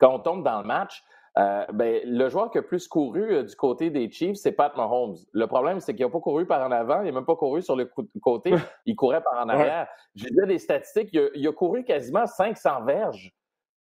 quand 0.00 0.14
on 0.14 0.18
tombe 0.20 0.44
dans 0.44 0.60
le 0.60 0.66
match, 0.66 1.02
euh, 1.36 1.64
ben, 1.72 2.00
le 2.04 2.28
joueur 2.28 2.50
qui 2.50 2.58
a 2.58 2.62
plus 2.62 2.86
couru 2.86 3.34
euh, 3.34 3.42
du 3.42 3.56
côté 3.56 3.90
des 3.90 4.08
Chiefs, 4.08 4.36
c'est 4.36 4.52
Pat 4.52 4.76
Mahomes. 4.76 5.16
Le 5.32 5.46
problème, 5.48 5.80
c'est 5.80 5.94
qu'il 5.94 6.06
n'a 6.06 6.10
pas 6.10 6.20
couru 6.20 6.46
par 6.46 6.64
en 6.64 6.70
avant, 6.70 7.00
il 7.00 7.06
n'a 7.06 7.12
même 7.12 7.24
pas 7.24 7.34
couru 7.34 7.60
sur 7.60 7.74
le 7.74 7.90
côté, 8.22 8.52
il 8.86 8.94
courait 8.94 9.20
par 9.20 9.44
en 9.44 9.48
arrière. 9.48 9.88
Je 10.14 10.26
disais 10.26 10.46
des 10.46 10.58
statistiques, 10.58 11.10
il 11.12 11.48
a, 11.48 11.52
couru 11.52 11.84
quasiment 11.84 12.26
500 12.26 12.84
verges 12.84 13.32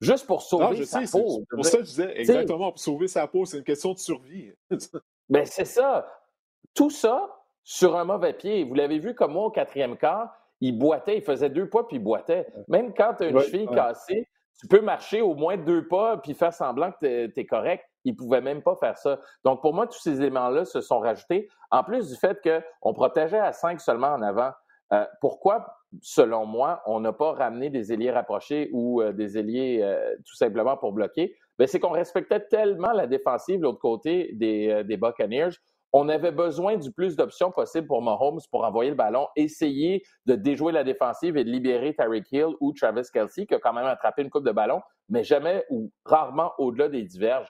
juste 0.04 0.28
pour 0.28 0.42
sauver 0.42 0.86
sa 0.86 1.02
peau. 1.02 1.44
Pour 1.50 1.66
ça, 1.66 1.80
je 1.80 1.84
disais 1.84 2.20
exactement, 2.20 2.72
pour 2.72 2.80
sauver 2.80 3.08
sa 3.08 3.28
peau, 3.28 3.46
c'est 3.46 3.58
une 3.58 3.64
question 3.64 3.94
de 3.94 4.00
survie. 4.00 4.52
ben, 5.30 5.46
c'est 5.46 5.66
ça. 5.66 6.08
Tout 6.74 6.90
ça 6.90 7.30
sur 7.64 7.96
un 7.96 8.04
mauvais 8.04 8.34
pied. 8.34 8.64
Vous 8.64 8.74
l'avez 8.74 9.00
vu 9.00 9.16
comme 9.16 9.34
moi 9.34 9.46
au 9.46 9.52
quatrième 9.52 9.98
quart, 9.98 10.36
il 10.60 10.78
boitait, 10.78 11.18
il 11.18 11.24
faisait 11.24 11.50
deux 11.50 11.70
pas 11.70 11.84
puis 11.84 11.98
il 11.98 12.04
boitait. 12.04 12.48
Même 12.68 12.94
quand 12.94 13.16
tu 13.18 13.26
as 13.26 13.28
une 13.30 13.40
cheville 13.40 13.68
cassée, 13.68 14.28
tu 14.60 14.68
peux 14.68 14.82
marcher 14.82 15.22
au 15.22 15.36
moins 15.36 15.58
deux 15.58 15.88
pas 15.88 16.18
puis 16.18 16.34
faire 16.34 16.54
semblant 16.54 16.92
que 16.92 17.28
tu 17.28 17.40
es, 17.40 17.46
correct. 17.46 17.84
Il 18.06 18.14
ne 18.14 18.18
pouvait 18.18 18.42
même 18.42 18.62
pas 18.62 18.76
faire 18.76 18.98
ça. 18.98 19.20
Donc, 19.44 19.62
pour 19.62 19.74
moi, 19.74 19.88
tous 19.88 20.00
ces 20.00 20.20
éléments-là 20.20 20.66
se 20.66 20.82
sont 20.82 21.00
rajoutés, 21.00 21.50
en 21.72 21.84
plus 21.84 22.10
du 22.10 22.16
fait 22.16 22.40
qu'on 22.42 22.94
protégeait 22.94 23.40
à 23.40 23.54
cinq 23.54 23.80
seulement 23.80 24.08
en 24.08 24.22
avant. 24.22 24.52
Euh, 24.92 25.06
pourquoi, 25.22 25.66
selon 26.02 26.46
moi, 26.46 26.82
on 26.86 27.00
n'a 27.00 27.14
pas 27.14 27.34
ramené 27.34 27.70
des 27.70 27.94
ailiers 27.94 28.12
rapprochés 28.12 28.70
ou 28.74 29.02
euh, 29.02 29.12
des 29.12 29.38
ailiers 29.38 29.80
euh, 29.82 30.16
tout 30.26 30.36
simplement 30.36 30.78
pour 30.78 30.94
bloquer? 30.94 31.36
Ben, 31.60 31.68
c'est 31.68 31.80
qu'on 31.80 31.92
respectait 31.92 32.42
tellement 32.48 32.92
la 32.92 33.08
défensive 33.08 33.60
de 33.60 33.64
l'autre 33.64 33.80
côté 33.80 34.32
des, 34.34 34.84
des 34.84 34.98
Buccaneers 34.98 35.52
on 35.96 36.10
avait 36.10 36.32
besoin 36.32 36.76
du 36.76 36.92
plus 36.92 37.16
d'options 37.16 37.52
possibles 37.52 37.86
pour 37.86 38.02
Mahomes 38.02 38.40
pour 38.50 38.64
envoyer 38.64 38.90
le 38.90 38.98
ballon, 38.98 39.28
essayer 39.36 40.04
de 40.26 40.34
déjouer 40.34 40.72
la 40.72 40.84
défensive 40.84 41.38
et 41.38 41.44
de 41.44 41.50
libérer 41.52 41.94
Tyreek 41.94 42.32
Hill 42.32 42.56
ou 42.60 42.74
Travis 42.74 43.04
Kelsey, 43.14 43.46
qui 43.46 43.54
a 43.54 43.60
quand 43.60 43.74
même 43.74 43.86
attrapé 43.86 44.24
une 44.24 44.32
coupe 44.32 44.46
de 44.46 44.52
ballon, 44.52 44.82
mais 45.08 45.24
jamais 45.24 45.64
ou 45.70 45.92
rarement 46.04 46.52
au-delà 46.58 46.90
des 46.90 47.04
diverges. 47.04 47.48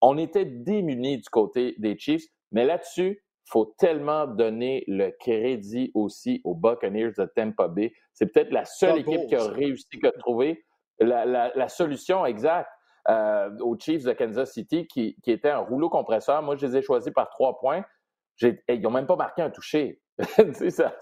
On 0.00 0.16
était 0.16 0.46
démunis 0.46 1.18
du 1.18 1.28
côté 1.28 1.74
des 1.78 1.98
Chiefs, 1.98 2.24
mais 2.50 2.64
là-dessus, 2.64 3.22
faut 3.44 3.74
tellement 3.78 4.26
donner 4.26 4.84
le 4.86 5.10
crédit 5.10 5.90
aussi 5.94 6.40
aux 6.44 6.54
Buccaneers 6.54 7.12
de 7.18 7.24
Tampa 7.34 7.68
Bay. 7.68 7.92
C'est 8.14 8.32
peut-être 8.32 8.52
la 8.52 8.64
seule 8.64 8.98
équipe 8.98 9.26
qui 9.28 9.34
a 9.34 9.44
réussi 9.48 9.86
à 10.04 10.12
trouver 10.12 10.64
la 11.00 11.68
solution 11.68 12.24
exacte. 12.26 12.70
Euh, 13.08 13.50
aux 13.58 13.76
Chiefs 13.76 14.04
de 14.04 14.12
Kansas 14.12 14.52
City 14.52 14.86
qui, 14.86 15.16
qui 15.24 15.32
était 15.32 15.50
un 15.50 15.58
rouleau 15.58 15.90
compresseur. 15.90 16.40
Moi, 16.40 16.54
je 16.54 16.66
les 16.66 16.76
ai 16.76 16.82
choisis 16.82 17.12
par 17.12 17.28
trois 17.30 17.58
points. 17.58 17.84
ils 18.40 18.80
n'ont 18.80 18.92
même 18.92 19.06
pas 19.06 19.16
marqué 19.16 19.42
un 19.42 19.50
touché. 19.50 20.00
ça, 20.70 20.94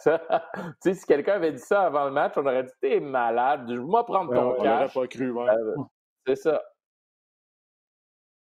si 0.82 1.06
quelqu'un 1.06 1.34
avait 1.34 1.52
dit 1.52 1.58
ça 1.58 1.82
avant 1.82 2.06
le 2.06 2.10
match, 2.10 2.32
on 2.36 2.46
aurait 2.46 2.64
dit 2.64 2.72
T'es 2.80 3.00
malade, 3.00 3.66
je 3.68 3.74
vais 3.74 4.04
prendre 4.06 4.32
ton 4.32 4.54
on 4.58 4.62
cash. 4.62 4.94
pas 4.94 5.06
cru, 5.08 5.36
euh, 5.38 5.76
c'est 6.26 6.36
ça. 6.36 6.62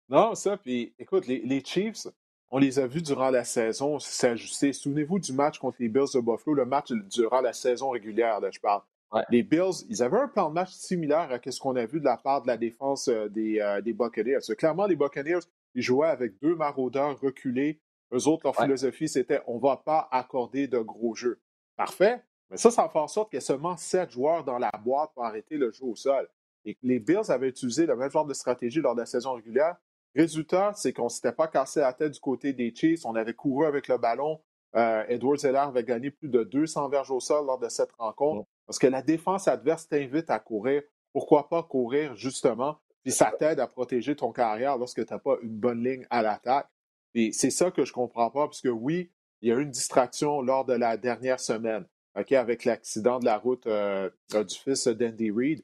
Non, 0.08 0.34
ça, 0.34 0.56
puis 0.56 0.94
écoute, 0.98 1.26
les, 1.26 1.40
les, 1.40 1.62
Chiefs, 1.62 2.06
on 2.54 2.58
les 2.58 2.78
a 2.78 2.86
vus 2.86 3.02
durant 3.02 3.30
la 3.30 3.42
saison 3.42 3.98
s'ajuster. 3.98 4.72
Souvenez-vous 4.72 5.18
du 5.18 5.32
match 5.32 5.58
contre 5.58 5.78
les 5.80 5.88
Bills 5.88 6.12
de 6.14 6.20
Buffalo, 6.20 6.54
le 6.54 6.64
match 6.64 6.92
durant 6.92 7.40
la 7.40 7.52
saison 7.52 7.90
régulière, 7.90 8.38
là, 8.38 8.48
je 8.52 8.60
parle. 8.60 8.80
Les 9.28 9.42
Bills, 9.42 9.84
ils 9.88 10.04
avaient 10.04 10.18
un 10.18 10.28
plan 10.28 10.50
de 10.50 10.54
match 10.54 10.70
similaire 10.70 11.32
à 11.32 11.50
ce 11.50 11.58
qu'on 11.58 11.74
a 11.74 11.84
vu 11.84 11.98
de 11.98 12.04
la 12.04 12.16
part 12.16 12.42
de 12.42 12.46
la 12.46 12.56
défense 12.56 13.08
euh, 13.08 13.28
des, 13.28 13.60
euh, 13.60 13.80
des 13.80 13.92
Buccaneers. 13.92 14.38
clairement, 14.56 14.86
les 14.86 14.94
Buccaneers, 14.94 15.40
ils 15.74 15.82
jouaient 15.82 16.08
avec 16.08 16.40
deux 16.40 16.54
maraudeurs 16.54 17.18
reculés. 17.20 17.80
Eux 18.12 18.28
autres, 18.28 18.42
leur 18.44 18.54
philosophie, 18.54 19.08
c'était 19.08 19.40
on 19.48 19.56
ne 19.56 19.60
va 19.60 19.76
pas 19.76 20.08
accorder 20.12 20.68
de 20.68 20.78
gros 20.78 21.16
jeux. 21.16 21.40
Parfait. 21.76 22.22
Mais 22.50 22.56
ça, 22.56 22.70
ça 22.70 22.88
fait 22.88 22.98
en 23.00 23.08
sorte 23.08 23.30
qu'il 23.30 23.38
y 23.38 23.42
a 23.42 23.46
seulement 23.46 23.76
sept 23.76 24.12
joueurs 24.12 24.44
dans 24.44 24.58
la 24.58 24.70
boîte 24.84 25.10
pour 25.14 25.24
arrêter 25.24 25.56
le 25.56 25.72
jeu 25.72 25.84
au 25.86 25.96
sol. 25.96 26.28
Et 26.64 26.78
les 26.84 27.00
Bills 27.00 27.30
avaient 27.30 27.48
utilisé 27.48 27.84
le 27.84 27.96
même 27.96 28.10
genre 28.10 28.26
de 28.26 28.34
stratégie 28.34 28.80
lors 28.80 28.94
de 28.94 29.00
la 29.00 29.06
saison 29.06 29.32
régulière. 29.32 29.76
Résultat, 30.14 30.72
c'est 30.74 30.92
qu'on 30.92 31.04
ne 31.04 31.08
s'était 31.08 31.32
pas 31.32 31.48
cassé 31.48 31.80
la 31.80 31.92
tête 31.92 32.12
du 32.12 32.20
côté 32.20 32.52
des 32.52 32.72
Chiefs. 32.74 33.04
On 33.04 33.14
avait 33.14 33.34
couru 33.34 33.66
avec 33.66 33.88
le 33.88 33.98
ballon. 33.98 34.40
Euh, 34.76 35.04
Edward 35.08 35.38
Zeller 35.38 35.58
avait 35.58 35.84
gagné 35.84 36.10
plus 36.10 36.28
de 36.28 36.42
200 36.44 36.88
verges 36.88 37.10
au 37.10 37.20
sol 37.20 37.46
lors 37.46 37.58
de 37.58 37.68
cette 37.68 37.92
rencontre. 37.92 38.48
Parce 38.66 38.78
que 38.78 38.86
la 38.86 39.02
défense 39.02 39.48
adverse 39.48 39.88
t'invite 39.88 40.30
à 40.30 40.38
courir. 40.38 40.82
Pourquoi 41.12 41.48
pas 41.48 41.62
courir 41.62 42.14
justement? 42.16 42.78
Puis 43.02 43.12
ça 43.12 43.32
t'aide 43.38 43.60
à 43.60 43.66
protéger 43.66 44.16
ton 44.16 44.32
carrière 44.32 44.78
lorsque 44.78 45.04
tu 45.04 45.12
n'as 45.12 45.18
pas 45.18 45.36
une 45.42 45.56
bonne 45.56 45.84
ligne 45.84 46.06
à 46.10 46.22
l'attaque. 46.22 46.68
Et 47.14 47.32
c'est 47.32 47.50
ça 47.50 47.70
que 47.70 47.84
je 47.84 47.90
ne 47.90 47.94
comprends 47.94 48.30
pas, 48.30 48.46
parce 48.46 48.60
que 48.60 48.68
oui, 48.68 49.12
il 49.42 49.48
y 49.48 49.52
a 49.52 49.56
eu 49.56 49.62
une 49.62 49.70
distraction 49.70 50.40
lors 50.40 50.64
de 50.64 50.72
la 50.72 50.96
dernière 50.96 51.38
semaine, 51.38 51.86
OK, 52.18 52.32
avec 52.32 52.64
l'accident 52.64 53.18
de 53.18 53.26
la 53.26 53.38
route 53.38 53.66
euh, 53.66 54.10
du 54.32 54.54
fils 54.54 54.88
d'Andy 54.88 55.30
Reid. 55.30 55.62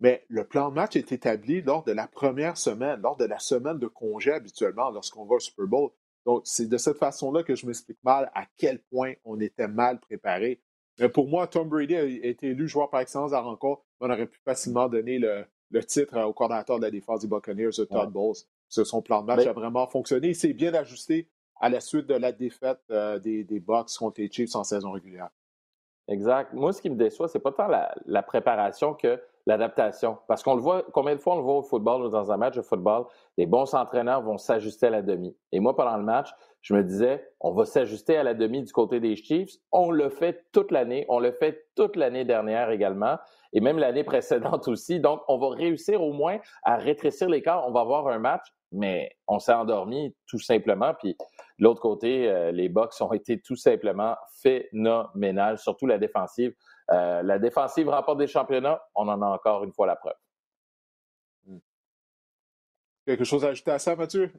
Mais 0.00 0.24
le 0.28 0.44
plan 0.44 0.70
de 0.70 0.74
match 0.74 0.96
est 0.96 1.12
établi 1.12 1.62
lors 1.62 1.84
de 1.84 1.92
la 1.92 2.06
première 2.06 2.56
semaine, 2.56 3.00
lors 3.00 3.16
de 3.16 3.24
la 3.24 3.38
semaine 3.38 3.78
de 3.78 3.86
congé 3.86 4.32
habituellement 4.32 4.90
lorsqu'on 4.90 5.24
va 5.24 5.36
au 5.36 5.40
Super 5.40 5.66
Bowl. 5.66 5.90
Donc, 6.26 6.42
c'est 6.44 6.68
de 6.68 6.76
cette 6.78 6.98
façon-là 6.98 7.42
que 7.42 7.54
je 7.54 7.66
m'explique 7.66 8.02
mal 8.02 8.30
à 8.34 8.44
quel 8.56 8.80
point 8.80 9.12
on 9.24 9.38
était 9.40 9.68
mal 9.68 10.00
préparé. 10.00 10.60
Mais 10.98 11.08
pour 11.08 11.28
moi, 11.28 11.46
Tom 11.46 11.68
Brady 11.68 11.96
a 11.96 12.04
été 12.04 12.48
élu 12.48 12.68
joueur 12.68 12.88
par 12.88 13.00
excellence 13.00 13.32
à 13.32 13.36
la 13.36 13.42
rencontre. 13.42 13.82
On 14.00 14.10
aurait 14.10 14.26
pu 14.26 14.38
facilement 14.44 14.88
donner 14.88 15.18
le, 15.18 15.46
titre 15.84 16.18
au 16.20 16.32
coordinateur 16.32 16.78
de 16.78 16.84
la 16.84 16.90
défense 16.90 17.20
des 17.20 17.28
Buccaneers, 17.28 17.70
Todd 17.90 18.10
Bowles. 18.10 18.36
son 18.68 19.02
plan 19.02 19.22
de 19.22 19.26
match 19.26 19.46
a 19.46 19.52
vraiment 19.52 19.86
fonctionné. 19.86 20.28
Il 20.28 20.36
s'est 20.36 20.52
bien 20.52 20.72
ajusté 20.72 21.28
à 21.60 21.68
la 21.68 21.80
suite 21.80 22.06
de 22.06 22.14
la 22.14 22.32
défaite 22.32 22.80
euh, 22.90 23.18
des, 23.18 23.44
des 23.44 23.60
Bucks 23.60 23.90
contre 23.98 24.20
les 24.20 24.30
Chiefs 24.30 24.54
en 24.54 24.64
saison 24.64 24.92
régulière. 24.92 25.30
Exact. 26.08 26.52
Moi, 26.52 26.72
ce 26.72 26.82
qui 26.82 26.90
me 26.90 26.96
déçoit, 26.96 27.28
c'est 27.28 27.38
pas 27.38 27.52
tant 27.52 27.68
la, 27.68 28.22
préparation 28.22 28.94
que 28.94 29.20
l'adaptation. 29.46 30.18
Parce 30.26 30.42
qu'on 30.42 30.54
le 30.54 30.60
voit, 30.60 30.84
combien 30.92 31.14
de 31.14 31.20
fois 31.20 31.34
on 31.34 31.38
le 31.38 31.42
voit 31.42 31.58
au 31.58 31.62
football, 31.62 32.10
dans 32.10 32.32
un 32.32 32.36
match 32.36 32.56
de 32.56 32.62
football, 32.62 33.04
les 33.36 33.46
bons 33.46 33.74
entraîneurs 33.74 34.22
vont 34.22 34.38
s'ajuster 34.38 34.86
à 34.86 34.90
la 34.90 35.02
demi. 35.02 35.36
Et 35.52 35.60
moi, 35.60 35.76
pendant 35.76 35.96
le 35.96 36.02
match, 36.02 36.30
je 36.62 36.74
me 36.74 36.82
disais, 36.82 37.22
on 37.40 37.52
va 37.52 37.66
s'ajuster 37.66 38.16
à 38.16 38.22
la 38.22 38.32
demi 38.32 38.62
du 38.62 38.72
côté 38.72 39.00
des 39.00 39.16
Chiefs. 39.16 39.52
On 39.70 39.90
le 39.90 40.08
fait 40.08 40.46
toute 40.52 40.70
l'année. 40.70 41.04
On 41.08 41.18
le 41.18 41.32
fait 41.32 41.66
toute 41.76 41.96
l'année 41.96 42.24
dernière 42.24 42.70
également. 42.70 43.18
Et 43.52 43.60
même 43.60 43.78
l'année 43.78 44.04
précédente 44.04 44.66
aussi. 44.68 44.98
Donc, 44.98 45.20
on 45.28 45.38
va 45.38 45.50
réussir 45.50 46.02
au 46.02 46.12
moins 46.12 46.38
à 46.62 46.76
rétrécir 46.76 47.28
l'écart. 47.28 47.68
On 47.68 47.72
va 47.72 47.80
avoir 47.80 48.08
un 48.08 48.18
match, 48.18 48.46
mais 48.72 49.10
on 49.28 49.38
s'est 49.38 49.52
endormi 49.52 50.16
tout 50.26 50.38
simplement. 50.38 50.94
Puis, 50.98 51.16
de 51.58 51.64
l'autre 51.64 51.82
côté, 51.82 52.30
euh, 52.30 52.50
les 52.50 52.70
Bucks 52.70 52.94
ont 53.00 53.12
été 53.12 53.40
tout 53.40 53.56
simplement 53.56 54.16
phénoménales, 54.42 55.58
surtout 55.58 55.86
la 55.86 55.98
défensive. 55.98 56.54
Euh, 56.90 57.22
la 57.22 57.38
défensive 57.38 57.88
remporte 57.88 58.18
des 58.18 58.26
championnats, 58.26 58.82
on 58.94 59.08
en 59.08 59.20
a 59.22 59.26
encore 59.26 59.64
une 59.64 59.72
fois 59.72 59.86
la 59.86 59.96
preuve. 59.96 60.16
Hmm. 61.46 61.58
Quelque 63.06 63.24
chose 63.24 63.44
à 63.44 63.48
ajouter 63.48 63.70
à 63.70 63.78
ça, 63.78 63.96
Mathieu? 63.96 64.30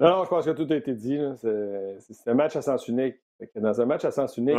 non, 0.00 0.24
je 0.24 0.28
pense 0.28 0.44
que 0.44 0.50
tout 0.50 0.66
a 0.70 0.76
été 0.76 0.94
dit. 0.94 1.18
C'est 1.36 2.30
un 2.30 2.34
match 2.34 2.56
à 2.56 2.62
sens 2.62 2.88
unique. 2.88 3.16
Dans 3.54 3.80
un 3.80 3.86
match 3.86 4.04
à 4.04 4.10
sens 4.10 4.36
unique, 4.36 4.56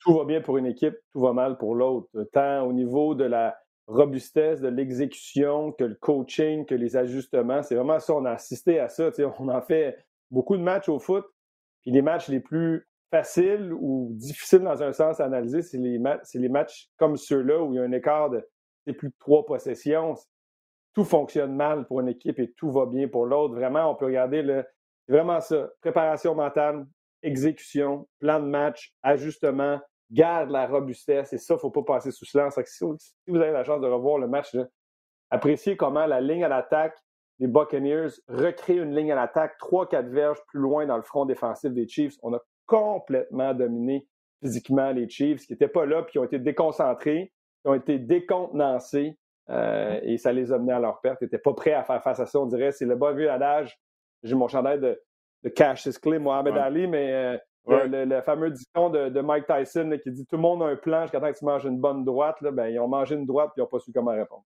tout 0.00 0.14
va 0.14 0.24
bien 0.24 0.40
pour 0.40 0.58
une 0.58 0.66
équipe, 0.66 0.94
tout 1.12 1.20
va 1.20 1.32
mal 1.32 1.58
pour 1.58 1.74
l'autre. 1.74 2.08
Tant 2.32 2.62
au 2.62 2.72
niveau 2.72 3.14
de 3.14 3.24
la 3.24 3.58
robustesse, 3.88 4.60
de 4.60 4.68
l'exécution, 4.68 5.72
que 5.72 5.84
le 5.84 5.94
coaching, 5.94 6.66
que 6.66 6.74
les 6.74 6.96
ajustements. 6.96 7.62
C'est 7.62 7.74
vraiment 7.74 7.98
ça. 7.98 8.14
On 8.14 8.24
a 8.24 8.32
assisté 8.32 8.78
à 8.78 8.88
ça. 8.88 9.10
On 9.38 9.48
en 9.48 9.62
fait 9.62 9.96
beaucoup 10.30 10.56
de 10.56 10.62
matchs 10.62 10.88
au 10.88 10.98
foot. 10.98 11.24
Puis 11.82 11.90
les 11.90 12.02
matchs 12.02 12.28
les 12.28 12.40
plus 12.40 12.86
faciles 13.10 13.72
ou 13.72 14.10
difficiles 14.12 14.60
dans 14.60 14.82
un 14.82 14.92
sens 14.92 15.20
à 15.20 15.24
analyser, 15.24 15.62
c'est 15.62 15.78
les, 15.78 15.98
les 16.34 16.48
matchs 16.48 16.88
comme 16.96 17.16
ceux-là 17.16 17.62
où 17.62 17.72
il 17.72 17.76
y 17.76 17.78
a 17.78 17.82
un 17.82 17.92
écart 17.92 18.30
de 18.30 18.42
plus 18.92 19.08
de 19.08 19.14
trois 19.18 19.44
possessions. 19.44 20.14
Tout 20.94 21.04
fonctionne 21.04 21.54
mal 21.54 21.86
pour 21.86 22.00
une 22.00 22.08
équipe 22.08 22.38
et 22.38 22.52
tout 22.52 22.70
va 22.70 22.86
bien 22.86 23.08
pour 23.08 23.26
l'autre. 23.26 23.54
Vraiment, 23.54 23.90
on 23.90 23.94
peut 23.94 24.06
regarder 24.06 24.42
le. 24.42 24.64
Vraiment 25.06 25.40
ça. 25.40 25.70
Préparation 25.80 26.34
mentale, 26.34 26.86
exécution, 27.22 28.08
plan 28.18 28.40
de 28.40 28.46
match, 28.46 28.94
ajustement, 29.02 29.80
garde 30.10 30.50
la 30.50 30.66
robustesse. 30.66 31.32
Et 31.32 31.38
ça, 31.38 31.54
il 31.54 31.56
ne 31.56 31.60
faut 31.60 31.70
pas 31.70 31.82
passer 31.82 32.10
sous 32.10 32.24
silence. 32.24 32.58
Si 32.64 32.84
vous 33.30 33.36
avez 33.36 33.52
la 33.52 33.64
chance 33.64 33.80
de 33.80 33.86
revoir 33.86 34.18
le 34.18 34.28
match, 34.28 34.54
appréciez 35.30 35.76
comment 35.76 36.06
la 36.06 36.20
ligne 36.20 36.44
à 36.44 36.48
l'attaque 36.48 36.98
les 37.38 37.46
Buccaneers 37.46 38.08
recréent 38.28 38.82
une 38.82 38.96
ligne 38.96 39.12
à 39.12 39.14
l'attaque, 39.14 39.58
trois, 39.58 39.88
quatre 39.88 40.08
verges 40.08 40.40
plus 40.48 40.60
loin 40.60 40.86
dans 40.86 40.96
le 40.96 41.02
front 41.02 41.24
défensif 41.24 41.72
des 41.72 41.86
Chiefs. 41.86 42.16
On 42.22 42.34
a 42.34 42.40
complètement 42.68 43.52
dominé 43.54 44.06
physiquement 44.40 44.92
les 44.92 45.08
Chiefs, 45.08 45.46
qui 45.46 45.52
n'étaient 45.52 45.66
pas 45.66 45.84
là, 45.84 46.02
puis 46.02 46.12
qui 46.12 46.18
ont 46.20 46.24
été 46.24 46.38
déconcentrés, 46.38 47.32
qui 47.62 47.68
ont 47.68 47.74
été 47.74 47.98
décontenancés, 47.98 49.18
euh, 49.50 49.98
et 50.04 50.16
ça 50.18 50.32
les 50.32 50.52
a 50.52 50.58
menés 50.58 50.74
à 50.74 50.78
leur 50.78 51.00
perte. 51.00 51.18
Ils 51.22 51.24
n'étaient 51.24 51.38
pas 51.38 51.54
prêts 51.54 51.72
à 51.72 51.82
faire 51.82 52.02
face 52.02 52.20
à 52.20 52.26
ça, 52.26 52.38
on 52.38 52.46
dirait. 52.46 52.70
C'est 52.70 52.86
le 52.86 52.94
bon 52.94 53.14
vieux 53.14 53.30
adage. 53.30 53.76
J'ai 54.22 54.34
mon 54.34 54.46
chandail 54.46 54.78
de, 54.78 55.00
de 55.42 55.48
Cassius 55.48 55.98
Clay, 55.98 56.18
Mohamed 56.18 56.56
Ali, 56.56 56.86
mais 56.86 57.12
euh, 57.12 57.38
le, 57.86 58.20
fameux 58.20 58.50
dicton 58.50 58.90
de, 58.90 59.20
Mike 59.20 59.46
Tyson 59.46 59.98
qui 60.02 60.10
dit 60.10 60.26
Tout 60.26 60.36
le 60.36 60.42
monde 60.42 60.62
a 60.62 60.66
un 60.66 60.76
plan 60.76 61.02
jusqu'à 61.02 61.20
temps 61.20 61.32
que 61.32 61.38
tu 61.38 61.44
manges 61.44 61.64
une 61.64 61.80
bonne 61.80 62.04
droite. 62.04 62.40
Là, 62.42 62.50
ben, 62.50 62.68
ils 62.68 62.78
ont 62.78 62.88
mangé 62.88 63.14
une 63.14 63.26
droite 63.26 63.50
et 63.50 63.60
ils 63.60 63.62
n'ont 63.62 63.66
pas 63.68 63.78
su 63.78 63.92
comment 63.92 64.12
répondre. 64.12 64.44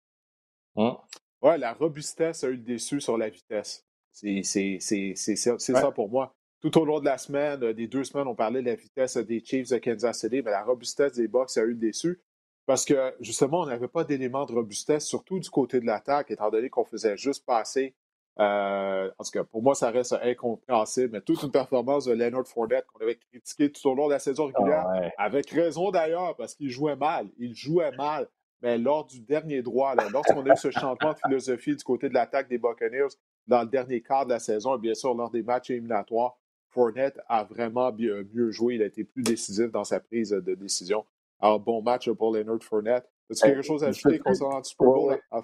Hum. 0.77 0.97
Ouais, 1.43 1.57
la 1.57 1.73
robustesse 1.73 2.45
a 2.45 2.49
eu 2.49 2.53
le 2.53 2.59
déçu 2.59 3.01
sur 3.01 3.17
la 3.17 3.31
vitesse. 3.31 3.87
C'est 4.13 4.43
ça 4.43 5.91
pour 5.95 6.11
moi. 6.11 6.35
Tout 6.61 6.77
au 6.79 6.85
long 6.85 7.01
de 7.01 7.07
la 7.07 7.17
semaine, 7.17 7.63
euh, 7.63 7.73
des 7.73 7.87
deux 7.87 8.05
semaines, 8.05 8.27
on 8.27 8.35
parlait 8.35 8.61
de 8.61 8.67
la 8.67 8.75
vitesse 8.75 9.17
des 9.17 9.43
Chiefs 9.43 9.71
de 9.71 9.79
Kansas 9.79 10.21
City, 10.21 10.43
mais 10.43 10.51
la 10.51 10.63
robustesse 10.63 11.13
des 11.15 11.27
Bucks 11.27 11.57
a 11.57 11.63
eu 11.63 11.69
le 11.69 11.75
déçu. 11.75 12.21
Parce 12.67 12.85
que 12.85 13.15
justement, 13.21 13.61
on 13.63 13.67
n'avait 13.67 13.89
pas 13.89 14.05
d'éléments 14.05 14.45
de 14.45 14.53
robustesse, 14.53 15.07
surtout 15.07 15.41
du 15.41 15.49
côté 15.51 15.81
de 15.81 15.87
l'attaque, 15.87 16.31
étant 16.31 16.51
donné 16.51 16.69
qu'on 16.69 16.85
faisait 16.85 17.17
juste 17.17 17.47
passer. 17.47 17.95
Euh, 18.39 19.11
en 19.19 19.25
tout 19.25 19.31
cas, 19.31 19.45
pour 19.45 19.63
moi, 19.63 19.75
ça 19.75 19.91
reste 19.91 20.15
incompréhensible, 20.23 21.11
mais 21.13 21.21
toute 21.21 21.43
une 21.43 21.51
performance 21.51 22.05
de 22.05 22.13
Leonard 22.13 22.47
Fournette 22.47 22.87
qu'on 22.87 23.01
avait 23.01 23.17
critiqué 23.17 23.73
tout 23.73 23.89
au 23.89 23.95
long 23.95 24.07
de 24.07 24.13
la 24.13 24.19
saison 24.19 24.47
régulière, 24.47 24.87
ah 24.87 25.25
avec 25.25 25.51
raison 25.51 25.91
d'ailleurs, 25.91 26.37
parce 26.37 26.55
qu'il 26.55 26.71
jouait 26.71 26.97
mal. 26.97 27.29
Il 27.39 27.55
jouait 27.55 27.91
mal. 27.97 28.29
Mais 28.63 28.77
lors 28.77 29.07
du 29.07 29.21
dernier 29.21 29.63
droit, 29.63 29.95
lorsqu'on 30.13 30.45
a 30.45 30.53
eu 30.53 30.57
ce 30.57 30.71
changement 30.71 31.13
de 31.13 31.19
philosophie 31.27 31.75
du 31.75 31.83
côté 31.83 32.09
de 32.09 32.15
l'attaque 32.15 32.49
des 32.49 32.59
Buccaneers 32.59 33.09
dans 33.47 33.63
le 33.63 33.69
dernier 33.69 34.03
quart 34.03 34.27
de 34.27 34.31
la 34.31 34.39
saison, 34.39 34.77
et 34.77 34.79
bien 34.79 34.95
sûr 34.95 35.15
lors 35.15 35.31
des 35.31 35.43
matchs 35.43 35.71
éliminatoires, 35.71 36.37
Fournette 36.71 37.19
a 37.29 37.45
vraiment 37.45 37.93
mieux 37.93 38.51
joué. 38.51 38.77
Il 38.77 38.83
a 38.83 38.87
été 38.87 39.05
plus 39.05 39.23
décisif 39.23 39.71
dans 39.71 39.85
sa 39.85 40.01
prise 40.01 40.31
de 40.31 40.55
décision. 40.55 41.05
Alors, 41.41 41.61
bon 41.61 41.83
match 41.83 42.11
pour 42.11 42.35
Leonard 42.35 42.63
Fournette. 42.63 43.09
As-tu 43.31 43.43
quelque 43.43 43.63
chose 43.63 43.85
à 43.85 43.89
ajouter 43.89 44.19
concernant 44.19 44.59
le 44.59 44.65
Super 44.65 44.87
Bowl? 44.87 45.15
Il 45.15 45.21
ah. 45.31 45.41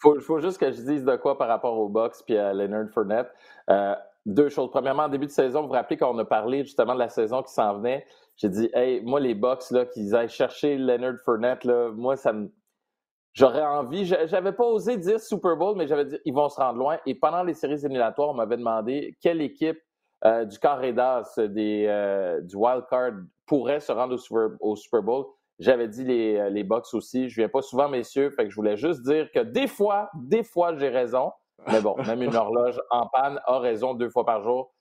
faut, 0.00 0.20
faut, 0.20 0.40
juste 0.40 0.58
que 0.58 0.70
je 0.70 0.82
dise 0.82 1.04
de 1.04 1.16
quoi 1.16 1.38
par 1.38 1.48
rapport 1.48 1.78
au 1.78 1.88
box 1.88 2.22
puis 2.22 2.36
à 2.36 2.52
Leonard 2.52 2.90
Fournette. 2.90 3.28
Euh, 3.70 3.94
deux 4.26 4.48
choses. 4.48 4.70
Premièrement, 4.70 5.04
en 5.04 5.08
début 5.08 5.26
de 5.26 5.30
saison, 5.30 5.62
vous 5.62 5.68
vous 5.68 5.74
rappelez 5.74 5.96
qu'on 5.96 6.18
a 6.18 6.24
parlé 6.24 6.64
justement 6.64 6.94
de 6.94 6.98
la 6.98 7.08
saison 7.08 7.42
qui 7.42 7.52
s'en 7.52 7.78
venait. 7.78 8.04
J'ai 8.36 8.48
dit, 8.48 8.70
hey, 8.74 9.00
moi, 9.02 9.20
les 9.20 9.34
box, 9.34 9.70
là, 9.70 9.86
qu'ils 9.86 10.14
aillent 10.14 10.28
chercher 10.28 10.76
Leonard 10.76 11.18
Fournette, 11.24 11.64
là, 11.64 11.90
moi, 11.92 12.16
ça 12.16 12.32
me. 12.32 12.52
J'aurais 13.32 13.64
envie, 13.64 14.04
j'avais 14.04 14.52
pas 14.52 14.64
osé 14.64 14.96
dire 14.96 15.20
Super 15.20 15.56
Bowl, 15.56 15.76
mais 15.76 15.86
j'avais 15.86 16.06
dit, 16.06 16.18
ils 16.24 16.34
vont 16.34 16.48
se 16.48 16.56
rendre 16.56 16.78
loin. 16.78 16.98
Et 17.06 17.14
pendant 17.14 17.44
les 17.44 17.54
séries 17.54 17.84
éliminatoires, 17.84 18.30
on 18.30 18.34
m'avait 18.34 18.56
demandé 18.56 19.16
quelle 19.20 19.40
équipe 19.40 19.78
euh, 20.24 20.44
du 20.44 20.58
carré 20.58 20.92
d'as, 20.92 21.38
des, 21.38 21.86
euh, 21.86 22.40
du 22.40 22.56
wild 22.56 22.84
card 22.90 23.12
pourrait 23.46 23.80
se 23.80 23.92
rendre 23.92 24.16
au 24.60 24.76
Super 24.76 25.02
Bowl. 25.02 25.26
J'avais 25.58 25.88
dit 25.88 26.04
les, 26.04 26.36
euh, 26.36 26.50
les 26.50 26.64
box 26.64 26.94
aussi. 26.94 27.28
Je 27.28 27.36
viens 27.36 27.48
pas 27.48 27.62
souvent, 27.62 27.88
messieurs, 27.88 28.30
fait 28.30 28.44
que 28.44 28.50
je 28.50 28.56
voulais 28.56 28.76
juste 28.76 29.02
dire 29.02 29.30
que 29.32 29.40
des 29.40 29.66
fois, 29.66 30.10
des 30.14 30.42
fois, 30.42 30.76
j'ai 30.76 30.88
raison. 30.88 31.32
Mais 31.66 31.80
bon, 31.80 31.96
même 32.06 32.22
une 32.22 32.34
horloge 32.36 32.80
en 32.90 33.08
panne 33.08 33.40
a 33.44 33.58
raison 33.58 33.94
deux 33.94 34.10
fois 34.10 34.24
par 34.24 34.42
jour. 34.42 34.72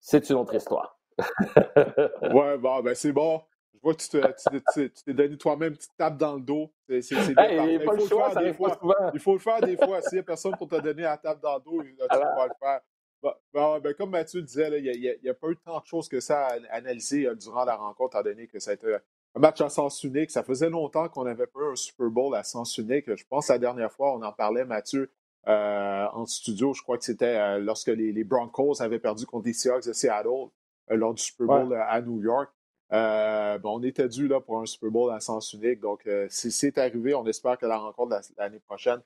C'est 0.00 0.30
une 0.30 0.36
autre 0.36 0.54
histoire. 0.54 0.98
ouais, 1.18 2.58
bon, 2.58 2.80
ben 2.82 2.94
c'est 2.94 3.12
bon. 3.12 3.42
Je 3.74 3.80
vois 3.82 3.94
que 3.94 4.90
tu 4.90 4.92
t'es 5.04 5.12
donné 5.12 5.36
toi-même 5.36 5.70
une 5.70 5.76
petite 5.76 5.96
tape 5.96 6.16
dans 6.16 6.34
le 6.34 6.40
dos. 6.40 6.72
C'est 6.88 6.98
il, 6.98 7.80
faut 7.84 7.92
le 7.92 8.00
faire 8.00 8.36
des 8.36 8.52
fois. 8.52 8.78
Il 9.12 9.20
faut 9.20 9.32
le 9.32 9.38
faire 9.40 9.60
des 9.60 9.76
fois. 9.76 10.00
S'il 10.02 10.14
n'y 10.14 10.20
a 10.20 10.22
personne 10.22 10.56
pour 10.56 10.68
te 10.68 10.80
donner 10.80 11.02
la 11.02 11.16
tape 11.16 11.40
dans 11.40 11.56
le 11.56 11.60
dos, 11.60 11.82
tu 11.82 11.96
vas 12.08 12.46
le 12.46 12.54
faire. 12.60 12.80
Bon, 13.22 13.78
ben, 13.78 13.94
comme 13.94 14.10
Mathieu 14.10 14.42
disait, 14.42 14.80
il 14.80 15.18
n'y 15.22 15.28
a, 15.28 15.34
pas 15.34 15.48
eu 15.48 15.56
tant 15.56 15.78
de 15.80 15.86
choses 15.86 16.08
que 16.08 16.20
ça 16.20 16.48
à 16.48 16.56
analyser 16.70 17.26
euh, 17.26 17.34
durant 17.34 17.64
la 17.64 17.76
rencontre, 17.76 18.16
étant 18.16 18.28
donné 18.28 18.48
que 18.48 18.58
ça 18.58 18.72
a 18.72 18.74
été 18.74 18.96
un 19.34 19.40
match 19.40 19.60
à 19.60 19.68
sens 19.68 20.02
unique. 20.02 20.30
Ça 20.30 20.42
faisait 20.42 20.70
longtemps 20.70 21.08
qu'on 21.08 21.24
n'avait 21.24 21.46
pas 21.46 21.60
eu 21.60 21.72
un 21.72 21.76
Super 21.76 22.08
Bowl 22.08 22.34
à 22.34 22.42
sens 22.42 22.76
unique. 22.78 23.14
Je 23.14 23.24
pense 23.28 23.46
que 23.46 23.52
la 23.52 23.58
dernière 23.58 23.92
fois, 23.92 24.14
on 24.14 24.22
en 24.22 24.32
parlait, 24.32 24.64
Mathieu, 24.64 25.10
euh, 25.48 26.06
en 26.12 26.24
studio. 26.26 26.72
Je 26.72 26.82
crois 26.82 26.98
que 26.98 27.04
c'était 27.04 27.36
euh, 27.36 27.58
lorsque 27.58 27.88
les, 27.88 28.24
Broncos 28.24 28.80
avaient 28.80 29.00
perdu 29.00 29.26
contre 29.26 29.46
les 29.46 29.52
Seahawks 29.52 29.86
de 29.86 29.92
Seattle 29.92 30.28
euh, 30.28 30.96
lors 30.96 31.14
du 31.14 31.22
Super 31.22 31.46
Bowl 31.46 31.74
à 31.74 32.00
New 32.00 32.20
York. 32.20 32.52
Bon, 32.90 33.78
on 33.78 33.82
était 33.82 34.08
dû 34.08 34.28
là, 34.28 34.40
pour 34.40 34.60
un 34.60 34.66
Super 34.66 34.90
Bowl 34.90 35.12
à 35.12 35.18
sens 35.18 35.52
unique. 35.52 35.80
Donc, 35.80 36.08
si 36.28 36.52
c'est 36.52 36.78
arrivé, 36.78 37.14
on 37.14 37.26
espère 37.26 37.58
que 37.58 37.66
la 37.66 37.78
rencontre 37.78 38.20
l'année 38.38 38.60
prochaine 38.60 39.00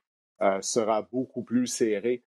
sera 0.61 1.03
beaucoup 1.03 1.43
plus 1.43 1.69
serrée. 1.69 2.23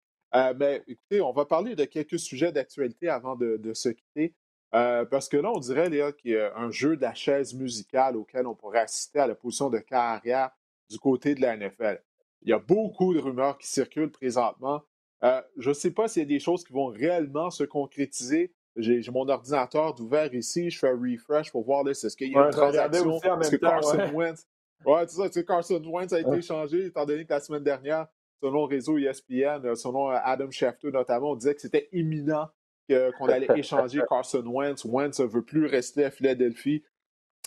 Mais 0.58 0.82
écoutez, 0.86 1.20
on 1.20 1.32
va 1.32 1.44
parler 1.44 1.74
de 1.74 1.84
quelques 1.84 2.18
sujets 2.18 2.52
d'actualité 2.52 3.08
avant 3.08 3.36
de, 3.36 3.56
de 3.56 3.72
se 3.74 3.88
quitter. 3.90 4.34
Euh, 4.74 5.04
parce 5.04 5.28
que 5.28 5.36
là, 5.36 5.50
on 5.54 5.58
dirait, 5.58 5.90
qu'il 6.14 6.32
y 6.32 6.36
a 6.36 6.56
un 6.56 6.70
jeu 6.70 6.96
de 6.96 7.02
la 7.02 7.14
chaise 7.14 7.54
musicale 7.54 8.16
auquel 8.16 8.46
on 8.46 8.54
pourrait 8.54 8.80
assister 8.80 9.20
à 9.20 9.26
la 9.26 9.34
position 9.34 9.70
de 9.70 9.78
carrière 9.78 10.50
du 10.90 10.98
côté 10.98 11.34
de 11.34 11.40
la 11.40 11.56
NFL. 11.56 12.02
Il 12.42 12.50
y 12.50 12.52
a 12.52 12.58
beaucoup 12.58 13.14
de 13.14 13.18
rumeurs 13.18 13.58
qui 13.58 13.68
circulent 13.68 14.10
présentement. 14.10 14.82
Euh, 15.24 15.40
je 15.56 15.70
ne 15.70 15.74
sais 15.74 15.92
pas 15.92 16.08
s'il 16.08 16.22
y 16.22 16.26
a 16.26 16.28
des 16.28 16.40
choses 16.40 16.64
qui 16.64 16.72
vont 16.72 16.86
réellement 16.86 17.50
se 17.50 17.64
concrétiser. 17.64 18.52
J'ai 18.76 19.00
mon 19.10 19.26
ordinateur 19.26 19.94
d'ouvert 19.94 20.34
ici, 20.34 20.68
je 20.68 20.78
fais 20.78 20.88
un 20.88 21.00
refresh 21.00 21.50
pour 21.50 21.64
voir 21.64 21.88
est-ce 21.88 22.14
qu'il 22.14 22.32
y 22.32 22.36
a 22.36 22.44
une 22.44 22.50
transaction. 22.50 23.18
Que 23.20 23.56
Carson 23.56 24.10
Wentz. 24.12 24.46
Ouais, 24.84 25.06
tu 25.06 25.14
sais, 25.14 25.44
Carson 25.44 25.82
Wentz 25.86 26.12
a 26.12 26.20
été 26.20 26.36
échangé, 26.36 26.84
étant 26.84 27.06
donné 27.06 27.24
que 27.24 27.32
la 27.32 27.40
semaine 27.40 27.64
dernière, 27.64 28.06
selon 28.42 28.66
le 28.66 28.74
réseau 28.74 28.98
ESPN, 28.98 29.64
euh, 29.64 29.74
selon 29.74 30.08
Adam 30.08 30.50
Schefter 30.50 30.90
notamment, 30.90 31.32
on 31.32 31.36
disait 31.36 31.54
que 31.54 31.60
c'était 31.60 31.88
imminent 31.92 32.48
qu'on 32.88 33.26
allait 33.26 33.48
échanger 33.56 34.00
Carson 34.08 34.44
Wentz. 34.46 34.84
Wentz 34.84 35.20
ne 35.20 35.26
veut 35.26 35.42
plus 35.42 35.66
rester 35.66 36.04
à 36.04 36.10
Philadelphie. 36.10 36.84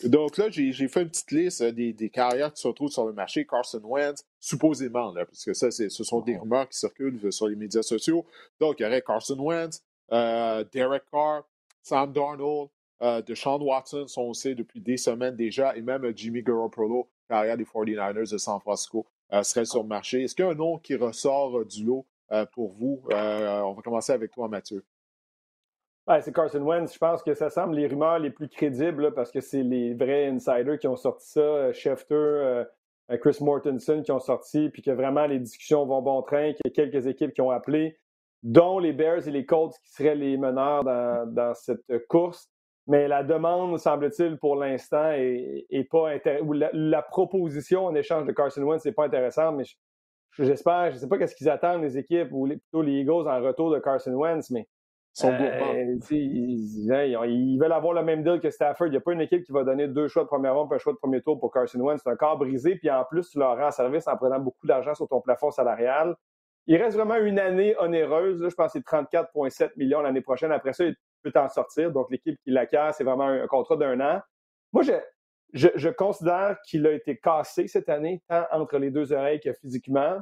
Donc 0.03 0.37
là, 0.37 0.49
j'ai 0.49 0.71
fait 0.87 1.01
une 1.01 1.09
petite 1.09 1.31
liste 1.31 1.61
euh, 1.61 1.71
des, 1.71 2.09
carrières 2.09 2.53
qui 2.53 2.61
se 2.61 2.67
retrouvent 2.67 2.91
sur 2.91 3.05
le 3.05 3.13
marché. 3.13 3.45
Carson 3.45 3.81
Wentz, 3.83 4.23
supposément, 4.39 5.11
là, 5.11 5.25
parce 5.25 5.43
que 5.43 5.53
ça, 5.53 5.71
ce 5.71 5.89
sont 5.89 6.21
des 6.21 6.37
rumeurs 6.37 6.69
qui 6.69 6.77
circulent 6.77 7.31
sur 7.31 7.47
les 7.47 7.55
médias 7.55 7.81
sociaux. 7.81 8.25
Donc, 8.59 8.79
il 8.79 8.83
y 8.83 8.85
aurait 8.85 9.01
Carson 9.01 9.37
Wentz, 9.37 9.83
euh, 10.11 10.63
Derek 10.71 11.03
Carr, 11.11 11.43
Sam 11.81 12.13
Darnold, 12.13 12.69
euh, 13.01 13.21
DeShaun 13.21 13.61
Watson, 13.61 14.07
sont 14.07 14.23
aussi 14.23 14.55
depuis 14.55 14.79
des 14.79 14.97
semaines 14.97 15.35
déjà, 15.35 15.75
et 15.75 15.81
même 15.81 16.11
Jimmy 16.15 16.43
Garoppolo, 16.43 17.09
carrière 17.27 17.57
des 17.57 17.65
49ers 17.65 18.31
de 18.31 18.37
San 18.37 18.59
Francisco, 18.59 19.05
serait 19.43 19.65
sur 19.65 19.83
le 19.83 19.87
marché. 19.87 20.23
Est-ce 20.23 20.35
qu'il 20.35 20.45
y 20.45 20.47
a 20.47 20.51
un 20.51 20.55
nom 20.55 20.77
qui 20.77 20.95
ressort 20.95 21.65
du 21.65 21.85
lot 21.85 22.05
pour 22.53 22.71
vous? 22.73 23.01
on 23.11 23.73
va 23.73 23.81
commencer 23.81 24.13
avec 24.13 24.31
toi, 24.31 24.47
Mathieu 24.47 24.83
c'est 26.21 26.33
Carson 26.33 26.61
Wentz. 26.61 26.93
Je 26.93 26.97
pense 26.97 27.21
que 27.21 27.33
ça 27.33 27.49
semble 27.49 27.75
les 27.75 27.87
rumeurs 27.87 28.19
les 28.19 28.31
plus 28.31 28.49
crédibles 28.49 29.13
parce 29.13 29.31
que 29.31 29.41
c'est 29.41 29.63
les 29.63 29.93
vrais 29.93 30.27
insiders 30.27 30.79
qui 30.79 30.87
ont 30.87 30.95
sorti 30.95 31.27
ça. 31.27 31.39
Euh, 31.39 31.73
Schefter, 31.73 32.15
euh, 32.15 32.63
euh, 33.11 33.17
Chris 33.17 33.37
Mortensen 33.41 34.01
qui 34.01 34.11
ont 34.11 34.19
sorti, 34.19 34.69
puis 34.69 34.81
que 34.81 34.91
vraiment 34.91 35.25
les 35.27 35.39
discussions 35.39 35.85
vont 35.85 36.01
bon 36.01 36.21
train, 36.23 36.53
qu'il 36.53 36.61
y 36.65 36.69
a 36.69 36.71
quelques 36.71 37.05
équipes 37.05 37.33
qui 37.33 37.41
ont 37.41 37.51
appelé, 37.51 37.97
dont 38.41 38.79
les 38.79 38.93
Bears 38.93 39.27
et 39.27 39.31
les 39.31 39.45
Colts 39.45 39.75
qui 39.83 39.91
seraient 39.91 40.15
les 40.15 40.37
meneurs 40.37 40.83
dans, 40.83 41.53
cette 41.53 42.07
course. 42.07 42.49
Mais 42.89 43.07
la 43.07 43.23
demande, 43.23 43.77
semble-t-il, 43.77 44.37
pour 44.39 44.55
l'instant, 44.55 45.11
est, 45.11 45.89
pas 45.91 46.09
intéressante. 46.09 46.55
La, 46.55 46.69
la, 46.73 47.01
proposition 47.03 47.85
en 47.85 47.93
échange 47.93 48.25
de 48.25 48.31
Carson 48.31 48.63
Wentz 48.63 48.83
n'est 48.83 48.91
pas 48.91 49.05
intéressante, 49.05 49.55
mais 49.57 49.63
j'espère, 50.39 50.89
je 50.89 50.95
ne 50.95 50.99
sais 50.99 51.07
pas 51.07 51.19
qu'est-ce 51.19 51.35
qu'ils 51.35 51.49
attendent, 51.49 51.83
les 51.83 51.99
équipes, 51.99 52.29
ou 52.31 52.47
plutôt 52.47 52.81
les 52.81 52.93
Eagles 52.93 53.27
en 53.27 53.41
retour 53.41 53.71
de 53.71 53.77
Carson 53.77 54.13
Wentz, 54.13 54.49
mais 54.49 54.67
euh, 55.25 55.97
ils, 56.09 57.57
veulent 57.59 57.71
avoir 57.71 57.93
le 57.93 58.03
même 58.03 58.23
deal 58.23 58.39
que 58.39 58.49
Stafford. 58.49 58.87
Il 58.87 58.91
n'y 58.91 58.97
a 58.97 59.01
pas 59.01 59.11
une 59.11 59.21
équipe 59.21 59.43
qui 59.43 59.51
va 59.51 59.63
donner 59.63 59.87
deux 59.87 60.07
choix 60.07 60.23
de 60.23 60.27
première 60.27 60.55
ronde 60.55 60.69
et 60.71 60.75
un 60.75 60.77
choix 60.79 60.93
de 60.93 60.97
premier 60.97 61.21
tour 61.21 61.39
pour 61.39 61.53
Carson 61.53 61.79
Wentz. 61.79 62.01
C'est 62.03 62.09
un 62.09 62.15
corps 62.15 62.39
brisé, 62.39 62.75
puis 62.75 62.89
en 62.89 63.03
plus, 63.03 63.29
tu 63.29 63.37
leur 63.37 63.55
rends 63.55 63.71
service 63.71 64.07
en 64.07 64.17
prenant 64.17 64.39
beaucoup 64.39 64.65
d'argent 64.65 64.95
sur 64.95 65.07
ton 65.07 65.21
plafond 65.21 65.51
salarial. 65.51 66.15
Il 66.65 66.77
reste 66.77 66.97
vraiment 66.97 67.17
une 67.17 67.37
année 67.37 67.75
onéreuse. 67.77 68.47
je 68.47 68.55
pense 68.55 68.73
que 68.73 68.79
c'est 68.79 68.85
34,7 68.85 69.71
millions 69.77 70.01
l'année 70.01 70.21
prochaine. 70.21 70.51
Après 70.51 70.73
ça, 70.73 70.85
il 70.85 70.95
peut 71.21 71.31
en 71.35 71.49
sortir. 71.49 71.91
Donc, 71.91 72.09
l'équipe 72.11 72.37
qui 72.43 72.51
l'acquiert, 72.51 72.93
c'est 72.93 73.03
vraiment 73.03 73.27
un, 73.27 73.47
contrat 73.47 73.75
d'un 73.75 73.99
an. 73.99 74.21
Moi, 74.71 74.83
je, 74.83 75.67
je 75.75 75.89
considère 75.89 76.57
qu'il 76.65 76.85
a 76.87 76.91
été 76.91 77.17
cassé 77.17 77.67
cette 77.67 77.89
année, 77.89 78.21
tant 78.27 78.45
entre 78.51 78.77
les 78.77 78.91
deux 78.91 79.13
oreilles 79.13 79.39
que 79.39 79.53
physiquement. 79.53 80.19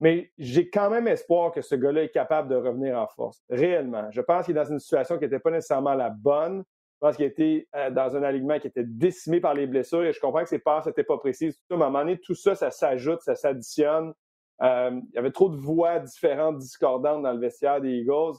Mais 0.00 0.32
j'ai 0.38 0.70
quand 0.70 0.88
même 0.88 1.06
espoir 1.08 1.52
que 1.52 1.60
ce 1.60 1.74
gars-là 1.74 2.04
est 2.04 2.10
capable 2.10 2.48
de 2.48 2.56
revenir 2.56 2.98
en 2.98 3.06
force, 3.06 3.42
réellement. 3.50 4.10
Je 4.10 4.22
pense 4.22 4.46
qu'il 4.46 4.56
est 4.56 4.60
dans 4.60 4.70
une 4.70 4.78
situation 4.78 5.18
qui 5.18 5.24
n'était 5.24 5.38
pas 5.38 5.50
nécessairement 5.50 5.94
la 5.94 6.08
bonne. 6.08 6.64
Je 6.94 7.06
pense 7.06 7.16
qu'il 7.16 7.26
était 7.26 7.68
euh, 7.76 7.90
dans 7.90 8.16
un 8.16 8.22
alignement 8.22 8.58
qui 8.58 8.66
était 8.66 8.84
décimé 8.84 9.40
par 9.40 9.54
les 9.54 9.66
blessures 9.66 10.04
et 10.04 10.12
je 10.12 10.20
comprends 10.20 10.42
que 10.42 10.48
ses 10.48 10.58
passes 10.58 10.86
n'étaient 10.86 11.04
pas 11.04 11.18
précises. 11.18 11.58
À 11.70 11.74
un 11.74 11.76
moment 11.76 12.00
donné, 12.00 12.18
tout 12.18 12.34
ça, 12.34 12.54
ça 12.54 12.70
s'ajoute, 12.70 13.20
ça 13.20 13.34
s'additionne. 13.34 14.12
Euh, 14.62 15.00
il 15.10 15.14
y 15.14 15.18
avait 15.18 15.30
trop 15.30 15.50
de 15.50 15.56
voix 15.56 15.98
différentes, 15.98 16.58
discordantes 16.58 17.22
dans 17.22 17.32
le 17.32 17.38
vestiaire 17.38 17.80
des 17.80 17.90
Eagles. 17.90 18.36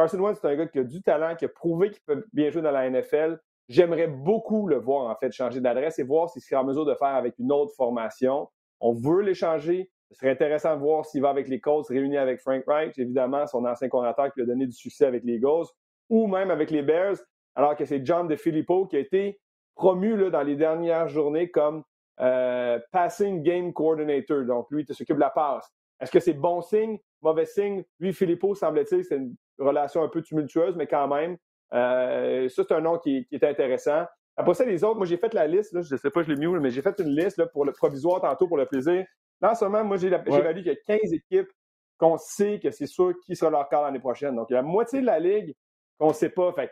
Carson 0.00 0.18
Wentz, 0.18 0.38
c'est 0.40 0.48
un 0.48 0.56
gars 0.56 0.66
qui 0.66 0.78
a 0.78 0.82
du 0.82 1.02
talent, 1.02 1.36
qui 1.36 1.44
a 1.44 1.48
prouvé 1.50 1.90
qu'il 1.90 2.02
peut 2.06 2.24
bien 2.32 2.48
jouer 2.48 2.62
dans 2.62 2.70
la 2.70 2.88
NFL. 2.88 3.38
J'aimerais 3.68 4.06
beaucoup 4.06 4.66
le 4.66 4.78
voir, 4.78 5.10
en 5.10 5.14
fait, 5.14 5.30
changer 5.30 5.60
d'adresse 5.60 5.98
et 5.98 6.04
voir 6.04 6.30
s'il 6.30 6.40
sera 6.40 6.62
en 6.62 6.64
mesure 6.64 6.86
de 6.86 6.94
faire 6.94 7.08
avec 7.08 7.38
une 7.38 7.52
autre 7.52 7.74
formation. 7.76 8.48
On 8.80 8.94
veut 8.94 9.20
l'échanger. 9.20 9.90
Ce 10.10 10.18
serait 10.18 10.30
intéressant 10.30 10.74
de 10.74 10.80
voir 10.80 11.04
s'il 11.04 11.20
va 11.20 11.28
avec 11.28 11.48
les 11.48 11.60
Colts 11.60 11.86
réunis 11.86 12.16
avec 12.16 12.40
Frank 12.40 12.64
Reich, 12.66 12.98
évidemment, 12.98 13.46
son 13.46 13.66
ancien 13.66 13.90
coordinateur 13.90 14.32
qui 14.32 14.40
lui 14.40 14.44
a 14.44 14.46
donné 14.46 14.64
du 14.64 14.72
succès 14.72 15.04
avec 15.04 15.22
les 15.22 15.34
Eagles, 15.34 15.66
ou 16.08 16.26
même 16.28 16.50
avec 16.50 16.70
les 16.70 16.80
Bears. 16.80 17.18
alors 17.54 17.76
que 17.76 17.84
c'est 17.84 18.02
John 18.02 18.26
DeFilippo 18.26 18.86
qui 18.86 18.96
a 18.96 19.00
été 19.00 19.38
promu 19.74 20.16
là, 20.16 20.30
dans 20.30 20.42
les 20.42 20.56
dernières 20.56 21.08
journées 21.08 21.50
comme 21.50 21.84
euh, 22.20 22.78
Passing 22.90 23.42
Game 23.42 23.74
Coordinator. 23.74 24.46
Donc, 24.46 24.66
lui, 24.70 24.86
il 24.88 24.94
s'occupe 24.94 25.16
de 25.16 25.20
la 25.20 25.28
passe. 25.28 25.70
Est-ce 26.00 26.10
que 26.10 26.20
c'est 26.20 26.32
bon 26.32 26.62
signe, 26.62 26.98
mauvais 27.20 27.44
signe? 27.44 27.84
Lui, 27.98 28.14
Filippo, 28.14 28.54
semble-t-il, 28.54 29.04
c'est 29.04 29.16
une 29.16 29.34
relation 29.60 30.02
un 30.02 30.08
peu 30.08 30.22
tumultueuse, 30.22 30.76
mais 30.76 30.86
quand 30.86 31.08
même. 31.08 31.36
Euh, 31.72 32.48
ça, 32.48 32.64
c'est 32.66 32.74
un 32.74 32.80
nom 32.80 32.98
qui, 32.98 33.26
est 33.30 33.44
intéressant. 33.44 34.04
Après 34.36 34.54
ça, 34.54 34.64
les 34.64 34.82
autres, 34.84 34.96
moi, 34.96 35.06
j'ai 35.06 35.16
fait 35.18 35.32
la 35.34 35.46
liste, 35.46 35.72
là, 35.72 35.82
je 35.82 35.94
ne 35.94 35.98
sais 35.98 36.10
pas, 36.10 36.22
je 36.22 36.28
l'ai 36.30 36.36
mis 36.36 36.46
où, 36.46 36.58
mais 36.60 36.70
j'ai 36.70 36.82
fait 36.82 36.98
une 36.98 37.14
liste 37.14 37.36
là, 37.36 37.46
pour 37.46 37.64
le 37.64 37.72
provisoire 37.72 38.20
tantôt 38.20 38.48
pour 38.48 38.56
le 38.56 38.66
plaisir. 38.66 39.04
Là, 39.40 39.52
en 39.52 39.54
ce 39.54 39.64
moment, 39.64 39.84
moi, 39.84 39.96
j'ai 39.96 40.08
évalué 40.08 40.62
qu'il 40.62 40.72
y 40.72 40.94
a 40.94 40.98
15 40.98 41.12
équipes 41.12 41.50
qu'on 41.98 42.16
sait 42.16 42.58
que 42.58 42.70
c'est 42.70 42.86
sûr 42.86 43.12
qui 43.24 43.36
sera 43.36 43.50
leur 43.50 43.68
cas 43.68 43.82
l'année 43.82 44.00
prochaine. 44.00 44.34
Donc, 44.34 44.46
il 44.50 44.54
y 44.54 44.56
a 44.56 44.62
la 44.62 44.66
moitié 44.66 45.00
de 45.00 45.06
la 45.06 45.18
ligue 45.18 45.54
qu'on 45.98 46.08
ne 46.08 46.14
sait 46.14 46.30
pas. 46.30 46.52
Fait 46.54 46.70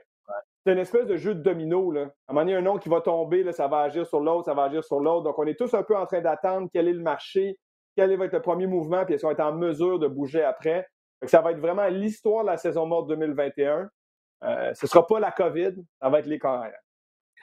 c'est 0.65 0.73
une 0.73 0.79
espèce 0.79 1.07
de 1.07 1.17
jeu 1.17 1.35
de 1.35 1.43
domino. 1.43 1.91
Là. 1.91 2.03
À 2.03 2.05
un 2.05 2.35
moment 2.35 2.41
donné, 2.41 2.55
un 2.57 2.61
nom 2.61 2.79
qui 2.79 2.89
va 2.89 3.01
tomber, 3.01 3.43
là, 3.43 3.53
ça 3.53 3.69
va 3.69 3.81
agir 3.81 4.07
sur 4.07 4.21
l'autre, 4.21 4.47
ça 4.47 4.55
va 4.55 4.65
agir 4.65 4.85
sur 4.85 5.01
l'autre. 5.01 5.25
Donc, 5.25 5.39
on 5.39 5.47
est 5.47 5.59
tous 5.59 5.73
un 5.75 5.83
peu 5.83 5.97
en 5.97 6.07
train 6.07 6.21
d'attendre 6.21 6.69
quel 6.73 6.89
est 6.89 6.93
le 6.93 7.03
marché, 7.03 7.59
quel 7.97 8.15
va 8.17 8.27
être 8.27 8.33
le 8.33 8.43
premier 8.43 8.67
mouvement, 8.67 9.05
puis 9.05 9.15
est-ce 9.15 9.23
qu'on 9.23 9.29
va 9.29 9.33
être 9.33 9.41
en 9.41 9.55
mesure 9.55 9.99
de 9.99 10.07
bouger 10.07 10.43
après. 10.43 10.87
Ça 11.27 11.41
va 11.41 11.53
être 11.53 11.61
vraiment 11.61 11.87
l'histoire 11.89 12.45
de 12.45 12.51
la 12.51 12.57
saison 12.57 12.87
morte 12.87 13.09
2021. 13.09 13.91
Euh, 14.45 14.75
ce 14.75 14.87
ne 14.87 14.89
sera 14.89 15.07
pas 15.07 15.19
la 15.19 15.33
COVID, 15.33 15.75
ça 16.01 16.09
va 16.09 16.21
être 16.21 16.27
les 16.27 16.39
carrières. 16.39 16.81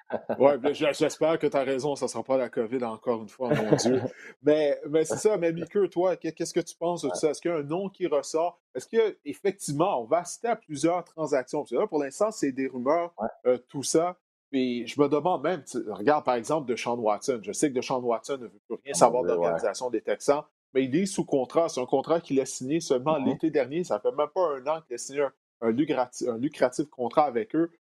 oui, 0.40 0.52
j'espère 0.74 1.40
que 1.40 1.48
tu 1.48 1.58
as 1.58 1.64
raison, 1.64 1.96
ça 1.96 2.06
ne 2.06 2.10
sera 2.10 2.24
pas 2.24 2.38
la 2.38 2.50
COVID 2.50 2.84
encore 2.84 3.24
une 3.24 3.30
fois, 3.30 3.50
mon 3.54 3.76
Dieu. 3.76 4.02
mais, 4.44 4.80
mais 4.88 5.04
c'est 5.04 5.18
ça, 5.18 5.36
mais 5.38 5.52
Mickey, 5.52 5.88
toi, 5.90 6.16
qu'est-ce 6.16 6.54
que 6.54 6.60
tu 6.60 6.76
penses 6.76 7.02
de 7.02 7.10
ça? 7.16 7.32
Est-ce 7.32 7.42
qu'il 7.42 7.52
y 7.52 7.54
a 7.54 7.58
un 7.58 7.64
nom 7.64 7.90
qui 7.90 8.06
ressort? 8.06 8.62
Est-ce 8.76 8.88
qu'effectivement, 8.88 10.02
on 10.02 10.06
va 10.06 10.20
assister 10.20 10.48
à 10.48 10.56
plusieurs 10.56 11.04
transactions? 11.04 11.62
Parce 11.62 11.72
que 11.72 11.76
là, 11.78 11.88
pour 11.88 12.04
l'instant, 12.04 12.30
c'est 12.32 12.52
des 12.52 12.68
rumeurs, 12.68 13.14
euh, 13.48 13.58
tout 13.68 13.84
ça. 13.84 14.18
Puis 14.52 14.86
je 14.88 15.02
me 15.02 15.10
demande 15.10 15.44
même, 15.44 15.64
regarde 15.88 16.24
par 16.24 16.36
exemple 16.36 16.68
de 16.68 16.76
Sean 16.76 16.98
Watson. 16.98 17.40
Je 17.42 17.52
sais 17.52 17.70
que 17.70 17.76
de 17.76 17.82
Sean 17.82 18.02
Watson 18.02 18.38
ne 18.38 18.46
veut 18.46 18.62
plus 18.68 18.78
rien 18.84 18.94
ah, 18.96 18.98
savoir 18.98 19.24
de 19.24 19.30
l'organisation 19.30 19.90
des 19.90 20.02
Texans, 20.02 20.44
mais 20.76 20.86
il 20.86 20.96
est 20.96 21.08
sous 21.08 21.26
contrat. 21.26 21.70
C'est 21.70 21.82
un 21.82 21.86
contrat 21.88 22.22
qu'il 22.22 22.40
a 22.40 22.46
signé 22.46 22.80
seulement 22.80 23.18
mm-hmm. 23.18 23.26
l'été 23.26 23.50
dernier. 23.50 23.84
Ça 23.84 24.00
fait 24.00 24.12
même 24.12 24.28
pas 24.36 24.58
un 24.58 24.68
an 24.68 24.82
qu'il 24.82 24.94
a 24.94 24.98
signé 25.00 25.26
un, 25.62 25.72
lucratif, 25.72 26.90
contrat 26.90 27.24
avec 27.24 27.56
eux 27.56 27.72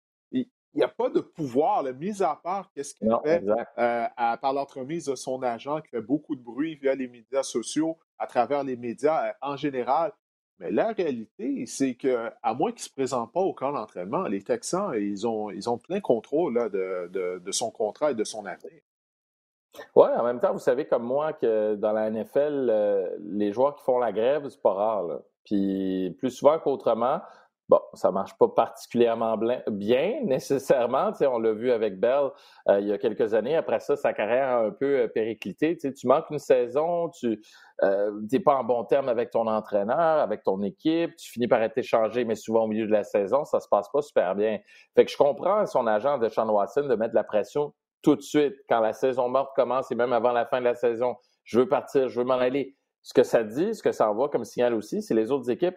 il 0.75 0.79
n'y 0.79 0.85
a 0.85 0.89
pas 0.89 1.09
de 1.09 1.21
pouvoir, 1.21 1.85
mis 1.95 2.23
à 2.23 2.35
part 2.35 2.71
qu'est-ce 2.73 2.95
qu'il 2.95 3.09
fait 3.23 3.45
euh, 3.79 4.07
par 4.17 4.53
l'entremise 4.53 5.07
de 5.07 5.15
son 5.15 5.43
agent 5.43 5.81
qui 5.83 5.89
fait 5.91 6.01
beaucoup 6.01 6.35
de 6.35 6.43
bruit 6.43 6.75
via 6.75 6.97
les 6.97 7.07
médias 7.07 7.45
sociaux, 7.45 7.97
à 8.19 8.27
travers 8.27 8.65
les 8.65 8.77
médias 8.77 9.29
euh, 9.29 9.33
en 9.41 9.57
général. 9.57 10.13
Mais 10.59 10.73
la 10.73 10.93
réalité, 10.93 11.67
c'est 11.67 11.95
que, 11.95 12.31
à 12.43 12.55
moins 12.55 12.71
qu'il 12.73 12.81
ne 12.81 12.89
se 12.89 12.93
présente 12.93 13.33
pas 13.33 13.41
au 13.41 13.55
camp 13.55 13.73
d'entraînement, 13.73 14.25
les 14.25 14.43
Texans, 14.43 14.93
ils 14.97 15.27
ont, 15.27 15.51
ils 15.51 15.71
ont 15.71 15.79
plein 15.79 16.01
contrôle 16.01 16.71
de, 16.71 17.39
de, 17.39 17.53
son 17.53 17.71
contrat 17.71 18.13
et 18.13 18.15
de 18.15 18.25
son 18.25 18.45
avenir. 18.45 18.81
Oui, 19.97 20.07
en 20.16 20.22
même 20.22 20.41
temps, 20.41 20.53
vous 20.53 20.59
savez 20.59 20.87
comme 20.87 21.03
moi 21.03 21.33
que 21.33 21.75
dans 21.75 21.93
la 21.93 22.11
NFL, 22.11 22.68
euh, 22.70 23.16
les 23.20 23.53
joueurs 23.53 23.75
qui 23.75 23.83
font 23.85 23.99
la 23.99 24.12
grève, 24.12 24.49
c'est 24.49 24.62
pas 24.62 24.72
rare. 24.72 25.20
Puis 25.45 26.16
plus 26.18 26.31
souvent 26.31 26.59
qu'autrement, 26.59 27.20
Bon, 27.70 27.81
ça 27.95 28.11
marche 28.11 28.37
pas 28.37 28.49
particulièrement 28.49 29.39
bien, 29.70 30.20
nécessairement. 30.25 31.12
Tu 31.12 31.27
on 31.27 31.39
l'a 31.39 31.53
vu 31.53 31.70
avec 31.70 31.99
Bell 31.99 32.29
euh, 32.68 32.81
il 32.81 32.89
y 32.89 32.93
a 32.93 32.99
quelques 32.99 33.33
années. 33.33 33.57
Après 33.57 33.81
ça, 33.81 33.97
sa 33.97 34.12
carrière 34.12 34.49
a 34.49 34.59
un 34.66 34.70
peu 34.70 35.01
euh, 35.01 35.09
périclité. 35.09 35.77
Tu, 35.77 36.07
manques 36.07 36.29
une 36.31 36.39
saison, 36.39 37.09
tu 37.09 37.29
n'es 37.31 37.39
euh, 37.85 38.43
pas 38.45 38.57
en 38.57 38.64
bon 38.64 38.85
terme 38.85 39.09
avec 39.09 39.31
ton 39.31 39.47
entraîneur, 39.47 40.20
avec 40.20 40.43
ton 40.43 40.62
équipe, 40.62 41.16
tu 41.16 41.31
finis 41.33 41.49
par 41.49 41.62
être 41.62 41.79
échangé, 41.79 42.27
mais 42.27 42.35
souvent 42.35 42.64
au 42.64 42.66
milieu 42.66 42.87
de 42.87 42.93
la 42.93 43.05
saison, 43.05 43.45
ça 43.45 43.61
se 43.61 43.68
passe 43.68 43.89
pas 43.89 44.03
super 44.03 44.35
bien. 44.35 44.59
Fait 44.95 45.07
que 45.07 45.11
je 45.11 45.16
comprends 45.16 45.64
son 45.64 45.87
agent 45.87 46.18
de 46.18 46.29
Sean 46.29 46.49
Watson 46.51 46.87
de 46.87 46.97
mettre 46.97 47.14
la 47.14 47.25
pression 47.25 47.72
tout 48.05 48.15
de 48.15 48.23
suite 48.23 48.55
quand 48.69 48.81
la 48.81 48.93
saison 48.93 49.29
morte 49.29 49.51
commence 49.57 49.91
et 49.91 49.95
même 49.95 50.13
avant 50.13 50.33
la 50.33 50.47
fin 50.47 50.61
de 50.61 50.65
la 50.65 50.75
saison. 50.75 51.17
Je 51.43 51.59
veux 51.59 51.69
partir, 51.69 52.09
je 52.09 52.21
veux 52.21 52.27
m'en 52.27 52.35
aller. 52.35 52.77
Ce 53.03 53.13
que 53.13 53.23
ça 53.23 53.43
dit, 53.43 53.75
ce 53.75 53.83
que 53.83 53.93
ça 53.93 54.09
envoie 54.09 54.29
comme 54.29 54.45
signal 54.45 54.75
aussi, 54.75 55.03
c'est 55.03 55.15
les 55.15 55.31
autres 55.31 55.51
équipes 55.51 55.77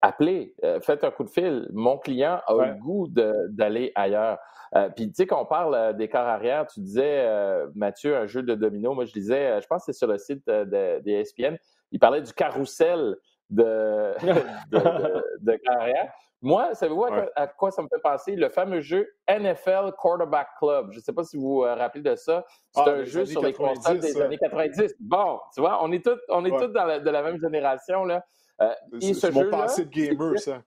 appelez, 0.00 0.54
euh, 0.64 0.80
faites 0.80 1.04
un 1.04 1.10
coup 1.10 1.24
de 1.24 1.30
fil. 1.30 1.68
Mon 1.72 1.98
client 1.98 2.40
a 2.46 2.54
le 2.54 2.74
goût 2.74 3.08
d'aller 3.08 3.92
ailleurs. 3.94 4.38
Euh, 4.76 4.90
puis, 4.90 5.08
tu 5.08 5.14
sais, 5.14 5.26
qu'on 5.26 5.46
parle 5.46 5.74
euh, 5.74 5.92
des 5.92 6.08
corps 6.08 6.26
arrière, 6.26 6.66
tu 6.66 6.80
disais, 6.80 7.26
Mathieu, 7.74 8.16
un 8.16 8.26
jeu 8.26 8.42
de 8.42 8.54
domino. 8.54 8.94
Moi, 8.94 9.06
je 9.06 9.12
disais, 9.12 9.60
je 9.60 9.66
pense 9.66 9.86
que 9.86 9.92
c'est 9.92 9.98
sur 9.98 10.06
le 10.06 10.18
site 10.18 10.48
des 10.48 11.02
ESPN, 11.06 11.56
il 11.90 11.98
parlait 11.98 12.22
du 12.22 12.32
carrousel 12.32 13.16
de, 13.50 14.14
de, 14.70 15.58
arrière. 15.70 16.12
Moi, 16.40 16.74
savez-vous 16.74 17.04
à 17.34 17.46
quoi 17.48 17.70
ça 17.70 17.82
me 17.82 17.88
fait 17.88 18.00
penser? 18.00 18.36
Le 18.36 18.48
fameux 18.48 18.80
jeu 18.80 19.08
NFL 19.28 19.92
Quarterback 19.98 20.48
Club. 20.60 20.92
Je 20.92 20.98
ne 20.98 21.02
sais 21.02 21.12
pas 21.12 21.24
si 21.24 21.36
vous 21.36 21.48
vous 21.48 21.60
rappelez 21.60 22.02
de 22.02 22.14
ça. 22.14 22.44
C'est 22.72 22.80
ah, 22.80 22.90
un 22.90 23.04
jeu 23.04 23.24
sur 23.24 23.42
les 23.42 23.52
concepts 23.52 24.00
des 24.00 24.20
années 24.20 24.38
90. 24.38 24.94
Bon, 25.00 25.40
tu 25.52 25.60
vois, 25.60 25.82
on 25.82 25.90
est 25.90 26.04
tous 26.04 26.18
on 26.28 26.44
est 26.44 26.56
tous 26.56 26.68
dans 26.68 27.02
de 27.02 27.10
la 27.10 27.22
même 27.22 27.40
génération. 27.40 28.04
Là. 28.04 28.24
Euh, 28.60 28.72
c'est 29.00 29.32
mon 29.32 29.50
passé 29.50 29.84
de 29.84 29.90
gamer, 29.90 30.38
ça. 30.38 30.62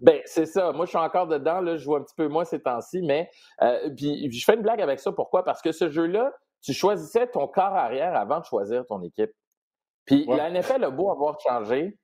Ben, 0.00 0.20
c'est 0.24 0.46
ça. 0.46 0.72
Moi, 0.72 0.86
je 0.86 0.90
suis 0.90 0.98
encore 0.98 1.26
dedans. 1.26 1.60
Là, 1.60 1.76
je 1.76 1.84
joue 1.84 1.94
un 1.94 2.02
petit 2.02 2.14
peu 2.16 2.26
moins 2.26 2.44
ces 2.44 2.60
temps-ci, 2.60 3.00
mais 3.02 3.30
euh, 3.62 3.90
puis, 3.96 4.30
je 4.30 4.44
fais 4.44 4.54
une 4.54 4.62
blague 4.62 4.80
avec 4.80 4.98
ça. 4.98 5.12
Pourquoi? 5.12 5.44
Parce 5.44 5.62
que 5.62 5.70
ce 5.70 5.88
jeu-là, 5.88 6.32
tu 6.62 6.72
choisissais 6.72 7.28
ton 7.28 7.46
corps 7.46 7.74
arrière 7.74 8.16
avant 8.16 8.40
de 8.40 8.44
choisir 8.44 8.84
ton 8.86 9.02
équipe. 9.02 9.30
Puis 10.06 10.26
la 10.26 10.50
NFL 10.50 10.84
a 10.84 10.90
beau 10.90 11.10
avoir 11.10 11.38
changé, 11.40 11.98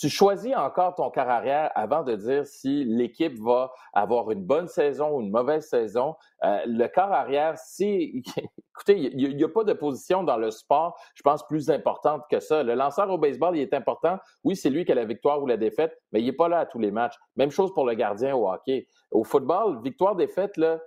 tu 0.00 0.08
choisis 0.08 0.56
encore 0.56 0.94
ton 0.94 1.10
quart 1.10 1.28
arrière 1.28 1.70
avant 1.74 2.02
de 2.02 2.16
dire 2.16 2.46
si 2.46 2.84
l'équipe 2.84 3.38
va 3.38 3.70
avoir 3.92 4.30
une 4.30 4.42
bonne 4.42 4.66
saison 4.66 5.10
ou 5.10 5.20
une 5.20 5.30
mauvaise 5.30 5.68
saison. 5.68 6.16
Euh, 6.42 6.60
le 6.64 6.86
quart 6.86 7.12
arrière, 7.12 7.58
si, 7.58 8.22
écoutez, 8.74 8.96
il 8.96 9.36
n'y 9.36 9.44
a, 9.44 9.48
pas 9.48 9.62
de 9.62 9.74
position 9.74 10.22
dans 10.22 10.38
le 10.38 10.50
sport, 10.50 10.98
je 11.14 11.22
pense, 11.22 11.46
plus 11.46 11.68
importante 11.68 12.22
que 12.30 12.40
ça. 12.40 12.62
Le 12.62 12.74
lanceur 12.74 13.10
au 13.10 13.18
baseball, 13.18 13.54
il 13.54 13.60
est 13.60 13.74
important. 13.74 14.18
Oui, 14.42 14.56
c'est 14.56 14.70
lui 14.70 14.86
qui 14.86 14.92
a 14.92 14.94
la 14.94 15.04
victoire 15.04 15.42
ou 15.42 15.46
la 15.46 15.58
défaite, 15.58 15.94
mais 16.12 16.22
il 16.22 16.24
n'est 16.24 16.32
pas 16.32 16.48
là 16.48 16.60
à 16.60 16.66
tous 16.66 16.78
les 16.78 16.90
matchs. 16.90 17.16
Même 17.36 17.50
chose 17.50 17.74
pour 17.74 17.84
le 17.84 17.92
gardien 17.92 18.34
au 18.34 18.50
hockey. 18.50 18.86
Au 19.10 19.22
football, 19.22 19.82
victoire, 19.82 20.16
défaite, 20.16 20.56
là, 20.56 20.78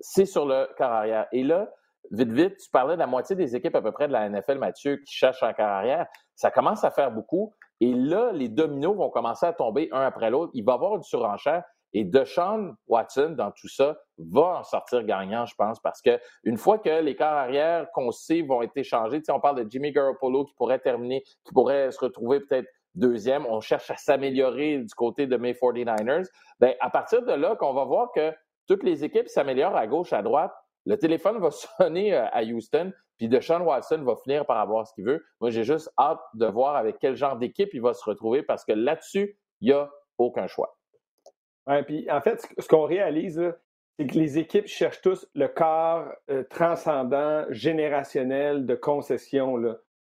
c'est 0.00 0.24
sur 0.26 0.46
le 0.46 0.70
quart 0.78 0.92
arrière. 0.92 1.26
Et 1.32 1.42
là, 1.42 1.70
vite, 2.12 2.32
vite, 2.32 2.56
tu 2.56 2.70
parlais 2.70 2.94
de 2.94 3.00
la 3.00 3.06
moitié 3.06 3.36
des 3.36 3.56
équipes 3.56 3.76
à 3.76 3.82
peu 3.82 3.92
près 3.92 4.08
de 4.08 4.12
la 4.14 4.26
NFL, 4.26 4.56
Mathieu, 4.56 4.96
qui 5.06 5.12
cherchent 5.12 5.42
un 5.42 5.52
quart 5.52 5.70
arrière. 5.70 6.06
Ça 6.34 6.50
commence 6.50 6.82
à 6.82 6.90
faire 6.90 7.10
beaucoup. 7.10 7.52
Et 7.80 7.92
là, 7.92 8.32
les 8.32 8.48
dominos 8.48 8.96
vont 8.96 9.10
commencer 9.10 9.46
à 9.46 9.52
tomber 9.52 9.88
un 9.92 10.00
après 10.00 10.30
l'autre. 10.30 10.52
Il 10.54 10.64
va 10.64 10.72
y 10.72 10.74
avoir 10.74 10.96
une 10.96 11.02
surenchère. 11.02 11.64
Et 11.92 12.02
Deshaun 12.02 12.74
Watson, 12.88 13.34
dans 13.36 13.52
tout 13.52 13.68
ça, 13.68 13.96
va 14.18 14.58
en 14.58 14.64
sortir 14.64 15.04
gagnant, 15.04 15.46
je 15.46 15.54
pense, 15.54 15.78
parce 15.78 16.02
que 16.02 16.18
une 16.42 16.56
fois 16.56 16.78
que 16.78 17.00
les 17.00 17.14
quarts 17.14 17.36
arrière 17.36 17.86
qu'on 17.92 18.10
sait 18.10 18.42
vont 18.42 18.62
être 18.62 18.76
échangés, 18.76 19.22
on 19.28 19.38
parle 19.38 19.64
de 19.64 19.70
Jimmy 19.70 19.92
Garoppolo 19.92 20.44
qui 20.44 20.54
pourrait 20.54 20.80
terminer, 20.80 21.22
qui 21.44 21.52
pourrait 21.52 21.92
se 21.92 22.00
retrouver 22.00 22.40
peut-être 22.40 22.68
deuxième. 22.96 23.46
On 23.46 23.60
cherche 23.60 23.90
à 23.90 23.96
s'améliorer 23.96 24.78
du 24.78 24.94
côté 24.94 25.26
de 25.26 25.36
mes 25.36 25.52
49ers. 25.52 26.26
Bien, 26.60 26.74
à 26.80 26.90
partir 26.90 27.22
de 27.22 27.32
là, 27.32 27.54
qu'on 27.56 27.72
va 27.72 27.84
voir 27.84 28.10
que 28.12 28.32
toutes 28.66 28.82
les 28.82 29.04
équipes 29.04 29.28
s'améliorent 29.28 29.76
à 29.76 29.86
gauche, 29.86 30.12
à 30.12 30.22
droite, 30.22 30.52
le 30.86 30.96
téléphone 30.98 31.38
va 31.38 31.50
sonner 31.78 32.14
euh, 32.14 32.26
à 32.32 32.42
Houston, 32.42 32.92
puis 33.16 33.28
Deshaun 33.28 33.62
Watson 33.62 34.02
va 34.04 34.16
finir 34.16 34.46
par 34.46 34.58
avoir 34.58 34.86
ce 34.86 34.94
qu'il 34.94 35.04
veut. 35.04 35.24
Moi, 35.40 35.50
j'ai 35.50 35.64
juste 35.64 35.90
hâte 35.98 36.20
de 36.34 36.46
voir 36.46 36.76
avec 36.76 36.98
quel 37.00 37.16
genre 37.16 37.36
d'équipe 37.36 37.70
il 37.72 37.80
va 37.80 37.94
se 37.94 38.04
retrouver 38.04 38.42
parce 38.42 38.64
que 38.64 38.72
là-dessus, 38.72 39.38
il 39.60 39.68
n'y 39.68 39.72
a 39.72 39.90
aucun 40.18 40.46
choix. 40.46 40.76
Puis 41.86 42.10
en 42.10 42.20
fait, 42.20 42.46
ce 42.58 42.68
qu'on 42.68 42.84
réalise, 42.84 43.40
c'est 43.98 44.06
que 44.06 44.18
les 44.18 44.38
équipes 44.38 44.66
cherchent 44.66 45.00
tous 45.00 45.26
le 45.34 45.48
corps 45.48 46.06
euh, 46.30 46.42
transcendant, 46.50 47.46
générationnel 47.50 48.66
de 48.66 48.74
concession. 48.74 49.62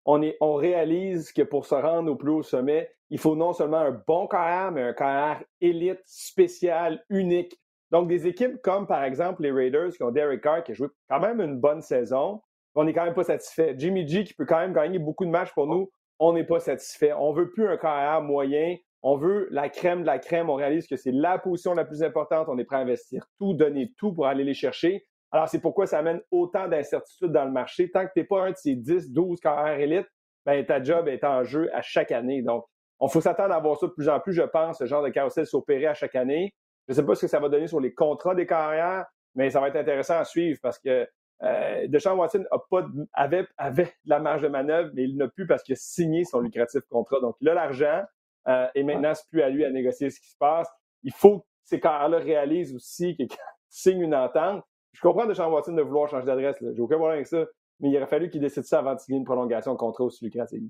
On, 0.05 0.23
est, 0.23 0.37
on 0.41 0.55
réalise 0.55 1.33
que 1.33 1.43
pour 1.43 1.67
se 1.67 1.75
rendre 1.75 2.11
au 2.11 2.17
plus 2.17 2.31
haut 2.31 2.43
sommet, 2.43 2.91
il 3.11 3.19
faut 3.19 3.37
non 3.37 3.53
seulement 3.53 3.79
un 3.79 4.03
bon 4.07 4.27
carrière, 4.27 4.73
mais 4.73 4.83
un 4.83 4.93
carrière 4.93 5.43
élite, 5.61 6.03
spécial, 6.05 7.05
unique. 7.09 7.59
Donc, 7.91 8.09
des 8.09 8.27
équipes 8.27 8.61
comme, 8.63 8.87
par 8.87 9.05
exemple, 9.05 9.43
les 9.43 9.53
Raiders 9.53 9.91
qui 9.91 10.03
ont 10.03 10.11
Derek 10.11 10.43
Carr 10.43 10.65
qui 10.65 10.73
a 10.73 10.75
joué 10.75 10.89
quand 11.09 11.21
même 11.21 11.41
une 11.41 11.59
bonne 11.59 11.83
saison, 11.83 12.41
on 12.75 12.85
n'est 12.85 12.93
quand 12.93 13.05
même 13.05 13.15
pas 13.15 13.25
satisfait. 13.25 13.75
Jimmy 13.79 14.07
G 14.07 14.25
qui 14.25 14.35
peut 14.35 14.45
quand 14.45 14.59
même 14.59 14.73
gagner 14.73 14.99
beaucoup 14.99 15.25
de 15.25 15.31
matchs 15.31 15.53
pour 15.55 15.67
nous, 15.67 15.91
on 16.19 16.33
n'est 16.33 16.45
pas 16.45 16.61
satisfait. 16.61 17.13
On 17.13 17.33
veut 17.33 17.51
plus 17.51 17.69
un 17.69 17.77
carrière 17.77 18.23
moyen, 18.23 18.77
on 19.03 19.17
veut 19.17 19.49
la 19.51 19.69
crème 19.69 20.03
de 20.03 20.07
la 20.07 20.19
crème. 20.19 20.51
On 20.51 20.55
réalise 20.55 20.87
que 20.87 20.97
c'est 20.97 21.13
la 21.13 21.39
position 21.39 21.75
la 21.75 21.85
plus 21.85 22.03
importante. 22.03 22.49
On 22.49 22.59
est 22.59 22.65
prêt 22.65 22.77
à 22.77 22.81
investir 22.81 23.25
tout, 23.39 23.55
donner 23.55 23.93
tout 23.99 24.13
pour 24.13 24.27
aller 24.27 24.45
les 24.45 24.55
chercher. 24.55 25.07
Alors, 25.31 25.49
c'est 25.49 25.61
pourquoi 25.61 25.87
ça 25.87 25.99
amène 25.99 26.21
autant 26.31 26.69
d'incertitudes 26.69 27.33
dans 27.33 27.45
le 27.45 27.51
marché. 27.51 27.91
Tant 27.91 28.07
que 28.07 28.13
tu 28.15 28.21
n'es 28.21 28.25
pas 28.25 28.43
un 28.43 28.51
de 28.51 28.57
ces 28.57 28.75
10, 28.75 29.13
12 29.13 29.41
carrières 29.41 29.79
élites, 29.79 30.09
ben, 30.45 30.65
ta 30.65 30.83
job 30.83 31.09
est 31.09 31.25
en 31.25 31.45
jeu 31.45 31.69
à 31.75 31.83
chaque 31.83 32.13
année. 32.13 32.43
Donc, 32.43 32.65
on 33.01 33.09
faut 33.09 33.21
s'attendre 33.21 33.53
à 33.53 33.61
voir 33.61 33.79
ça 33.79 33.87
de 33.87 33.93
plus 33.93 34.09
en 34.09 34.21
plus, 34.21 34.33
je 34.33 34.43
pense, 34.43 34.79
ce 34.79 34.87
genre 34.87 35.03
de 35.03 35.11
carousel 35.11 35.47
s'opérer 35.47 35.87
à 35.87 35.95
chaque 35.95 36.15
année. 36.15 36.55
Je 36.89 36.93
ne 36.93 36.95
sais 36.97 37.05
pas 37.05 37.15
ce 37.15 37.23
que 37.23 37.27
ça 37.27 37.41
va 37.41 37.49
donner 37.49 37.67
sur 37.67 37.81
les 37.81 37.93
contrats 37.93 38.35
des 38.35 38.47
carrières, 38.47 39.07
mais 39.35 39.51
ça 39.51 39.61
va 39.61 39.69
être 39.69 39.77
intéressant 39.77 40.19
à 40.19 40.25
suivre 40.25 40.59
parce 40.63 40.79
que 40.79 41.09
euh, 41.43 41.87
Deshaun 41.89 42.17
Watson 42.17 42.45
a 42.51 42.59
pas 42.59 42.87
avait, 43.13 43.47
avait 43.59 43.93
la 44.05 44.21
marge 44.21 44.43
de 44.43 44.49
manœuvre, 44.49 44.91
mais 44.95 45.05
il 45.05 45.17
n'a 45.17 45.29
plus 45.29 45.47
parce 45.47 45.63
qu'il 45.63 45.75
a 45.75 45.77
signé 45.77 46.25
son 46.25 46.41
lucratif 46.41 46.83
contrat. 46.89 47.21
Donc, 47.21 47.37
il 47.41 47.49
a 47.49 47.55
l'argent 47.55 48.03
euh, 48.49 48.67
et 48.75 48.83
maintenant, 48.83 49.15
c'est 49.15 49.29
plus 49.29 49.43
à 49.43 49.51
lui 49.51 49.65
à 49.65 49.71
négocier 49.71 50.11
ce 50.11 50.21
qui 50.21 50.29
se 50.29 50.37
passe. 50.39 50.69
Il 51.03 51.13
faut 51.13 51.41
que 51.41 51.45
ces 51.65 51.81
carrières-là 51.81 52.19
réalisent 52.19 52.75
aussi 52.75 53.17
que 53.17 53.25
signent 53.69 54.03
une 54.03 54.15
entente. 54.15 54.65
Je 54.93 55.01
comprends 55.01 55.27
de 55.27 55.35
Sean 55.35 55.51
Watson 55.51 55.75
de 55.75 55.83
vouloir 55.83 56.09
changer 56.09 56.27
d'adresse. 56.27 56.57
J'ai 56.61 56.81
aucun 56.81 56.97
problème 56.97 57.17
avec 57.17 57.27
ça. 57.27 57.45
Mais 57.81 57.91
il 57.91 57.97
aurait 57.97 58.07
fallu 58.07 58.31
qu'il 58.31 58.41
décide 58.41 58.65
ça 58.65 58.79
avant 58.79 58.95
de 58.95 59.01
signer 59.01 59.19
une 59.19 59.25
prolongation 59.25 59.73
de 59.73 59.77
contrat 59.77 60.05
aussi 60.05 60.25
lucrative. 60.25 60.63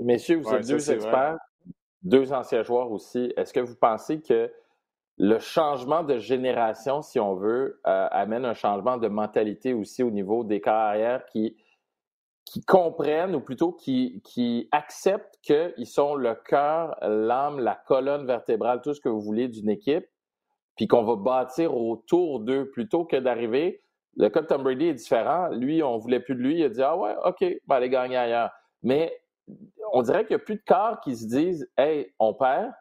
Messieurs, 0.00 0.38
vous 0.38 0.52
êtes 0.52 0.66
deux 0.66 0.90
experts, 0.90 1.38
deux 2.02 2.32
anciens 2.32 2.62
joueurs 2.62 2.90
aussi. 2.90 3.32
Est-ce 3.36 3.52
que 3.52 3.60
vous 3.60 3.76
pensez 3.76 4.20
que 4.20 4.50
le 5.22 5.38
changement 5.38 6.02
de 6.02 6.16
génération, 6.16 7.02
si 7.02 7.20
on 7.20 7.34
veut, 7.34 7.78
euh, 7.86 8.08
amène 8.10 8.46
un 8.46 8.54
changement 8.54 8.96
de 8.96 9.06
mentalité 9.06 9.74
aussi 9.74 10.02
au 10.02 10.10
niveau 10.10 10.44
des 10.44 10.62
carrières 10.62 11.26
qui, 11.26 11.58
qui 12.46 12.62
comprennent, 12.62 13.34
ou 13.34 13.40
plutôt 13.40 13.70
qui, 13.70 14.68
acceptent 14.72 15.38
qu'ils 15.42 15.86
sont 15.86 16.14
le 16.14 16.34
cœur, 16.34 16.96
l'âme, 17.02 17.60
la 17.60 17.74
colonne 17.74 18.24
vertébrale, 18.24 18.80
tout 18.80 18.94
ce 18.94 19.00
que 19.02 19.10
vous 19.10 19.20
voulez 19.20 19.48
d'une 19.48 19.68
équipe, 19.68 20.06
puis 20.76 20.88
qu'on 20.88 21.04
va 21.04 21.16
bâtir 21.16 21.76
autour 21.76 22.40
d'eux 22.40 22.70
plutôt 22.70 23.04
que 23.04 23.16
d'arriver. 23.16 23.82
Le 24.16 24.30
cas 24.30 24.40
de 24.40 24.46
Tom 24.46 24.62
Brady 24.62 24.86
est 24.86 24.94
différent. 24.94 25.48
Lui, 25.50 25.82
on 25.82 25.98
voulait 25.98 26.20
plus 26.20 26.34
de 26.34 26.40
lui. 26.40 26.60
Il 26.60 26.64
a 26.64 26.70
dit 26.70 26.82
Ah 26.82 26.96
ouais, 26.96 27.14
OK, 27.26 27.44
ben 27.66 27.76
aller 27.76 27.90
gagner 27.90 28.16
ailleurs. 28.16 28.52
Mais 28.82 29.14
on 29.92 30.00
dirait 30.00 30.24
qu'il 30.24 30.34
n'y 30.34 30.40
a 30.40 30.44
plus 30.44 30.56
de 30.56 30.62
corps 30.66 30.98
qui 31.00 31.14
se 31.14 31.26
disent 31.26 31.70
Hey, 31.76 32.10
on 32.18 32.32
perd, 32.32 32.72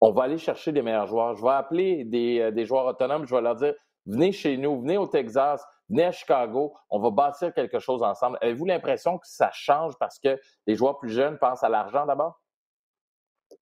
on 0.00 0.12
va 0.12 0.24
aller 0.24 0.38
chercher 0.38 0.72
des 0.72 0.82
meilleurs 0.82 1.06
joueurs. 1.06 1.34
Je 1.36 1.42
vais 1.42 1.50
appeler 1.50 2.04
des, 2.04 2.40
euh, 2.40 2.50
des 2.50 2.64
joueurs 2.64 2.86
autonomes, 2.86 3.26
je 3.26 3.34
vais 3.34 3.40
leur 3.40 3.56
dire 3.56 3.74
Venez 4.06 4.30
chez 4.30 4.56
nous, 4.56 4.80
venez 4.80 4.98
au 4.98 5.08
Texas, 5.08 5.64
venez 5.88 6.04
à 6.04 6.12
Chicago, 6.12 6.74
on 6.90 7.00
va 7.00 7.10
bâtir 7.10 7.52
quelque 7.52 7.80
chose 7.80 8.02
ensemble. 8.02 8.38
Avez-vous 8.40 8.64
l'impression 8.64 9.18
que 9.18 9.26
ça 9.26 9.50
change 9.52 9.94
parce 9.98 10.20
que 10.20 10.40
les 10.66 10.76
joueurs 10.76 10.98
plus 10.98 11.10
jeunes 11.10 11.38
pensent 11.38 11.64
à 11.64 11.68
l'argent 11.68 12.06
d'abord? 12.06 12.40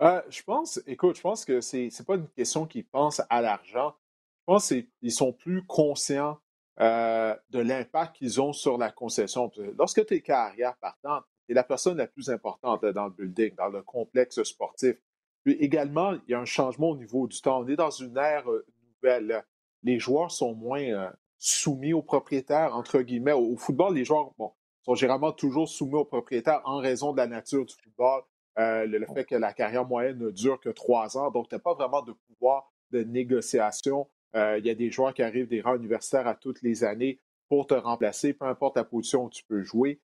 Euh, 0.03 0.21
je 0.29 0.43
pense, 0.43 0.81
écoute, 0.87 1.17
je 1.17 1.23
pense 1.23 1.45
que 1.45 1.61
c'est 1.61 1.89
n'est 1.89 2.05
pas 2.07 2.17
une 2.17 2.29
question 2.29 2.67
qu'ils 2.67 2.87
pensent 2.87 3.23
à 3.31 3.41
l'argent. 3.41 3.95
Je 4.41 4.45
pense 4.53 4.69
qu'ils 4.69 5.13
sont 5.13 5.33
plus 5.33 5.65
conscients 5.65 6.39
euh, 6.81 7.35
de 7.51 7.61
l'impact 7.61 8.17
qu'ils 8.17 8.41
ont 8.41 8.53
sur 8.53 8.77
la 8.77 8.91
concession. 8.91 9.51
Lorsque 9.79 10.05
tu 10.05 10.15
es 10.15 10.21
carrière 10.21 10.77
partant, 10.77 11.21
tu 11.47 11.53
es 11.53 11.55
la 11.55 11.65
personne 11.65 11.97
la 11.97 12.07
plus 12.07 12.29
importante 12.29 12.85
dans 12.85 13.05
le 13.05 13.13
building, 13.13 13.55
dans 13.55 13.69
le 13.69 13.83
complexe 13.83 14.43
sportif. 14.43 14.97
Puis 15.45 15.55
également, 15.55 16.13
il 16.13 16.33
y 16.33 16.35
a 16.35 16.41
un 16.41 16.45
changement 16.45 16.91
au 16.91 16.97
niveau 16.97 17.27
du 17.27 17.41
temps. 17.41 17.61
On 17.61 17.69
est 17.69 17.77
dans 17.77 17.91
une 17.91 18.17
ère 18.17 18.51
euh, 18.51 18.67
nouvelle. 19.03 19.45
Les 19.83 19.99
joueurs 19.99 20.31
sont 20.31 20.55
moins 20.55 21.13
soumis 21.39 21.93
aux 21.93 22.03
propriétaires, 22.03 22.75
entre 22.75 23.03
guillemets. 23.03 23.33
Au, 23.33 23.55
football, 23.57 23.95
les 23.95 24.05
joueurs 24.05 24.33
bon, 24.39 24.53
sont 24.83 24.95
généralement 24.95 25.33
toujours 25.33 25.69
soumis 25.69 25.97
aux 25.97 26.05
propriétaires 26.07 26.63
en 26.65 26.79
raison 26.79 27.13
de 27.13 27.19
la 27.19 27.27
nature 27.27 27.67
du 27.67 27.75
football, 27.83 28.23
euh, 28.59 28.87
le, 28.87 29.05
fait 29.07 29.25
que 29.25 29.35
la 29.35 29.53
carrière 29.53 29.85
moyenne 29.85 30.19
ne 30.19 30.31
dure 30.31 30.59
que 30.59 30.71
trois 30.71 31.19
ans. 31.19 31.31
Donc, 31.31 31.51
tu 31.51 31.55
n'as 31.55 31.59
pas 31.59 31.75
vraiment 31.75 32.01
de 32.01 32.13
pouvoir 32.13 32.73
de 32.93 33.03
négociation. 33.03 34.09
Euh, 34.37 34.59
il 34.59 34.67
y 34.67 34.71
a 34.71 34.75
des 34.75 34.91
joueurs 34.91 35.13
qui 35.13 35.23
arrivent 35.23 35.49
des 35.49 35.61
rangs 35.61 35.77
universitaires 35.77 36.27
à 36.27 36.35
toutes 36.35 36.63
les 36.63 36.83
années 36.83 37.21
pour 37.49 37.67
te 37.67 37.75
remplacer, 37.75 38.33
peu 38.33 38.47
importe 38.47 38.77
la 38.77 38.85
position 38.85 39.25
où 39.25 39.31
tu 39.31 39.45
peux 39.45 39.63
jouer, 39.63 40.01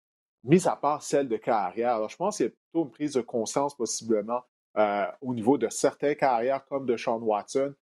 mis 0.44 0.68
à 0.68 0.76
part 0.76 1.04
celle 1.04 1.28
de 1.28 1.38
carrière. 1.38 1.96
Alors, 1.96 2.10
je 2.10 2.18
pense 2.18 2.38
qu'il 2.38 2.48
y 2.48 2.50
a 2.50 2.52
plutôt 2.52 2.86
une 2.86 2.92
prise 2.92 3.14
de 3.14 3.22
conscience 3.22 3.76
possiblement 3.76 4.42
euh, 4.78 5.06
au 5.22 5.34
niveau 5.34 5.58
de 5.58 5.70
certaines 5.70 6.16
carrières 6.16 6.66
comme 6.66 6.86
de 6.86 6.98
Sean 6.98 7.20
Watson, 7.20 7.74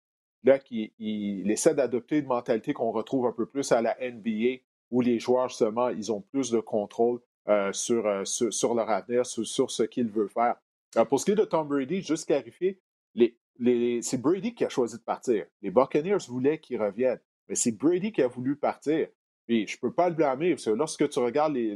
là, 0.44 0.58
qui 0.58 0.92
il 0.98 1.50
essaie 1.50 1.74
d'adopter 1.74 2.18
une 2.18 2.26
mentalité 2.26 2.72
qu'on 2.72 2.92
retrouve 2.92 3.26
un 3.26 3.32
peu 3.32 3.46
plus 3.46 3.72
à 3.72 3.82
la 3.82 3.96
NBA, 4.00 4.60
où 4.90 5.00
les 5.00 5.18
joueurs, 5.18 5.48
justement, 5.48 5.88
ils 5.88 6.12
ont 6.12 6.20
plus 6.20 6.50
de 6.50 6.60
contrôle 6.60 7.20
euh, 7.48 7.72
sur, 7.72 8.06
euh, 8.06 8.24
sur, 8.24 8.52
sur, 8.52 8.74
leur 8.74 8.90
avenir, 8.90 9.26
sur, 9.26 9.46
sur 9.46 9.70
ce 9.70 9.82
qu'ils 9.82 10.08
veulent 10.08 10.28
faire. 10.28 10.56
Pour 11.08 11.18
ce 11.18 11.24
qui 11.24 11.32
est 11.32 11.36
de 11.36 11.44
Tom 11.44 11.66
Brady, 11.66 12.02
juste 12.02 12.26
clarifier, 12.26 12.80
les, 13.14 13.36
les, 13.58 14.00
c'est 14.02 14.18
Brady 14.18 14.54
qui 14.54 14.64
a 14.64 14.68
choisi 14.68 14.96
de 14.96 15.02
partir. 15.02 15.44
Les 15.60 15.70
Buccaneers 15.70 16.24
voulaient 16.28 16.58
qu'il 16.58 16.80
revienne, 16.80 17.18
mais 17.48 17.56
c'est 17.56 17.72
Brady 17.72 18.12
qui 18.12 18.22
a 18.22 18.28
voulu 18.28 18.54
partir. 18.54 19.08
Puis 19.46 19.66
je 19.66 19.76
ne 19.76 19.80
peux 19.80 19.92
pas 19.92 20.08
le 20.08 20.14
blâmer, 20.14 20.50
parce 20.50 20.66
que 20.66 20.70
lorsque 20.70 21.08
tu 21.08 21.18
regardes 21.18 21.54
les, 21.54 21.74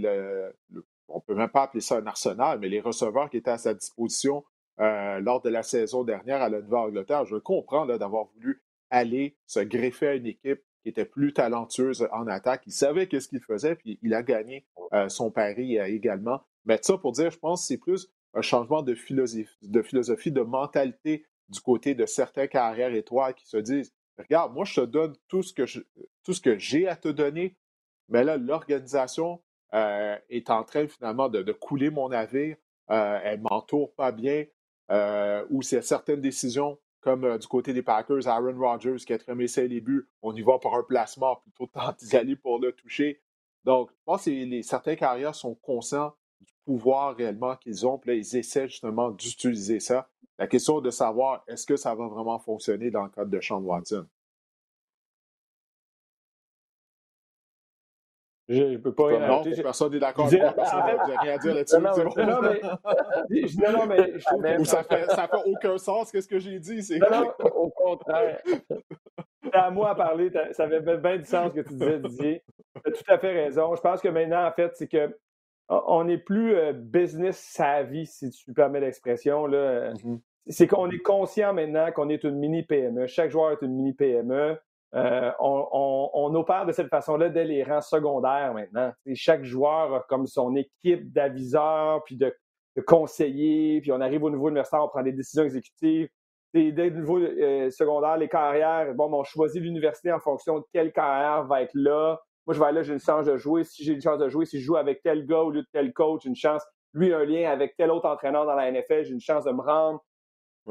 on 1.08 1.16
ne 1.16 1.20
peut 1.20 1.34
même 1.34 1.48
pas 1.48 1.62
appeler 1.62 1.80
ça 1.80 1.96
un 1.96 2.06
arsenal, 2.06 2.58
mais 2.58 2.68
les 2.68 2.80
receveurs 2.80 3.30
qui 3.30 3.38
étaient 3.38 3.50
à 3.50 3.58
sa 3.58 3.74
disposition 3.74 4.44
euh, 4.80 5.18
lors 5.18 5.42
de 5.42 5.48
la 5.48 5.64
saison 5.64 6.04
dernière 6.04 6.40
à 6.40 6.48
la 6.48 6.60
Nouvelle-Angleterre. 6.60 7.24
Je 7.24 7.34
comprends 7.34 7.84
d'avoir 7.84 8.26
voulu 8.26 8.62
aller 8.90 9.36
se 9.46 9.58
greffer 9.58 10.06
à 10.06 10.14
une 10.14 10.26
équipe 10.26 10.62
qui 10.82 10.88
était 10.88 11.04
plus 11.04 11.32
talentueuse 11.32 12.06
en 12.12 12.28
attaque. 12.28 12.62
Il 12.66 12.72
savait 12.72 13.08
qu'est-ce 13.08 13.26
qu'il 13.26 13.40
faisait, 13.40 13.74
puis 13.74 13.98
il 14.02 14.14
a 14.14 14.22
gagné 14.22 14.66
euh, 14.92 15.08
son 15.08 15.32
pari 15.32 15.80
euh, 15.80 15.86
également. 15.86 16.42
Mais 16.64 16.78
ça 16.80 16.96
pour 16.96 17.10
dire, 17.10 17.32
je 17.32 17.38
pense 17.38 17.62
que 17.62 17.66
c'est 17.66 17.78
plus 17.78 18.08
un 18.34 18.40
changement 18.40 18.82
de 18.82 18.94
philosophie, 18.94 20.30
de 20.30 20.42
mentalité 20.42 21.26
du 21.48 21.60
côté 21.60 21.96
de 21.96 22.06
certains 22.06 22.46
carrières 22.46 22.94
étoiles 22.94 23.34
qui 23.34 23.48
se 23.48 23.56
disent 23.56 23.92
Regarde, 24.16 24.54
moi, 24.54 24.64
je 24.64 24.80
te 24.80 24.86
donne 24.86 25.14
tout 25.26 25.42
ce 25.42 25.52
que 26.40 26.58
j'ai 26.58 26.86
à 26.86 26.94
te 26.94 27.08
donner, 27.08 27.56
mais 28.08 28.22
là, 28.22 28.36
l'organisation 28.36 29.42
est 29.72 30.50
en 30.50 30.62
train 30.64 30.86
finalement 30.86 31.28
de, 31.28 31.42
de 31.42 31.52
couler 31.52 31.90
mon 31.90 32.08
navire. 32.08 32.56
elle 32.88 33.40
m'entoure 33.40 33.94
pas 33.94 34.12
bien. 34.12 34.44
Euh, 34.90 35.44
c'est 35.62 35.82
certaines 35.82 36.20
décisions, 36.20 36.78
comme 37.00 37.24
euh, 37.24 37.38
du 37.38 37.46
côté 37.46 37.72
des 37.72 37.82
Packers, 37.82 38.26
Aaron 38.26 38.58
Rodgers 38.58 38.96
qui 39.04 39.12
a 39.12 39.18
très 39.18 39.36
essai 39.42 39.68
les 39.68 39.80
buts, 39.80 40.08
on 40.22 40.34
y 40.34 40.42
va 40.42 40.58
pour 40.58 40.74
un 40.74 40.82
placement 40.82 41.36
plutôt 41.36 41.66
que 41.66 42.04
d'y 42.04 42.16
aller 42.16 42.36
pour 42.36 42.58
le 42.58 42.72
toucher. 42.72 43.20
Donc, 43.64 43.90
je 43.90 44.04
pense 44.04 44.24
que 44.24 44.62
certains 44.62 44.96
carrières 44.96 45.34
sont 45.34 45.54
conscients 45.54 46.14
du 46.40 46.52
pouvoir 46.64 47.16
réellement 47.16 47.56
qu'ils 47.56 47.86
ont, 47.86 47.98
puis 47.98 48.10
là, 48.10 48.16
ils 48.16 48.36
essaient 48.36 48.68
justement 48.68 49.10
d'utiliser 49.10 49.80
ça. 49.80 50.08
La 50.38 50.46
question 50.46 50.80
de 50.80 50.90
savoir 50.90 51.42
est-ce 51.48 51.66
que 51.66 51.76
ça 51.76 51.94
va 51.94 52.06
vraiment 52.06 52.38
fonctionner 52.38 52.90
dans 52.90 53.02
le 53.02 53.10
cadre 53.10 53.30
de 53.30 53.40
Sean 53.40 53.60
Watson? 53.60 54.06
Je 58.48 58.62
ne 58.62 58.76
peux 58.78 58.94
pas 58.94 59.08
rien 59.08 59.26
Non, 59.26 59.42
personne 59.42 59.92
n'est 59.92 59.98
d'accord 59.98 60.26
avec 60.26 60.40
moi. 60.40 60.64
J'ai 61.06 61.16
rien 61.18 61.34
à 61.34 61.38
dire 61.38 61.54
là-dessus. 61.54 61.80
Non, 61.80 61.90
non, 61.90 62.40
mais, 62.42 62.60
non, 63.58 63.72
non, 63.72 63.86
mais 63.86 64.18
je 64.18 64.24
trouve 64.24 64.64
ça 64.64 64.82
fait, 64.82 65.04
ça 65.10 65.28
fait 65.28 65.42
aucun 65.44 65.76
sens, 65.76 66.10
qu'est-ce 66.10 66.28
que 66.28 66.38
j'ai 66.38 66.58
dit. 66.58 66.98
Non, 66.98 67.06
non, 67.10 67.48
au 67.54 67.68
contraire. 67.68 68.40
C'est 69.44 69.54
à 69.54 69.70
moi 69.70 69.90
à 69.90 69.94
parler. 69.94 70.30
Ça 70.52 70.64
avait 70.64 70.80
bien 70.80 71.16
du 71.18 71.24
sens 71.24 71.52
ce 71.52 71.60
que 71.60 71.68
tu 71.68 71.74
disais, 71.74 71.98
Didier. 71.98 72.42
Tu 72.84 72.90
as 72.90 72.92
tout 72.92 73.12
à 73.12 73.18
fait 73.18 73.32
raison. 73.32 73.74
Je 73.74 73.80
pense 73.80 74.00
que 74.00 74.08
maintenant, 74.08 74.46
en 74.46 74.52
fait, 74.52 74.72
c'est 74.74 74.88
que 74.88 75.14
on 75.68 76.04
n'est 76.04 76.18
plus 76.18 76.54
euh, 76.54 76.72
business 76.72 77.38
savvy, 77.38 78.06
si 78.06 78.30
tu 78.30 78.54
permets 78.54 78.80
l'expression. 78.80 79.46
Mm-hmm. 79.46 80.20
C'est 80.46 80.66
qu'on 80.66 80.90
est 80.90 80.98
conscient 80.98 81.52
maintenant 81.52 81.92
qu'on 81.92 82.08
est 82.08 82.24
une 82.24 82.36
mini 82.36 82.62
PME. 82.62 83.06
Chaque 83.06 83.30
joueur 83.30 83.52
est 83.52 83.62
une 83.62 83.74
mini 83.74 83.92
PME. 83.92 84.58
Euh, 84.94 85.30
on, 85.38 86.34
opère 86.34 86.64
de 86.66 86.72
cette 86.72 86.88
façon-là 86.88 87.28
dès 87.28 87.44
les 87.44 87.62
rangs 87.62 87.80
secondaires 87.80 88.54
maintenant. 88.54 88.92
chaque 89.14 89.44
joueur 89.44 89.94
a 89.94 90.00
comme 90.08 90.26
son 90.26 90.54
équipe 90.56 91.12
d'aviseurs, 91.12 92.02
puis 92.04 92.16
de, 92.16 92.34
conseillers, 92.86 93.80
puis 93.80 93.92
on 93.92 94.00
arrive 94.00 94.22
au 94.22 94.30
niveau 94.30 94.48
universitaire, 94.48 94.84
on 94.84 94.88
prend 94.88 95.02
des 95.02 95.12
décisions 95.12 95.44
exécutives. 95.44 96.08
dès 96.54 96.70
le 96.70 96.90
niveau 96.90 97.18
euh, 97.18 97.70
secondaire, 97.70 98.16
les 98.16 98.28
carrières, 98.28 98.94
bon, 98.94 99.12
on 99.12 99.24
choisit 99.24 99.60
l'université 99.60 100.12
en 100.12 100.20
fonction 100.20 100.60
de 100.60 100.64
quelle 100.72 100.92
carrière 100.92 101.44
va 101.44 101.62
être 101.62 101.74
là. 101.74 102.18
Moi, 102.46 102.54
je 102.54 102.60
vais 102.60 102.66
aller 102.66 102.76
là, 102.76 102.82
j'ai 102.82 102.94
une 102.94 103.00
chance 103.00 103.26
de 103.26 103.36
jouer. 103.36 103.64
Si 103.64 103.84
j'ai 103.84 103.92
une 103.92 104.00
chance 104.00 104.18
de 104.18 104.28
jouer, 104.28 104.46
si 104.46 104.58
je 104.58 104.64
joue 104.64 104.76
avec 104.76 105.02
tel 105.02 105.26
gars 105.26 105.40
au 105.40 105.50
lieu 105.50 105.60
de 105.60 105.68
tel 105.72 105.92
coach, 105.92 106.24
une 106.24 106.36
chance. 106.36 106.62
Lui, 106.94 107.12
un 107.12 107.24
lien 107.24 107.50
avec 107.50 107.76
tel 107.76 107.90
autre 107.90 108.08
entraîneur 108.08 108.46
dans 108.46 108.54
la 108.54 108.72
NFL, 108.72 109.04
j'ai 109.04 109.12
une 109.12 109.20
chance 109.20 109.44
de 109.44 109.50
me 109.50 109.60
rendre. 109.60 110.02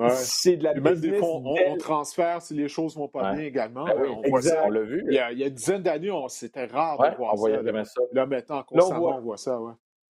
C'est 0.10 0.58
de 0.58 0.64
la 0.64 0.74
Même 0.76 1.00
des 1.00 1.20
on, 1.22 1.44
on, 1.46 1.78
transfère 1.78 2.42
si 2.42 2.54
les 2.54 2.68
choses 2.68 2.96
vont 2.96 3.08
pas 3.08 3.34
bien 3.34 3.44
également. 3.44 3.86
Ben 3.86 3.98
on, 4.10 4.30
voit 4.30 4.42
ça. 4.42 4.64
on 4.66 4.70
l'a 4.70 4.82
vu. 4.82 5.04
Il 5.08 5.14
y, 5.14 5.20
a, 5.20 5.32
il 5.32 5.40
y 5.40 5.44
a 5.44 5.48
une 5.48 5.54
dizaine 5.54 5.82
d'années, 5.82 6.12
c'était 6.30 6.66
rare 6.66 6.98
de 6.98 7.16
voir 7.18 7.38
ça, 7.38 7.62
là. 7.62 7.84
ça. 7.84 8.02
Là, 8.12 8.26
maintenant, 8.26 8.64
constamment, 8.64 9.18
on 9.18 9.22
voit, 9.22 9.38
ça. 9.38 9.60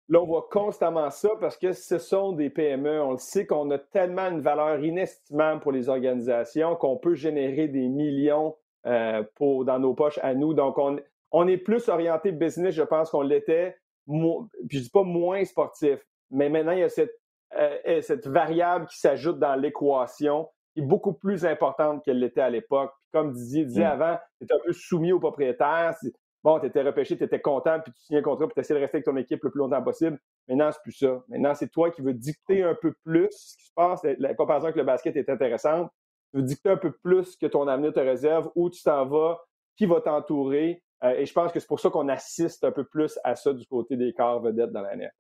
Là, 0.10 0.22
on 0.22 0.26
voit 0.26 0.48
constamment 0.50 1.10
ça 1.10 1.30
parce 1.40 1.58
que 1.58 1.74
ce 1.74 1.98
sont 1.98 2.34
des 2.34 2.50
PME. 2.50 3.02
On 3.02 3.12
le 3.12 3.18
sait 3.18 3.46
qu'on 3.46 3.70
a 3.72 3.78
tellement 3.78 4.30
une 4.30 4.42
valeur 4.42 4.84
inestimable 4.84 5.62
pour 5.62 5.72
les 5.72 5.90
organisations 5.90 6.76
qu'on 6.76 6.98
peut 6.98 7.16
générer 7.16 7.68
des 7.68 7.88
millions 7.88 8.56
euh, 8.86 9.24
pour, 9.36 9.66
dans 9.66 9.80
nos 9.80 9.94
poches 9.94 10.20
à 10.22 10.34
nous. 10.34 10.54
Donc, 10.54 10.78
on, 10.78 10.98
on 11.32 11.48
est 11.48 11.58
plus 11.58 11.90
orienté 11.90 12.32
business, 12.32 12.74
je 12.76 12.84
pense 12.84 13.10
qu'on 13.10 13.22
l'était. 13.22 13.78
Puis 14.08 14.78
je 14.78 14.80
dis 14.80 14.90
pas 14.90 15.04
moins 15.04 15.44
sportif, 15.46 16.06
mais 16.30 16.50
maintenant, 16.50 16.74
il 16.74 16.80
y 16.80 16.84
a 16.84 16.90
cette 16.90 17.23
euh, 17.58 18.02
cette 18.02 18.28
variable 18.28 18.88
qui 18.88 19.00
s'ajoute 19.00 19.40
dans 19.40 19.56
l'équation 19.56 20.50
est 20.76 20.82
beaucoup 20.82 21.14
plus 21.14 21.46
importante 21.46 22.04
qu'elle 22.04 22.20
l'était 22.20 22.42
à 22.42 22.50
l'époque. 22.50 22.92
Comme 23.12 23.32
Didier 23.32 23.66
disait 23.66 23.84
mm. 23.84 24.02
avant, 24.02 24.18
tu 24.40 24.46
étais 24.46 24.54
un 24.54 24.60
peu 24.66 24.74
soumis 24.74 25.12
au 25.12 25.20
propriétaire. 25.20 25.96
Bon, 26.44 26.60
tu 26.60 26.66
étais 26.66 26.82
repêché, 26.82 27.18
tu 27.18 27.24
étais 27.24 27.40
content, 27.40 27.80
puis 27.80 27.94
tu 27.94 28.02
signais 28.02 28.20
un 28.20 28.24
contrat, 28.24 28.48
puis 28.48 28.54
tu 28.56 28.60
essayais 28.60 28.78
de 28.78 28.84
rester 28.84 28.98
avec 28.98 29.06
ton 29.06 29.16
équipe 29.16 29.44
le 29.44 29.50
plus 29.50 29.60
longtemps 29.60 29.82
possible. 29.82 30.20
Maintenant, 30.50 30.72
c'est 30.72 30.82
plus 30.82 30.92
ça. 30.92 31.24
Maintenant, 31.30 31.54
c'est 31.54 31.70
toi 31.70 31.90
qui 31.90 32.02
veux 32.02 32.14
dicter 32.14 32.64
un 32.64 32.76
peu 32.76 32.94
plus 33.06 33.30
ce 33.32 33.58
qui 33.58 33.66
se 33.66 33.74
passe. 33.74 34.02
La 34.20 34.34
comparaison 34.34 34.66
avec 34.66 34.76
le 34.76 34.84
basket 34.84 35.16
est 35.16 35.30
intéressante. 35.30 35.90
Tu 36.32 36.38
veux 36.38 36.44
dicter 36.44 36.70
un 36.70 36.78
peu 36.78 36.92
plus 36.92 37.38
que 37.38 37.46
ton 37.46 37.68
avenir 37.68 37.94
te 37.94 38.00
réserve, 38.00 38.52
où 38.56 38.70
tu 38.70 38.84
t'en 38.84 39.06
vas, 39.06 39.40
qui 39.78 39.86
va 39.86 40.02
t'entourer. 40.02 40.84
Euh, 41.04 41.12
et 41.12 41.26
je 41.26 41.34
pense 41.34 41.52
que 41.52 41.60
c'est 41.60 41.68
pour 41.68 41.80
ça 41.80 41.90
qu'on 41.90 42.10
assiste 42.10 42.64
un 42.66 42.72
peu 42.72 42.84
plus 42.84 43.18
à 43.24 43.36
ça 43.36 43.54
du 43.54 43.66
côté 43.66 43.96
des 43.96 44.14
corps 44.14 44.42
vedettes 44.42 44.72
dans 44.72 44.82
la 44.82 44.96
NFL 44.96 45.12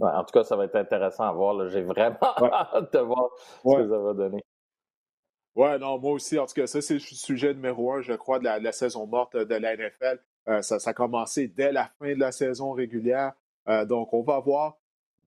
en 0.00 0.24
tout 0.24 0.32
cas, 0.32 0.44
ça 0.44 0.56
va 0.56 0.64
être 0.64 0.76
intéressant 0.76 1.24
à 1.24 1.32
voir. 1.32 1.68
J'ai 1.68 1.82
vraiment 1.82 2.18
hâte 2.22 2.92
de 2.92 2.98
voir 2.98 3.30
ce 3.64 3.76
que 3.76 3.88
ça 3.88 3.98
va 3.98 4.14
donner. 4.14 4.42
Ouais, 5.54 5.78
non, 5.78 5.98
moi 5.98 6.12
aussi. 6.12 6.38
En 6.38 6.46
tout 6.46 6.54
cas, 6.54 6.66
ça, 6.66 6.80
c'est 6.80 6.94
le 6.94 7.00
sujet 7.00 7.54
numéro 7.54 7.92
un, 7.92 8.00
je 8.00 8.12
crois, 8.12 8.38
de 8.38 8.44
la, 8.44 8.72
saison 8.72 9.06
morte 9.06 9.36
de 9.36 9.54
la 9.54 9.76
NFL. 9.76 10.20
ça, 10.62 10.78
ça 10.78 10.90
a 10.90 10.94
commencé 10.94 11.48
dès 11.48 11.72
la 11.72 11.90
fin 11.98 12.14
de 12.14 12.20
la 12.20 12.32
saison 12.32 12.72
régulière. 12.72 13.32
donc, 13.86 14.14
on 14.14 14.22
va 14.22 14.38
voir 14.38 14.76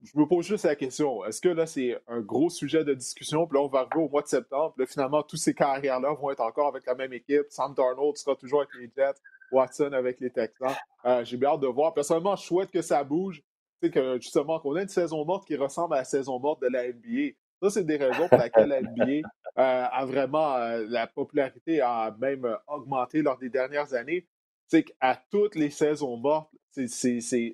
je 0.02 0.18
me 0.18 0.26
pose 0.26 0.44
juste 0.44 0.64
la 0.64 0.74
question, 0.74 1.24
est-ce 1.24 1.40
que 1.40 1.48
là, 1.48 1.66
c'est 1.66 1.96
un 2.08 2.20
gros 2.20 2.50
sujet 2.50 2.84
de 2.84 2.92
discussion, 2.92 3.46
puis 3.46 3.56
là, 3.56 3.64
on 3.64 3.68
va 3.68 3.80
arriver 3.80 4.04
au 4.04 4.08
mois 4.08 4.22
de 4.22 4.26
septembre, 4.26 4.74
là, 4.76 4.86
finalement, 4.86 5.22
tous 5.22 5.36
ces 5.36 5.54
carrières-là 5.54 6.12
vont 6.14 6.30
être 6.30 6.40
encore 6.40 6.68
avec 6.68 6.84
la 6.86 6.94
même 6.94 7.12
équipe. 7.12 7.46
Sam 7.50 7.72
Darnold 7.74 8.16
sera 8.16 8.34
toujours 8.34 8.60
avec 8.62 8.74
les 8.74 8.90
Jets, 8.96 9.20
Watson 9.52 9.92
avec 9.92 10.18
les 10.20 10.30
Texans. 10.30 10.74
Euh, 11.04 11.24
j'ai 11.24 11.36
bien 11.36 11.50
hâte 11.50 11.60
de 11.60 11.68
voir. 11.68 11.94
Personnellement, 11.94 12.34
je 12.36 12.42
souhaite 12.42 12.70
que 12.70 12.82
ça 12.82 13.04
bouge. 13.04 13.42
Que 13.90 14.20
justement, 14.20 14.60
qu'on 14.60 14.76
ait 14.76 14.82
une 14.82 14.88
saison 14.88 15.24
morte 15.24 15.46
qui 15.46 15.56
ressemble 15.56 15.94
à 15.94 15.98
la 15.98 16.04
saison 16.04 16.38
morte 16.38 16.62
de 16.62 16.68
la 16.68 16.86
NBA. 16.88 17.34
Ça, 17.60 17.70
c'est 17.70 17.84
des 17.84 17.96
raisons 17.96 18.28
pour 18.28 18.38
lesquelles 18.38 18.68
la 18.68 18.80
NBA 18.80 19.28
euh, 19.58 19.86
a 19.90 20.04
vraiment, 20.04 20.54
euh, 20.54 20.84
la 20.88 21.06
popularité 21.06 21.80
a 21.80 22.14
même 22.20 22.56
augmenté 22.68 23.22
lors 23.22 23.38
des 23.38 23.50
dernières 23.50 23.92
années. 23.94 24.26
C'est 24.68 24.84
qu'à 24.84 25.20
toutes 25.30 25.54
les 25.54 25.70
saisons 25.70 26.16
mortes, 26.16 26.50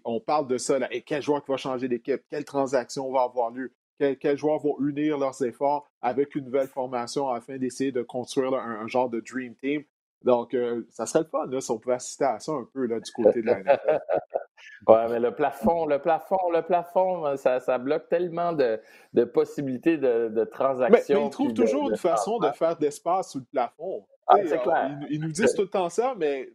on 0.04 0.20
parle 0.20 0.46
de 0.46 0.58
ça. 0.58 0.78
Et 0.90 1.02
quel 1.02 1.22
joueur 1.22 1.42
qui 1.44 1.50
va 1.50 1.56
changer 1.56 1.88
d'équipe? 1.88 2.22
Quelle 2.30 2.44
transaction 2.44 3.10
va 3.10 3.22
avoir 3.22 3.50
lieu? 3.50 3.72
Quels 3.98 4.38
joueurs 4.38 4.60
vont 4.60 4.78
unir 4.80 5.18
leurs 5.18 5.42
efforts 5.42 5.90
avec 6.00 6.36
une 6.36 6.44
nouvelle 6.44 6.68
formation 6.68 7.28
afin 7.28 7.58
d'essayer 7.58 7.90
de 7.90 8.02
construire 8.02 8.54
un, 8.54 8.86
genre 8.86 9.10
de 9.10 9.20
Dream 9.20 9.56
Team? 9.56 9.82
Donc, 10.22 10.54
euh, 10.54 10.86
ça 10.90 11.06
serait 11.06 11.20
le 11.20 11.28
fun 11.28 11.46
là, 11.46 11.60
si 11.60 11.70
on 11.70 11.78
pouvait 11.78 11.94
assister 11.94 12.24
à 12.24 12.38
ça 12.40 12.52
un 12.52 12.68
peu 12.72 12.86
là, 12.86 12.98
du 12.98 13.10
côté 13.12 13.40
de 13.40 13.46
la 13.46 13.60
NFL. 13.60 14.00
ouais, 14.88 15.08
mais 15.08 15.20
le 15.20 15.34
plafond, 15.34 15.86
le 15.86 16.00
plafond, 16.00 16.50
le 16.52 16.62
plafond, 16.62 17.36
ça, 17.36 17.60
ça 17.60 17.78
bloque 17.78 18.08
tellement 18.08 18.52
de, 18.52 18.80
de 19.14 19.24
possibilités 19.24 19.96
de, 19.96 20.28
de 20.28 20.44
transactions. 20.44 21.20
Mais, 21.20 21.26
ils 21.26 21.30
trouvent 21.30 21.54
toujours 21.54 21.90
une 21.90 21.96
façon 21.96 22.38
de 22.38 22.50
faire 22.50 22.76
d'espace 22.76 23.30
sous 23.30 23.38
le 23.38 23.46
plafond. 23.52 24.06
Ah, 24.26 24.36
c'est 24.44 24.60
clair. 24.60 24.98
ils, 25.08 25.20
nous 25.20 25.30
disent 25.30 25.54
tout 25.54 25.62
le 25.62 25.68
temps 25.68 25.88
ça, 25.88 26.14
mais 26.16 26.50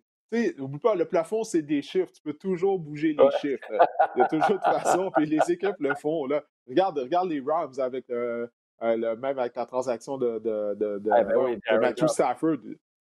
n'oublie 0.57 0.79
pas, 0.79 0.95
le 0.95 1.05
plafond, 1.05 1.43
c'est 1.43 1.61
des 1.61 1.81
chiffres. 1.81 2.11
Tu 2.11 2.21
peux 2.21 2.33
toujours 2.33 2.79
bouger 2.79 3.15
les 3.17 3.31
chiffres. 3.39 3.71
Il 4.15 4.19
y 4.19 4.21
a 4.21 4.27
toujours 4.27 4.57
de 4.57 4.63
façon, 4.63 5.11
puis 5.15 5.25
les 5.25 5.51
équipes 5.51 5.79
le 5.79 5.95
font. 5.95 6.25
Là. 6.25 6.43
Regarde, 6.67 6.99
regarde 6.99 7.29
les 7.29 7.41
Rams 7.45 7.73
avec 7.79 8.09
euh, 8.09 8.47
euh, 8.81 8.97
le, 8.97 9.15
même 9.15 9.39
avec 9.39 9.55
la 9.55 9.65
transaction 9.65 10.17
de, 10.17 10.39
de, 10.39 10.75
de, 10.75 10.99
de, 10.99 11.09
ah, 11.11 11.23
ben 11.23 11.79
Matthew 11.79 12.07
Stafford. 12.07 12.57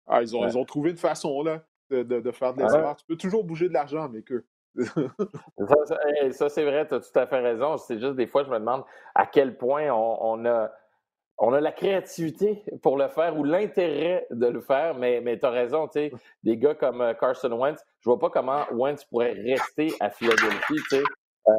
Ah, 0.08 0.22
ils, 0.22 0.36
ont, 0.36 0.46
ils 0.46 0.56
ont 0.56 0.64
trouvé 0.64 0.90
une 0.90 0.96
façon 0.96 1.42
là, 1.42 1.62
de, 1.90 2.02
de, 2.02 2.30
faire 2.30 2.54
de 2.54 2.62
l'espoir. 2.62 2.96
Tu 2.96 3.04
peux 3.06 3.16
toujours 3.16 3.44
bouger 3.44 3.68
de 3.68 3.74
l'argent 3.74 4.08
mais 4.08 4.22
que. 4.22 4.44
ça, 4.78 6.30
ça 6.30 6.48
c'est 6.48 6.64
vrai, 6.64 6.86
tu 6.86 6.94
as 6.94 7.00
tout 7.00 7.18
à 7.18 7.26
fait 7.26 7.40
raison. 7.40 7.76
C'est 7.76 7.98
juste 7.98 8.14
des 8.14 8.26
fois, 8.26 8.44
je 8.44 8.50
me 8.50 8.58
demande 8.58 8.84
à 9.14 9.26
quel 9.26 9.56
point 9.56 9.90
on, 9.90 10.18
on 10.20 10.44
a 10.46 10.70
on 11.38 11.52
a 11.52 11.60
la 11.60 11.72
créativité 11.72 12.64
pour 12.82 12.96
le 12.96 13.08
faire 13.08 13.38
ou 13.38 13.44
l'intérêt 13.44 14.26
de 14.30 14.46
le 14.46 14.60
faire, 14.60 14.96
mais, 14.96 15.20
mais 15.20 15.38
tu 15.38 15.46
as 15.46 15.50
raison, 15.50 15.86
tu 15.86 15.92
sais, 16.00 16.12
des 16.42 16.56
gars 16.56 16.74
comme 16.74 17.00
euh, 17.00 17.14
Carson 17.14 17.52
Wentz, 17.52 17.80
je 18.00 18.10
vois 18.10 18.18
pas 18.18 18.28
comment 18.28 18.64
Wentz 18.72 19.04
pourrait 19.04 19.32
rester 19.32 19.94
à 20.00 20.10
Philadelphie, 20.10 20.74
tu 20.90 20.96
sais. 20.96 21.02
Euh, 21.48 21.52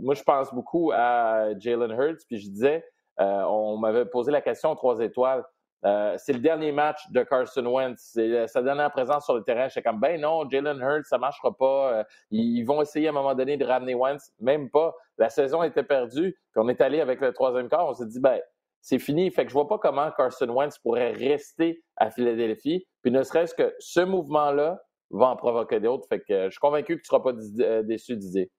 moi, 0.00 0.14
je 0.14 0.22
pense 0.22 0.54
beaucoup 0.54 0.92
à 0.94 1.58
Jalen 1.58 1.90
Hurts, 1.90 2.24
puis 2.28 2.38
je 2.38 2.48
disais, 2.48 2.84
euh, 3.20 3.42
on 3.42 3.76
m'avait 3.76 4.06
posé 4.06 4.30
la 4.30 4.40
question 4.40 4.70
aux 4.70 4.76
trois 4.76 5.00
étoiles. 5.00 5.44
C'est 5.84 6.32
le 6.32 6.38
dernier 6.38 6.72
match 6.72 7.10
de 7.10 7.22
Carson 7.22 7.66
Wentz. 7.66 8.12
C'est 8.14 8.46
sa 8.46 8.62
dernière 8.62 8.90
présence 8.90 9.24
sur 9.24 9.34
le 9.34 9.42
terrain. 9.42 9.68
J'étais 9.68 9.82
comme, 9.82 10.00
ben 10.00 10.20
non, 10.20 10.48
Jalen 10.48 10.80
Hurts, 10.80 11.06
ça 11.06 11.18
marchera 11.18 11.54
pas. 11.56 12.04
ils 12.30 12.64
vont 12.64 12.80
essayer 12.82 13.08
à 13.08 13.10
un 13.10 13.14
moment 13.14 13.34
donné 13.34 13.56
de 13.56 13.64
ramener 13.64 13.94
Wentz. 13.94 14.32
Même 14.40 14.70
pas. 14.70 14.94
La 15.18 15.28
saison 15.28 15.62
était 15.62 15.82
perdue. 15.82 16.32
Puis 16.32 16.62
on 16.62 16.68
est 16.68 16.80
allé 16.80 17.00
avec 17.00 17.20
le 17.20 17.32
troisième 17.32 17.68
quart. 17.68 17.86
On 17.86 17.94
s'est 17.94 18.06
dit, 18.06 18.20
ben, 18.20 18.40
c'est 18.80 18.98
fini. 18.98 19.30
Fait 19.30 19.44
que 19.44 19.48
je 19.48 19.54
vois 19.54 19.68
pas 19.68 19.78
comment 19.78 20.10
Carson 20.10 20.48
Wentz 20.48 20.78
pourrait 20.78 21.12
rester 21.12 21.82
à 21.96 22.10
Philadelphie. 22.10 22.86
Puis 23.02 23.10
ne 23.10 23.22
serait-ce 23.22 23.54
que 23.54 23.74
ce 23.78 24.00
mouvement-là 24.00 24.78
va 25.10 25.28
en 25.28 25.36
provoquer 25.36 25.80
d'autres. 25.80 26.06
Fait 26.08 26.20
que 26.20 26.46
je 26.46 26.50
suis 26.50 26.60
convaincu 26.60 26.96
que 26.96 27.02
tu 27.02 27.14
ne 27.14 27.18
seras 27.18 27.20
pas 27.20 27.32
euh, 27.62 27.82
déçu 27.82 28.16
d'idée. 28.16 28.50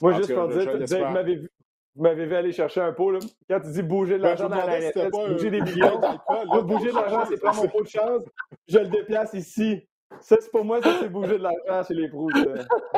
Moi, 0.00 0.12
juste 0.12 0.34
pour 0.34 0.48
dire, 0.48 0.78
vous 0.78 1.12
m'avez 1.12 1.36
vu. 1.36 1.50
Vous 1.96 2.02
m'avez 2.02 2.26
vu 2.26 2.34
aller 2.36 2.52
chercher 2.52 2.82
un 2.82 2.92
pot, 2.92 3.10
là. 3.10 3.20
Quand 3.48 3.60
tu 3.60 3.70
dis 3.70 3.82
bouger 3.82 4.18
de 4.18 4.22
ben, 4.22 4.28
l'argent 4.28 4.50
dans 4.50 4.56
la 4.56 4.80
NFL, 4.80 5.10
bouger 5.10 5.50
des 5.50 5.62
millions. 5.62 5.98
bouger 6.62 6.90
de 6.90 6.94
l'argent, 6.94 7.24
c'est 7.26 7.40
prendre 7.40 7.62
mon 7.62 7.68
pot 7.68 7.82
de 7.82 7.88
chance. 7.88 8.22
Je 8.68 8.78
le 8.78 8.88
déplace 8.88 9.32
ici. 9.32 9.82
Ça, 10.20 10.36
c'est 10.38 10.50
pour 10.50 10.64
moi, 10.64 10.82
ça, 10.82 10.90
c'est 11.00 11.08
bouger 11.08 11.38
de 11.38 11.42
l'argent 11.42 11.88
chez 11.88 11.94
les 11.94 12.08
pros. 12.08 12.28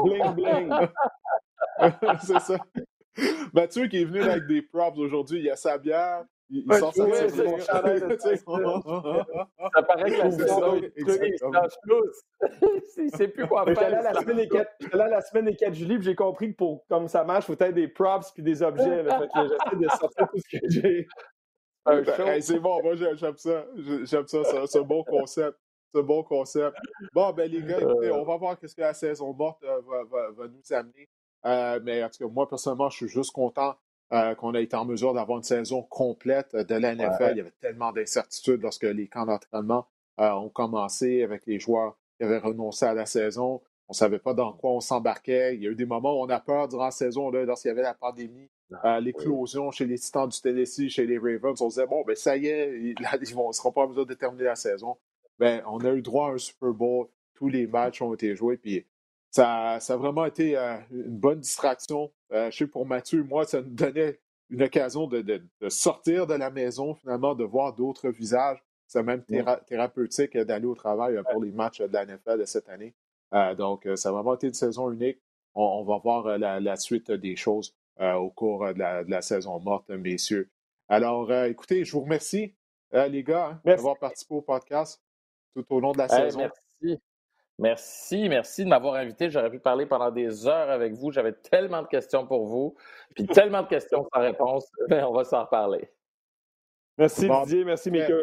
Bling, 0.03 0.35
bling. 0.35 0.75
c'est 2.23 2.41
ça. 2.41 2.59
Mathieu 3.53 3.87
qui 3.87 4.03
est 4.03 4.05
venu 4.05 4.21
avec 4.21 4.47
des 4.47 4.63
props 4.63 4.99
aujourd'hui, 4.99 5.39
il 5.39 5.45
y 5.45 5.51
a 5.51 5.57
sa 5.57 5.79
bière. 5.79 6.25
Il, 6.51 6.65
il 6.67 6.75
sort 6.75 6.95
sa 6.95 7.05
ouais, 7.05 7.29
Ça 7.29 7.83
paraît 9.83 10.11
que 10.11 10.19
la 10.19 10.31
saison 10.31 10.81
il 12.97 13.11
sait 13.11 13.29
plus 13.35 13.47
quoi 13.47 13.65
faire. 13.65 13.75
J'étais 13.75 13.91
là, 13.91 14.13
la 14.13 14.21
semaine, 14.21 14.49
là 14.93 15.09
la 15.09 15.21
semaine 15.21 15.45
des 15.45 15.57
4 15.57 15.75
juillet, 15.75 15.99
j'ai 16.01 16.15
compris 16.15 16.53
que 16.53 16.57
pour 16.57 16.87
comme 16.89 17.09
ça 17.09 17.25
marche, 17.25 17.45
il 17.49 17.55
faut 17.55 17.63
être 17.63 17.75
des 17.75 17.89
props 17.89 18.33
puis 18.33 18.43
des 18.43 18.63
objets. 18.63 19.05
J'essaie 19.05 19.77
de 19.77 19.89
sortir 19.89 20.29
tout 20.29 20.39
ce 20.39 20.59
que 20.59 20.69
j'ai. 20.71 21.07
Ben, 21.85 22.41
c'est 22.41 22.61
bon, 22.61 22.83
moi 22.83 22.95
j'aime 22.97 23.37
ça. 23.37 23.67
J'aime 24.05 24.27
ça, 24.27 24.67
c'est 24.67 24.79
un 24.79 24.83
bon 24.83 25.05
concept. 25.05 25.59
C'est 25.91 26.01
un 26.01 26.03
bon 26.03 26.23
concept. 26.23 26.77
Bon, 27.13 27.33
ben 27.33 27.51
les 27.51 27.63
gars, 27.63 27.81
écoutez, 27.81 28.11
on 28.11 28.25
va 28.25 28.37
voir 28.37 28.57
ce 28.63 28.75
que 28.75 28.81
la 28.81 28.93
saison 28.93 29.33
morte 29.33 29.63
euh, 29.65 29.81
va, 29.87 30.05
va, 30.05 30.31
va 30.33 30.49
nous 30.49 30.73
amener. 30.73 31.09
Euh, 31.47 31.81
mais 31.83 32.05
en 32.05 32.11
tout 32.11 32.27
cas, 32.27 32.33
moi, 32.33 32.47
personnellement, 32.49 32.91
je 32.91 32.97
suis 32.97 33.09
juste 33.09 33.33
content 33.33 33.75
euh, 34.13 34.35
qu'on 34.35 34.55
ait 34.55 34.65
été 34.65 34.77
en 34.77 34.85
mesure 34.85 35.15
d'avoir 35.15 35.39
une 35.39 35.45
saison 35.45 35.83
complète 35.83 36.57
de 36.57 36.75
la 36.75 36.95
NFL. 36.95 37.33
Il 37.33 37.37
y 37.37 37.41
avait 37.41 37.53
tellement 37.61 37.93
d'incertitudes 37.93 38.63
lorsque 38.63 38.85
les 38.85 39.07
camps 39.07 39.27
d'entraînement 39.27 39.87
euh, 40.21 40.31
ont 40.33 40.49
commencé 40.49 41.23
avec 41.23 41.47
les 41.47 41.59
joueurs 41.59 41.99
qui 42.17 42.25
avaient 42.25 42.39
renoncé 42.39 42.87
à 42.87 42.95
la 42.95 43.07
saison. 43.07 43.61
On 43.89 43.93
ne 43.93 43.97
savait 43.97 44.19
pas 44.19 44.35
dans 44.35 44.53
quoi 44.53 44.73
on 44.73 44.81
s'embarquait. 44.81 45.55
Il 45.55 45.63
y 45.63 45.67
a 45.67 45.71
eu 45.71 45.75
des 45.75 45.87
moments 45.87 46.21
où 46.21 46.25
on 46.25 46.29
a 46.29 46.41
peur 46.41 46.69
durant 46.69 46.87
la 46.87 46.91
saison, 46.91 47.31
lorsqu'il 47.31 47.69
y 47.69 47.73
avait 47.73 47.83
la 47.83 47.95
pandémie, 47.95 48.51
ah, 48.83 49.01
l'éclosion 49.01 49.71
chez 49.71 49.87
les 49.87 49.99
Titans 49.99 50.29
du 50.29 50.41
Tennessee, 50.41 50.91
chez 50.91 51.07
les 51.07 51.19
Ravens. 51.19 51.61
On 51.61 51.71
se 51.71 51.77
disait, 51.77 51.87
bon, 51.87 52.03
ben 52.07 52.15
ça 52.15 52.37
y 52.37 52.47
est, 52.47 52.79
ils 52.81 52.95
ne 53.01 53.53
seront 53.53 53.73
pas 53.73 53.83
en 53.83 53.89
mesure 53.89 54.07
de 54.07 54.15
terminer 54.15 54.45
la 54.45 54.57
saison. 54.57 54.97
Ben, 55.39 55.63
on 55.67 55.79
a 55.81 55.93
eu 55.93 56.03
droit 56.03 56.29
à 56.29 56.33
un 56.33 56.39
Super 56.39 56.73
Bowl. 56.73 57.09
Tous 57.35 57.49
les 57.49 57.67
matchs 57.67 58.03
ont 58.03 58.13
été 58.13 58.35
joués. 58.35 58.57
Puis 58.57 58.85
ça, 59.31 59.75
a 59.77 59.97
vraiment 59.97 60.25
été 60.25 60.57
euh, 60.57 60.77
une 60.91 61.19
bonne 61.19 61.41
distraction. 61.41 62.11
Euh, 62.33 62.51
je 62.51 62.59
sais 62.59 62.67
pour 62.67 62.87
Mathieu, 62.87 63.23
moi, 63.23 63.45
ça 63.45 63.63
nous 63.63 63.75
donnait 63.75 64.19
une 64.51 64.63
occasion 64.63 65.07
de, 65.07 65.43
sortir 65.69 66.27
de 66.27 66.35
la 66.35 66.51
maison, 66.51 66.95
finalement, 66.95 67.35
de 67.35 67.45
voir 67.45 67.75
d'autres 67.75 68.09
visages. 68.09 68.63
C'est 68.87 69.03
même 69.03 69.23
thérapeutique 69.67 70.37
d'aller 70.37 70.65
au 70.65 70.75
travail 70.75 71.21
pour 71.31 71.43
les 71.43 71.53
matchs 71.53 71.81
de 71.83 71.93
la 71.93 72.07
NFL 72.07 72.39
de 72.39 72.45
cette 72.47 72.71
année. 72.71 72.95
Euh, 73.35 73.55
donc, 73.55 73.87
ça 73.97 74.09
a 74.09 74.13
vraiment 74.13 74.35
été 74.35 74.47
une 74.47 74.55
saison 74.55 74.91
unique. 74.91 75.21
On, 75.55 75.85
va 75.85 75.99
voir 75.99 76.39
la, 76.39 76.77
suite 76.77 77.11
des 77.11 77.37
choses 77.37 77.75
au 78.01 78.31
cours 78.31 78.67
de 78.73 78.79
la, 79.11 79.23
saison 79.23 79.59
morte, 79.61 79.91
messieurs. 79.91 80.49
Alors, 80.89 81.31
écoutez, 81.45 81.85
je 81.85 81.93
vous 81.93 82.01
remercie, 82.01 82.55
les 82.93 83.23
gars, 83.23 83.49
hein, 83.49 83.61
d'avoir 83.65 83.99
participé 83.99 84.35
au 84.35 84.43
podcast 84.43 85.03
tout 85.55 85.67
au 85.71 85.81
long 85.81 85.93
de 85.93 85.99
la 85.99 86.09
saison. 86.09 86.39
Merci. 86.39 87.03
Merci, 87.59 88.29
merci 88.29 88.65
de 88.65 88.69
m'avoir 88.69 88.95
invité. 88.95 89.31
J'aurais 89.31 89.51
pu 89.51 89.59
parler 89.59 89.85
pendant 89.85 90.13
des 90.13 90.47
heures 90.47 90.71
avec 90.71 90.93
vous. 90.95 91.11
J'avais 91.11 91.33
tellement 91.33 91.83
de 91.83 91.89
questions 91.89 92.25
pour 92.25 92.47
vous, 92.47 92.77
puis 93.15 93.27
tellement 93.27 93.63
de 93.63 93.69
questions 93.69 94.07
sans 94.15 94.21
réponse. 94.21 94.71
Mais 94.89 95.03
on 95.03 95.13
va 95.13 95.25
s'en 95.25 95.43
reparler. 95.43 95.91
Merci 96.97 97.29
Didier, 97.29 97.65
merci 97.65 97.91
Mika. 97.91 98.15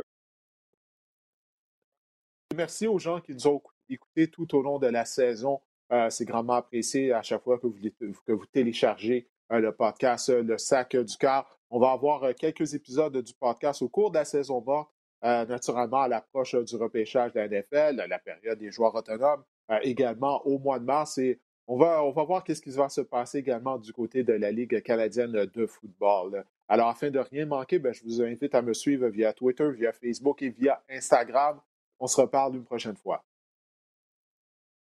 Merci 2.55 2.87
aux 2.87 2.99
gens 2.99 3.19
qui 3.19 3.33
nous 3.33 3.47
ont 3.47 3.61
écoutés 3.89 4.29
tout 4.29 4.55
au 4.55 4.61
long 4.61 4.79
de 4.79 4.87
la 4.87 5.03
saison. 5.03 5.61
Euh, 5.91 6.09
c'est 6.09 6.25
grandement 6.25 6.53
apprécié 6.53 7.11
à 7.11 7.21
chaque 7.21 7.43
fois 7.43 7.59
que 7.59 7.67
vous, 7.67 7.77
que 8.25 8.31
vous 8.31 8.45
téléchargez 8.47 9.27
euh, 9.51 9.59
le 9.59 9.71
podcast 9.73 10.29
euh, 10.29 10.41
Le 10.41 10.57
Sac 10.57 10.95
du 10.95 11.17
Cœur. 11.17 11.45
On 11.69 11.79
va 11.79 11.91
avoir 11.91 12.33
quelques 12.35 12.73
épisodes 12.73 13.17
du 13.17 13.33
podcast 13.33 13.81
au 13.81 13.89
cours 13.89 14.11
de 14.11 14.17
la 14.17 14.25
saison 14.25 14.61
morte. 14.61 14.94
Euh, 15.25 15.43
naturellement 15.47 16.01
à 16.01 16.07
l'approche 16.07 16.53
euh, 16.53 16.63
du 16.63 16.75
repêchage 16.75 17.33
de 17.33 17.39
la 17.39 17.47
NFL, 17.47 18.05
la 18.07 18.19
période 18.19 18.59
des 18.59 18.69
joueurs 18.69 18.93
autonomes, 18.93 19.43
euh, 19.71 19.79
également 19.81 20.45
au 20.45 20.59
mois 20.59 20.77
de 20.77 20.85
mars. 20.85 21.17
Et 21.17 21.39
on 21.65 21.77
va, 21.77 21.99
voir 22.11 22.43
qu'est-ce 22.43 22.61
qui 22.61 22.69
va 22.69 22.89
se 22.89 23.01
passer 23.01 23.39
également 23.39 23.79
du 23.79 23.91
côté 23.91 24.23
de 24.23 24.33
la 24.33 24.51
Ligue 24.51 24.83
canadienne 24.83 25.31
de 25.31 25.65
football. 25.65 26.45
Alors, 26.67 26.89
afin 26.89 27.09
de 27.09 27.17
rien 27.17 27.47
manquer, 27.47 27.79
ben, 27.79 27.91
je 27.91 28.03
vous 28.03 28.21
invite 28.21 28.53
à 28.53 28.61
me 28.61 28.73
suivre 28.73 29.07
via 29.07 29.33
Twitter, 29.33 29.67
via 29.71 29.91
Facebook 29.93 30.43
et 30.43 30.49
via 30.49 30.83
Instagram. 30.91 31.59
On 31.99 32.05
se 32.05 32.21
reparle 32.21 32.57
une 32.57 32.65
prochaine 32.65 32.95
fois. 32.95 33.23